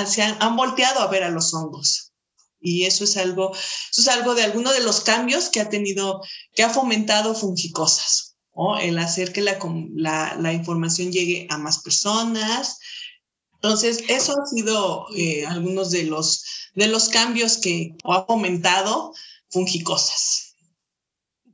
se 0.06 0.22
han, 0.22 0.56
volteado 0.56 1.00
a 1.00 1.08
ver 1.08 1.24
a 1.24 1.30
los 1.30 1.54
hongos. 1.54 2.12
Y 2.60 2.84
eso 2.84 3.04
es 3.04 3.16
algo, 3.16 3.52
eso 3.52 4.00
es 4.00 4.08
algo 4.08 4.34
de 4.34 4.44
alguno 4.44 4.70
de 4.72 4.80
los 4.84 5.00
cambios 5.00 5.48
que 5.48 5.60
ha 5.60 5.68
tenido, 5.68 6.20
que 6.54 6.62
ha 6.62 6.70
fomentado 6.70 7.34
Fungicosas, 7.34 8.36
o 8.52 8.76
el 8.76 8.98
hacer 8.98 9.32
que 9.32 9.40
la, 9.40 9.58
la, 9.94 10.36
la, 10.38 10.52
información 10.52 11.10
llegue 11.10 11.48
a 11.50 11.58
más 11.58 11.82
personas. 11.82 12.78
Entonces, 13.54 14.04
eso 14.08 14.32
ha 14.32 14.46
sido 14.46 15.06
eh, 15.16 15.44
algunos 15.46 15.90
de 15.90 16.04
los, 16.04 16.44
de 16.74 16.86
los 16.86 17.08
cambios 17.08 17.58
que 17.58 17.96
ha 18.04 18.24
fomentado 18.26 19.12
Fungicosas. 19.50 20.51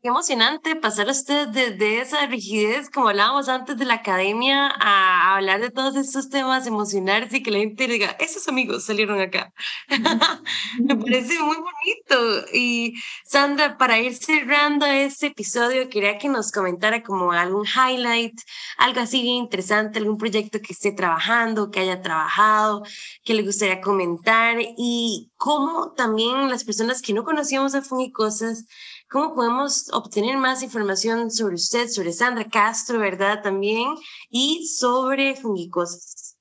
Qué 0.01 0.09
emocionante 0.09 0.77
pasar 0.77 1.09
usted 1.09 1.49
desde 1.49 2.01
esa 2.01 2.25
rigidez, 2.27 2.89
como 2.89 3.09
hablábamos 3.09 3.49
antes 3.49 3.77
de 3.77 3.85
la 3.85 3.95
academia, 3.95 4.69
a 4.79 5.35
hablar 5.35 5.61
de 5.61 5.71
todos 5.71 5.97
estos 5.97 6.29
temas 6.29 6.69
emocionales 6.69 7.35
y 7.35 7.43
que 7.43 7.51
la 7.51 7.59
gente 7.59 7.89
diga, 7.89 8.11
esos 8.21 8.47
amigos 8.47 8.85
salieron 8.85 9.21
acá. 9.21 9.53
Me 10.81 10.95
parece 10.95 11.41
muy 11.41 11.57
bonito. 11.57 12.47
Y 12.53 12.95
Sandra, 13.25 13.77
para 13.77 13.99
ir 13.99 14.15
cerrando 14.15 14.87
este 14.87 15.29
episodio, 15.29 15.89
quería 15.89 16.17
que 16.19 16.29
nos 16.29 16.53
comentara 16.53 17.03
como 17.03 17.33
algún 17.33 17.67
highlight, 17.67 18.39
algo 18.77 19.01
así 19.01 19.23
bien 19.23 19.37
interesante, 19.37 19.99
algún 19.99 20.17
proyecto 20.17 20.61
que 20.61 20.75
esté 20.75 20.93
trabajando, 20.93 21.73
que 21.73 21.81
haya 21.81 22.03
trabajado, 22.03 22.85
que 23.25 23.35
le 23.35 23.43
gustaría 23.43 23.81
comentar 23.81 24.59
y 24.77 25.33
cómo 25.37 25.93
también 25.97 26.49
las 26.51 26.63
personas 26.63 27.03
que 27.03 27.15
no 27.15 27.25
conocíamos 27.25 27.75
a 27.75 27.83
Fungicosas 27.83 28.67
¿Cómo 29.11 29.35
podemos 29.35 29.89
obtener 29.93 30.37
más 30.37 30.63
información 30.63 31.31
sobre 31.31 31.55
usted, 31.55 31.89
sobre 31.89 32.13
Sandra 32.13 32.49
Castro, 32.49 32.99
verdad? 32.99 33.43
También, 33.43 33.95
y 34.29 34.67
sobre 34.67 35.35
fungicosas. 35.35 36.37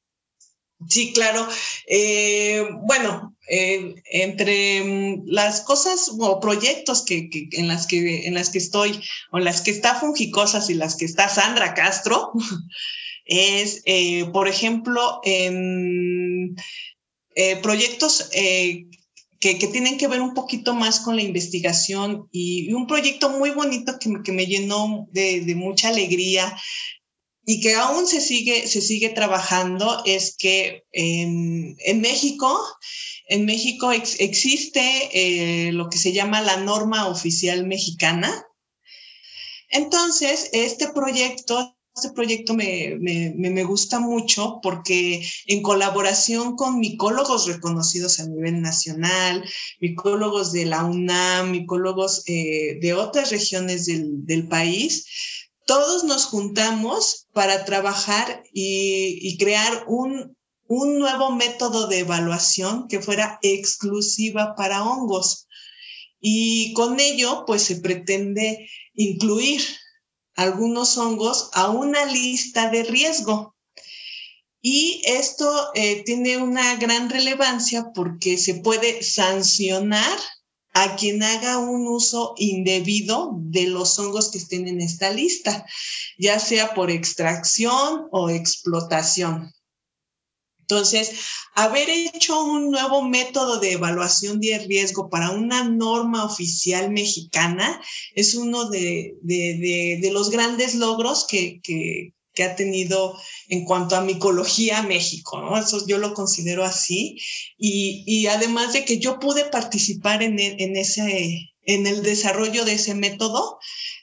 Sí, 0.89 1.13
claro. 1.13 1.47
Eh, 1.87 2.67
bueno, 2.83 3.35
eh, 3.49 3.95
entre 4.05 4.83
mm, 4.83 5.23
las 5.27 5.61
cosas 5.61 6.11
o 6.19 6.39
proyectos 6.41 7.03
que, 7.03 7.29
en, 7.53 7.69
las 7.69 7.87
que, 7.87 8.27
en 8.27 8.33
las 8.33 8.49
que 8.49 8.59
estoy, 8.59 9.01
o 9.31 9.37
en 9.37 9.45
las 9.45 9.61
que 9.61 9.71
está 9.71 9.95
Fungicosas 9.95 10.69
y 10.69 10.73
las 10.73 10.97
que 10.97 11.05
está 11.05 11.29
Sandra 11.29 11.73
Castro, 11.73 12.33
es, 13.25 13.81
eh, 13.85 14.25
por 14.31 14.47
ejemplo, 14.49 15.21
en 15.23 16.55
proyectos 17.61 18.29
que, 19.39 19.55
tienen 19.55 19.97
que 19.97 20.07
ver 20.07 20.21
un 20.21 20.33
poquito 20.33 20.73
más 20.73 20.99
con 20.99 21.15
la 21.15 21.21
investigación 21.21 22.27
y, 22.31 22.73
un 22.73 22.87
proyecto 22.87 23.29
muy 23.29 23.51
bonito 23.51 23.97
que, 23.99 24.11
que 24.23 24.31
me 24.31 24.45
llenó 24.45 25.07
de, 25.11 25.41
de, 25.41 25.55
mucha 25.55 25.89
alegría 25.89 26.55
y 27.45 27.61
que 27.61 27.75
aún 27.75 28.07
se 28.07 28.19
sigue, 28.19 28.67
se 28.67 28.81
sigue 28.81 29.09
trabajando 29.09 30.03
es 30.05 30.35
que 30.37 30.83
en, 30.91 31.77
en 31.79 32.01
México, 32.01 32.61
en 33.29 33.45
México 33.45 33.91
existe 33.93 35.09
eh, 35.13 35.71
lo 35.71 35.89
que 35.89 35.97
se 35.97 36.11
llama 36.11 36.41
la 36.41 36.57
norma 36.57 37.07
oficial 37.07 37.65
mexicana. 37.65 38.45
Entonces, 39.69 40.49
este 40.51 40.89
proyecto 40.89 41.76
este 41.97 42.11
proyecto 42.11 42.53
me, 42.53 42.95
me, 42.99 43.33
me, 43.35 43.63
gusta 43.63 43.99
mucho 43.99 44.59
porque 44.61 45.27
en 45.47 45.63
colaboración 45.63 46.55
con 46.55 46.79
micólogos 46.79 47.47
reconocidos 47.47 48.19
a 48.19 48.27
nivel 48.27 48.61
nacional, 48.61 49.43
micólogos 49.79 50.51
de 50.51 50.65
la 50.65 50.85
UNAM, 50.85 51.49
micólogos 51.51 52.21
eh, 52.27 52.77
de 52.79 52.93
otras 52.93 53.31
regiones 53.31 53.87
del, 53.87 54.25
del, 54.27 54.47
país, 54.47 55.05
todos 55.65 56.03
nos 56.03 56.25
juntamos 56.25 57.27
para 57.33 57.65
trabajar 57.65 58.43
y, 58.53 59.17
y 59.19 59.37
crear 59.37 59.85
un, 59.87 60.37
un 60.67 60.99
nuevo 60.99 61.31
método 61.31 61.87
de 61.87 61.99
evaluación 61.99 62.87
que 62.87 63.01
fuera 63.01 63.39
exclusiva 63.41 64.53
para 64.55 64.83
hongos. 64.83 65.47
Y 66.19 66.73
con 66.73 66.99
ello, 66.99 67.43
pues 67.47 67.63
se 67.63 67.77
pretende 67.77 68.69
incluir 68.93 69.61
algunos 70.37 70.97
hongos 70.97 71.49
a 71.53 71.69
una 71.69 72.05
lista 72.05 72.69
de 72.69 72.83
riesgo. 72.83 73.55
Y 74.61 75.01
esto 75.05 75.71
eh, 75.73 76.03
tiene 76.05 76.37
una 76.37 76.75
gran 76.75 77.09
relevancia 77.09 77.91
porque 77.93 78.37
se 78.37 78.55
puede 78.55 79.03
sancionar 79.03 80.17
a 80.73 80.95
quien 80.95 81.23
haga 81.23 81.57
un 81.57 81.87
uso 81.87 82.35
indebido 82.37 83.31
de 83.35 83.67
los 83.67 83.97
hongos 83.97 84.29
que 84.29 84.37
estén 84.37 84.67
en 84.67 84.79
esta 84.79 85.09
lista, 85.09 85.65
ya 86.19 86.39
sea 86.39 86.75
por 86.75 86.91
extracción 86.91 88.07
o 88.11 88.29
explotación. 88.29 89.51
Entonces, 90.69 91.11
haber 91.55 91.89
hecho 91.89 92.43
un 92.43 92.71
nuevo 92.71 93.01
método 93.01 93.57
de 93.59 93.71
evaluación 93.73 94.41
de 94.41 94.59
riesgo 94.59 95.09
para 95.09 95.31
una 95.31 95.63
norma 95.63 96.25
oficial 96.25 96.91
mexicana 96.91 97.81
es 98.15 98.35
uno 98.35 98.69
de, 98.69 99.15
los 100.11 100.29
grandes 100.29 100.75
logros 100.75 101.25
que, 101.25 101.61
ha 102.39 102.55
tenido 102.55 103.17
en 103.47 103.63
cuanto 103.63 103.95
a 103.95 104.01
micología 104.01 104.83
México, 104.83 105.41
¿no? 105.41 105.57
Eso 105.57 105.87
yo 105.87 105.97
lo 105.97 106.13
considero 106.13 106.65
así. 106.65 107.17
Y, 107.57 108.27
además 108.27 108.73
de 108.73 108.83
que 108.83 108.99
yo 108.99 109.19
pude 109.19 109.45
participar 109.45 110.21
en, 110.21 110.37
el 110.37 112.03
desarrollo 112.03 112.65
de 112.65 112.73
ese 112.73 112.93
método, 112.93 113.57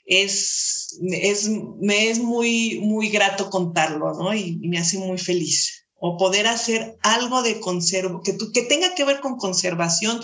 es, 0.05 0.97
me 0.99 2.09
es 2.09 2.19
muy, 2.19 2.79
muy 2.79 3.09
grato 3.09 3.51
contarlo, 3.51 4.13
¿no? 4.13 4.33
y 4.33 4.57
me 4.67 4.79
hace 4.79 4.97
muy 4.97 5.19
feliz 5.19 5.84
o 6.07 6.17
poder 6.17 6.45
hacer 6.45 6.97
algo 7.01 7.41
de 7.41 7.59
conservo, 7.59 8.21
que, 8.21 8.37
que 8.53 8.61
tenga 8.61 8.93
que 8.93 9.05
ver 9.05 9.21
con 9.21 9.37
conservación 9.37 10.21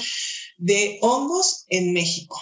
de 0.58 1.00
hongos 1.02 1.66
en 1.70 1.92
México. 1.92 2.40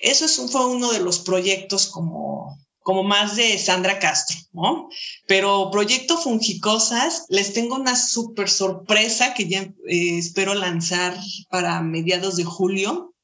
Eso 0.00 0.24
es, 0.24 0.40
fue 0.50 0.66
uno 0.66 0.90
de 0.92 0.98
los 0.98 1.20
proyectos 1.20 1.86
como, 1.86 2.58
como 2.80 3.04
más 3.04 3.36
de 3.36 3.58
Sandra 3.58 4.00
Castro, 4.00 4.36
¿no? 4.52 4.88
Pero 5.28 5.70
proyecto 5.70 6.18
Fungicosas, 6.18 7.26
les 7.28 7.52
tengo 7.52 7.76
una 7.76 7.94
súper 7.94 8.48
sorpresa 8.48 9.34
que 9.34 9.46
ya 9.46 9.62
eh, 9.62 10.18
espero 10.18 10.54
lanzar 10.54 11.16
para 11.48 11.80
mediados 11.80 12.36
de 12.36 12.44
julio. 12.44 13.14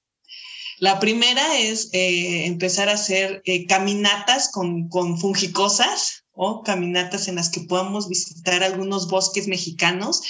La 0.78 0.98
primera 0.98 1.58
es 1.58 1.90
eh, 1.92 2.46
empezar 2.46 2.88
a 2.88 2.94
hacer 2.94 3.42
eh, 3.44 3.66
caminatas 3.66 4.50
con, 4.50 4.88
con 4.88 5.18
fungicosas, 5.18 6.19
o 6.42 6.62
caminatas 6.62 7.28
en 7.28 7.34
las 7.34 7.50
que 7.50 7.60
podamos 7.60 8.08
visitar 8.08 8.62
algunos 8.62 9.08
bosques 9.08 9.46
mexicanos, 9.46 10.22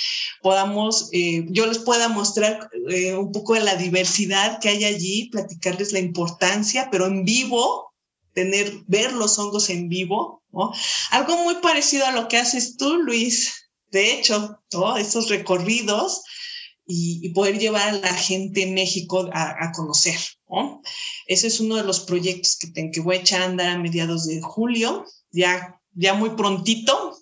podamos, 0.42 1.08
eh, 1.12 1.46
yo 1.50 1.66
les 1.66 1.78
pueda 1.78 2.08
mostrar 2.08 2.68
un 3.16 3.30
poco 3.30 3.54
de 3.54 3.60
la 3.60 3.76
diversidad 3.76 4.58
que 4.58 4.70
hay 4.70 4.84
allí, 4.84 5.28
platicarles 5.30 5.92
la 5.92 6.00
importancia, 6.00 6.88
pero 6.90 7.06
en 7.06 7.24
vivo, 7.24 7.92
tener, 8.32 8.82
ver 8.88 9.12
los 9.12 9.38
hongos 9.38 9.70
en 9.70 9.88
vivo, 9.88 10.42
¿no? 10.50 10.72
Algo 11.12 11.44
muy 11.44 11.54
parecido 11.62 12.04
a 12.06 12.12
lo 12.12 12.26
que 12.26 12.38
haces 12.38 12.76
tú, 12.76 12.96
Luis. 12.96 13.70
De 13.92 14.12
hecho, 14.12 14.58
todos 14.68 14.98
esos 14.98 15.28
recorridos 15.28 16.24
y, 16.86 17.28
poder 17.28 17.60
llevar 17.60 17.88
a 17.88 17.92
la 17.92 18.14
gente 18.14 18.64
en 18.64 18.74
México 18.74 19.30
a, 19.32 19.70
conocer. 19.70 20.18
Ese 21.28 21.46
es 21.46 21.60
uno 21.60 21.76
de 21.76 21.84
los 21.84 22.00
proyectos 22.00 22.58
que, 22.58 22.90
que 22.90 23.00
voy 23.00 23.16
a 23.16 23.20
echar 23.20 23.42
a 23.42 23.44
andar 23.44 23.68
a 23.68 23.78
mediados 23.78 24.26
de 24.26 24.40
julio, 24.40 25.04
ya, 25.30 25.79
ya 26.00 26.14
muy 26.14 26.30
prontito. 26.30 27.16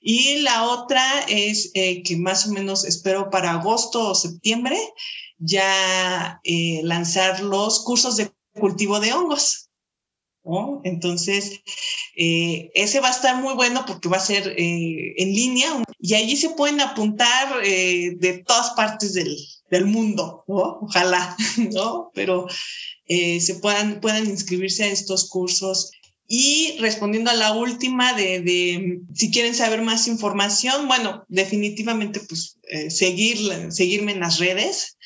Y 0.00 0.40
la 0.42 0.64
otra 0.64 1.20
es 1.28 1.72
eh, 1.74 2.02
que 2.04 2.16
más 2.16 2.46
o 2.46 2.52
menos 2.52 2.84
espero 2.84 3.28
para 3.30 3.50
agosto 3.50 4.10
o 4.10 4.14
septiembre 4.14 4.78
ya 5.38 6.40
eh, 6.44 6.80
lanzar 6.84 7.40
los 7.40 7.84
cursos 7.84 8.16
de 8.16 8.30
cultivo 8.58 9.00
de 9.00 9.12
hongos. 9.12 9.64
Entonces, 10.82 11.60
eh, 12.16 12.70
ese 12.72 13.00
va 13.00 13.08
a 13.08 13.10
estar 13.10 13.36
muy 13.36 13.52
bueno 13.52 13.84
porque 13.86 14.08
va 14.08 14.16
a 14.16 14.20
ser 14.20 14.54
en 14.56 15.34
línea 15.34 15.84
y 15.98 16.14
allí 16.14 16.38
se 16.38 16.50
pueden 16.50 16.80
apuntar 16.80 17.60
de 17.62 18.44
todas 18.46 18.70
partes 18.70 19.12
del, 19.12 19.36
del 19.70 19.84
mundo. 19.84 20.44
Ojalá, 20.46 21.36
¿no? 21.74 22.10
Pero 22.14 22.46
se 23.06 23.54
puedan, 23.60 24.00
puedan 24.00 24.26
inscribirse 24.26 24.84
a 24.84 24.90
estos 24.90 25.28
cursos. 25.28 25.90
Y 26.30 26.76
respondiendo 26.78 27.30
a 27.30 27.34
la 27.34 27.54
última 27.54 28.12
de, 28.12 28.40
de 28.42 29.00
si 29.14 29.30
quieren 29.30 29.54
saber 29.54 29.80
más 29.80 30.06
información, 30.06 30.86
bueno, 30.86 31.24
definitivamente 31.28 32.20
pues 32.20 32.58
seguir, 32.90 33.72
seguirme 33.72 34.12
en 34.12 34.20
las 34.20 34.38
redes. 34.38 34.98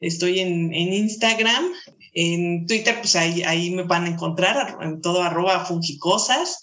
Estoy 0.00 0.40
en, 0.40 0.74
en 0.74 0.92
Instagram, 0.92 1.72
en 2.12 2.66
Twitter, 2.66 2.98
pues 3.00 3.16
ahí, 3.16 3.42
ahí 3.44 3.70
me 3.70 3.84
van 3.84 4.04
a 4.04 4.10
encontrar, 4.10 4.76
en 4.82 5.00
todo 5.00 5.22
arroba 5.22 5.64
fungicosas. 5.64 6.60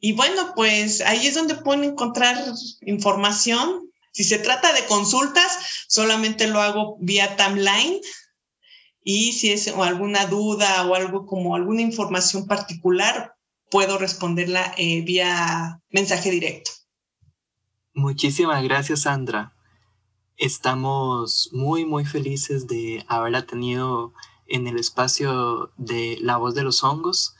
Y 0.00 0.12
bueno, 0.12 0.54
pues 0.56 1.02
ahí 1.02 1.26
es 1.26 1.34
donde 1.34 1.56
pueden 1.56 1.84
encontrar 1.84 2.42
información. 2.80 3.90
Si 4.12 4.24
se 4.24 4.38
trata 4.38 4.72
de 4.72 4.86
consultas, 4.86 5.84
solamente 5.86 6.46
lo 6.46 6.62
hago 6.62 6.96
vía 7.00 7.36
timeline. 7.36 8.00
Y 9.04 9.32
si 9.32 9.52
es 9.52 9.68
alguna 9.68 10.24
duda 10.24 10.86
o 10.86 10.94
algo 10.94 11.26
como 11.26 11.54
alguna 11.54 11.82
información 11.82 12.46
particular, 12.46 13.34
puedo 13.70 13.98
responderla 13.98 14.74
eh, 14.76 15.02
vía 15.02 15.80
mensaje 15.90 16.30
directo. 16.30 16.72
Muchísimas 17.94 18.62
gracias, 18.62 19.02
Sandra. 19.02 19.54
Estamos 20.36 21.50
muy, 21.52 21.84
muy 21.84 22.04
felices 22.04 22.66
de 22.66 23.04
haberla 23.08 23.46
tenido 23.46 24.12
en 24.46 24.66
el 24.66 24.78
espacio 24.78 25.72
de 25.76 26.18
La 26.20 26.36
Voz 26.36 26.54
de 26.54 26.62
los 26.62 26.82
Hongos 26.82 27.34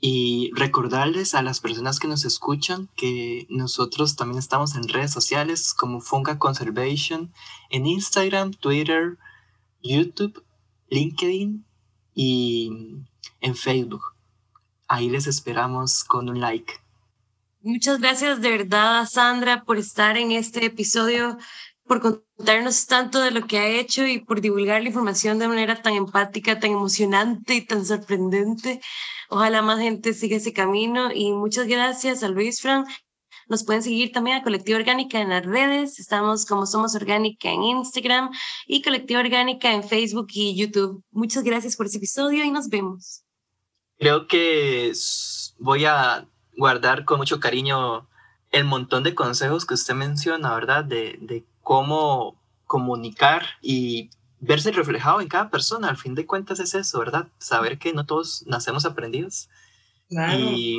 y 0.00 0.50
recordarles 0.54 1.34
a 1.34 1.42
las 1.42 1.60
personas 1.60 2.00
que 2.00 2.08
nos 2.08 2.24
escuchan 2.24 2.88
que 2.96 3.46
nosotros 3.50 4.16
también 4.16 4.38
estamos 4.38 4.74
en 4.74 4.88
redes 4.88 5.12
sociales 5.12 5.74
como 5.74 6.00
Funga 6.00 6.38
Conservation 6.38 7.32
en 7.68 7.86
Instagram, 7.86 8.52
Twitter, 8.52 9.18
YouTube, 9.82 10.42
LinkedIn 10.88 11.66
y 12.14 12.70
en 13.40 13.54
Facebook. 13.54 14.02
Ahí 14.92 15.08
les 15.08 15.28
esperamos 15.28 16.02
con 16.02 16.28
un 16.28 16.40
like. 16.40 16.74
Muchas 17.60 18.00
gracias 18.00 18.40
de 18.40 18.50
verdad, 18.50 19.06
Sandra, 19.06 19.62
por 19.62 19.78
estar 19.78 20.16
en 20.16 20.32
este 20.32 20.64
episodio 20.64 21.38
por 21.86 22.00
contarnos 22.00 22.86
tanto 22.86 23.20
de 23.20 23.30
lo 23.30 23.46
que 23.46 23.60
ha 23.60 23.68
hecho 23.68 24.04
y 24.04 24.18
por 24.18 24.40
divulgar 24.40 24.82
la 24.82 24.88
información 24.88 25.38
de 25.38 25.46
manera 25.46 25.80
tan 25.80 25.94
empática, 25.94 26.58
tan 26.58 26.72
emocionante 26.72 27.54
y 27.54 27.64
tan 27.64 27.86
sorprendente. 27.86 28.80
Ojalá 29.28 29.62
más 29.62 29.78
gente 29.78 30.12
siga 30.12 30.38
ese 30.38 30.52
camino 30.52 31.12
y 31.14 31.30
muchas 31.30 31.68
gracias 31.68 32.24
a 32.24 32.28
Luis 32.28 32.60
Fran. 32.60 32.84
Nos 33.48 33.62
pueden 33.62 33.84
seguir 33.84 34.10
también 34.10 34.38
a 34.38 34.42
Colectiva 34.42 34.80
Orgánica 34.80 35.20
en 35.20 35.28
las 35.28 35.46
redes. 35.46 36.00
Estamos 36.00 36.46
como 36.46 36.66
Somos 36.66 36.96
Orgánica 36.96 37.48
en 37.48 37.62
Instagram 37.62 38.30
y 38.66 38.82
Colectiva 38.82 39.20
Orgánica 39.20 39.72
en 39.72 39.84
Facebook 39.84 40.26
y 40.32 40.56
YouTube. 40.56 41.04
Muchas 41.12 41.44
gracias 41.44 41.76
por 41.76 41.86
ese 41.86 41.98
episodio 41.98 42.44
y 42.44 42.50
nos 42.50 42.68
vemos. 42.68 43.22
Creo 44.00 44.26
que 44.26 44.92
voy 45.58 45.84
a 45.84 46.26
guardar 46.56 47.04
con 47.04 47.18
mucho 47.18 47.38
cariño 47.38 48.08
el 48.50 48.64
montón 48.64 49.02
de 49.04 49.14
consejos 49.14 49.66
que 49.66 49.74
usted 49.74 49.92
menciona, 49.92 50.54
¿verdad? 50.54 50.84
De, 50.86 51.18
de 51.20 51.44
cómo 51.62 52.40
comunicar 52.64 53.44
y 53.60 54.08
verse 54.38 54.72
reflejado 54.72 55.20
en 55.20 55.28
cada 55.28 55.50
persona. 55.50 55.90
Al 55.90 55.98
fin 55.98 56.14
de 56.14 56.24
cuentas 56.24 56.60
es 56.60 56.74
eso, 56.74 56.98
¿verdad? 56.98 57.28
Saber 57.36 57.78
que 57.78 57.92
no 57.92 58.06
todos 58.06 58.42
nacemos 58.46 58.86
aprendidos. 58.86 59.50
Y 60.08 60.78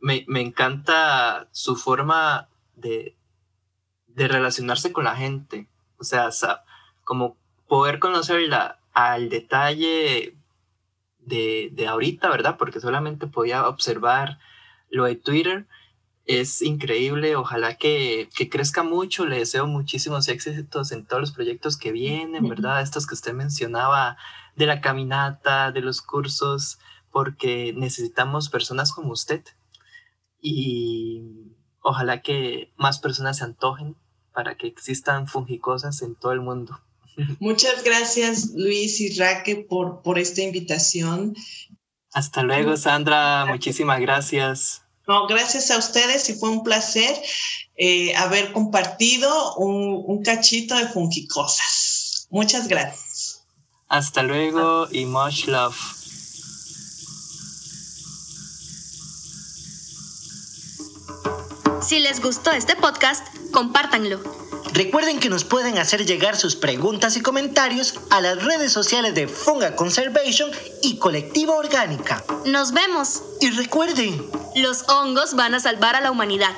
me, 0.00 0.24
me, 0.28 0.40
encanta 0.40 1.48
su 1.50 1.74
forma 1.74 2.48
de, 2.76 3.16
de, 4.06 4.28
relacionarse 4.28 4.92
con 4.92 5.02
la 5.02 5.16
gente. 5.16 5.68
O 5.98 6.04
sea, 6.04 6.30
como 7.02 7.36
poder 7.66 7.98
conocerla 7.98 8.78
al 8.92 9.28
detalle 9.28 10.36
de, 11.26 11.70
de 11.72 11.86
ahorita, 11.86 12.28
¿verdad? 12.28 12.56
Porque 12.56 12.80
solamente 12.80 13.26
podía 13.26 13.66
observar 13.68 14.38
lo 14.90 15.04
de 15.04 15.16
Twitter 15.16 15.66
es 16.26 16.62
increíble, 16.62 17.36
ojalá 17.36 17.76
que, 17.76 18.30
que, 18.34 18.48
crezca 18.48 18.82
mucho, 18.82 19.26
le 19.26 19.38
deseo 19.38 19.66
muchísimos 19.66 20.28
éxitos 20.28 20.90
en 20.90 21.04
todos 21.04 21.20
los 21.20 21.32
proyectos 21.32 21.76
que 21.76 21.92
vienen, 21.92 22.48
¿verdad? 22.48 22.80
Estos 22.80 23.06
que 23.06 23.14
usted 23.14 23.34
mencionaba 23.34 24.16
de 24.56 24.66
la 24.66 24.80
caminata, 24.80 25.70
de 25.70 25.82
los 25.82 26.00
cursos, 26.00 26.78
porque 27.10 27.74
necesitamos 27.76 28.48
personas 28.48 28.92
como 28.92 29.12
usted 29.12 29.44
y 30.40 31.22
ojalá 31.80 32.22
que 32.22 32.72
más 32.76 32.98
personas 32.98 33.38
se 33.38 33.44
antojen 33.44 33.96
para 34.32 34.56
que 34.56 34.66
existan 34.66 35.26
fungicosas 35.26 36.02
en 36.02 36.16
todo 36.16 36.32
el 36.32 36.40
mundo. 36.40 36.80
Muchas 37.38 37.84
gracias 37.84 38.50
Luis 38.54 39.00
y 39.00 39.16
Raque 39.18 39.56
por, 39.56 40.02
por 40.02 40.18
esta 40.18 40.42
invitación. 40.42 41.34
Hasta 42.12 42.42
luego 42.42 42.76
Sandra, 42.76 43.46
muchísimas 43.46 44.00
gracias. 44.00 44.82
No, 45.06 45.26
gracias 45.26 45.70
a 45.70 45.78
ustedes 45.78 46.28
y 46.30 46.34
fue 46.34 46.48
un 46.48 46.62
placer 46.62 47.14
eh, 47.76 48.14
haber 48.16 48.52
compartido 48.52 49.56
un, 49.56 50.02
un, 50.06 50.22
cachito 50.22 50.76
de 50.76 50.86
fungicosas. 50.86 52.26
Muchas 52.30 52.68
gracias. 52.68 53.44
Hasta 53.88 54.22
luego 54.22 54.88
y 54.90 55.04
much 55.04 55.46
love. 55.46 55.76
Si 61.82 62.00
les 62.00 62.22
gustó 62.22 62.50
este 62.52 62.76
podcast, 62.76 63.26
compártanlo. 63.52 64.22
Recuerden 64.74 65.20
que 65.20 65.28
nos 65.28 65.44
pueden 65.44 65.78
hacer 65.78 66.04
llegar 66.04 66.36
sus 66.36 66.56
preguntas 66.56 67.16
y 67.16 67.20
comentarios 67.20 67.94
a 68.10 68.20
las 68.20 68.42
redes 68.42 68.72
sociales 68.72 69.14
de 69.14 69.28
Funga 69.28 69.76
Conservation 69.76 70.50
y 70.82 70.96
Colectiva 70.96 71.54
Orgánica. 71.54 72.24
Nos 72.44 72.72
vemos. 72.72 73.22
Y 73.40 73.50
recuerden, 73.50 74.20
los 74.56 74.88
hongos 74.88 75.36
van 75.36 75.54
a 75.54 75.60
salvar 75.60 75.94
a 75.94 76.00
la 76.00 76.10
humanidad. 76.10 76.56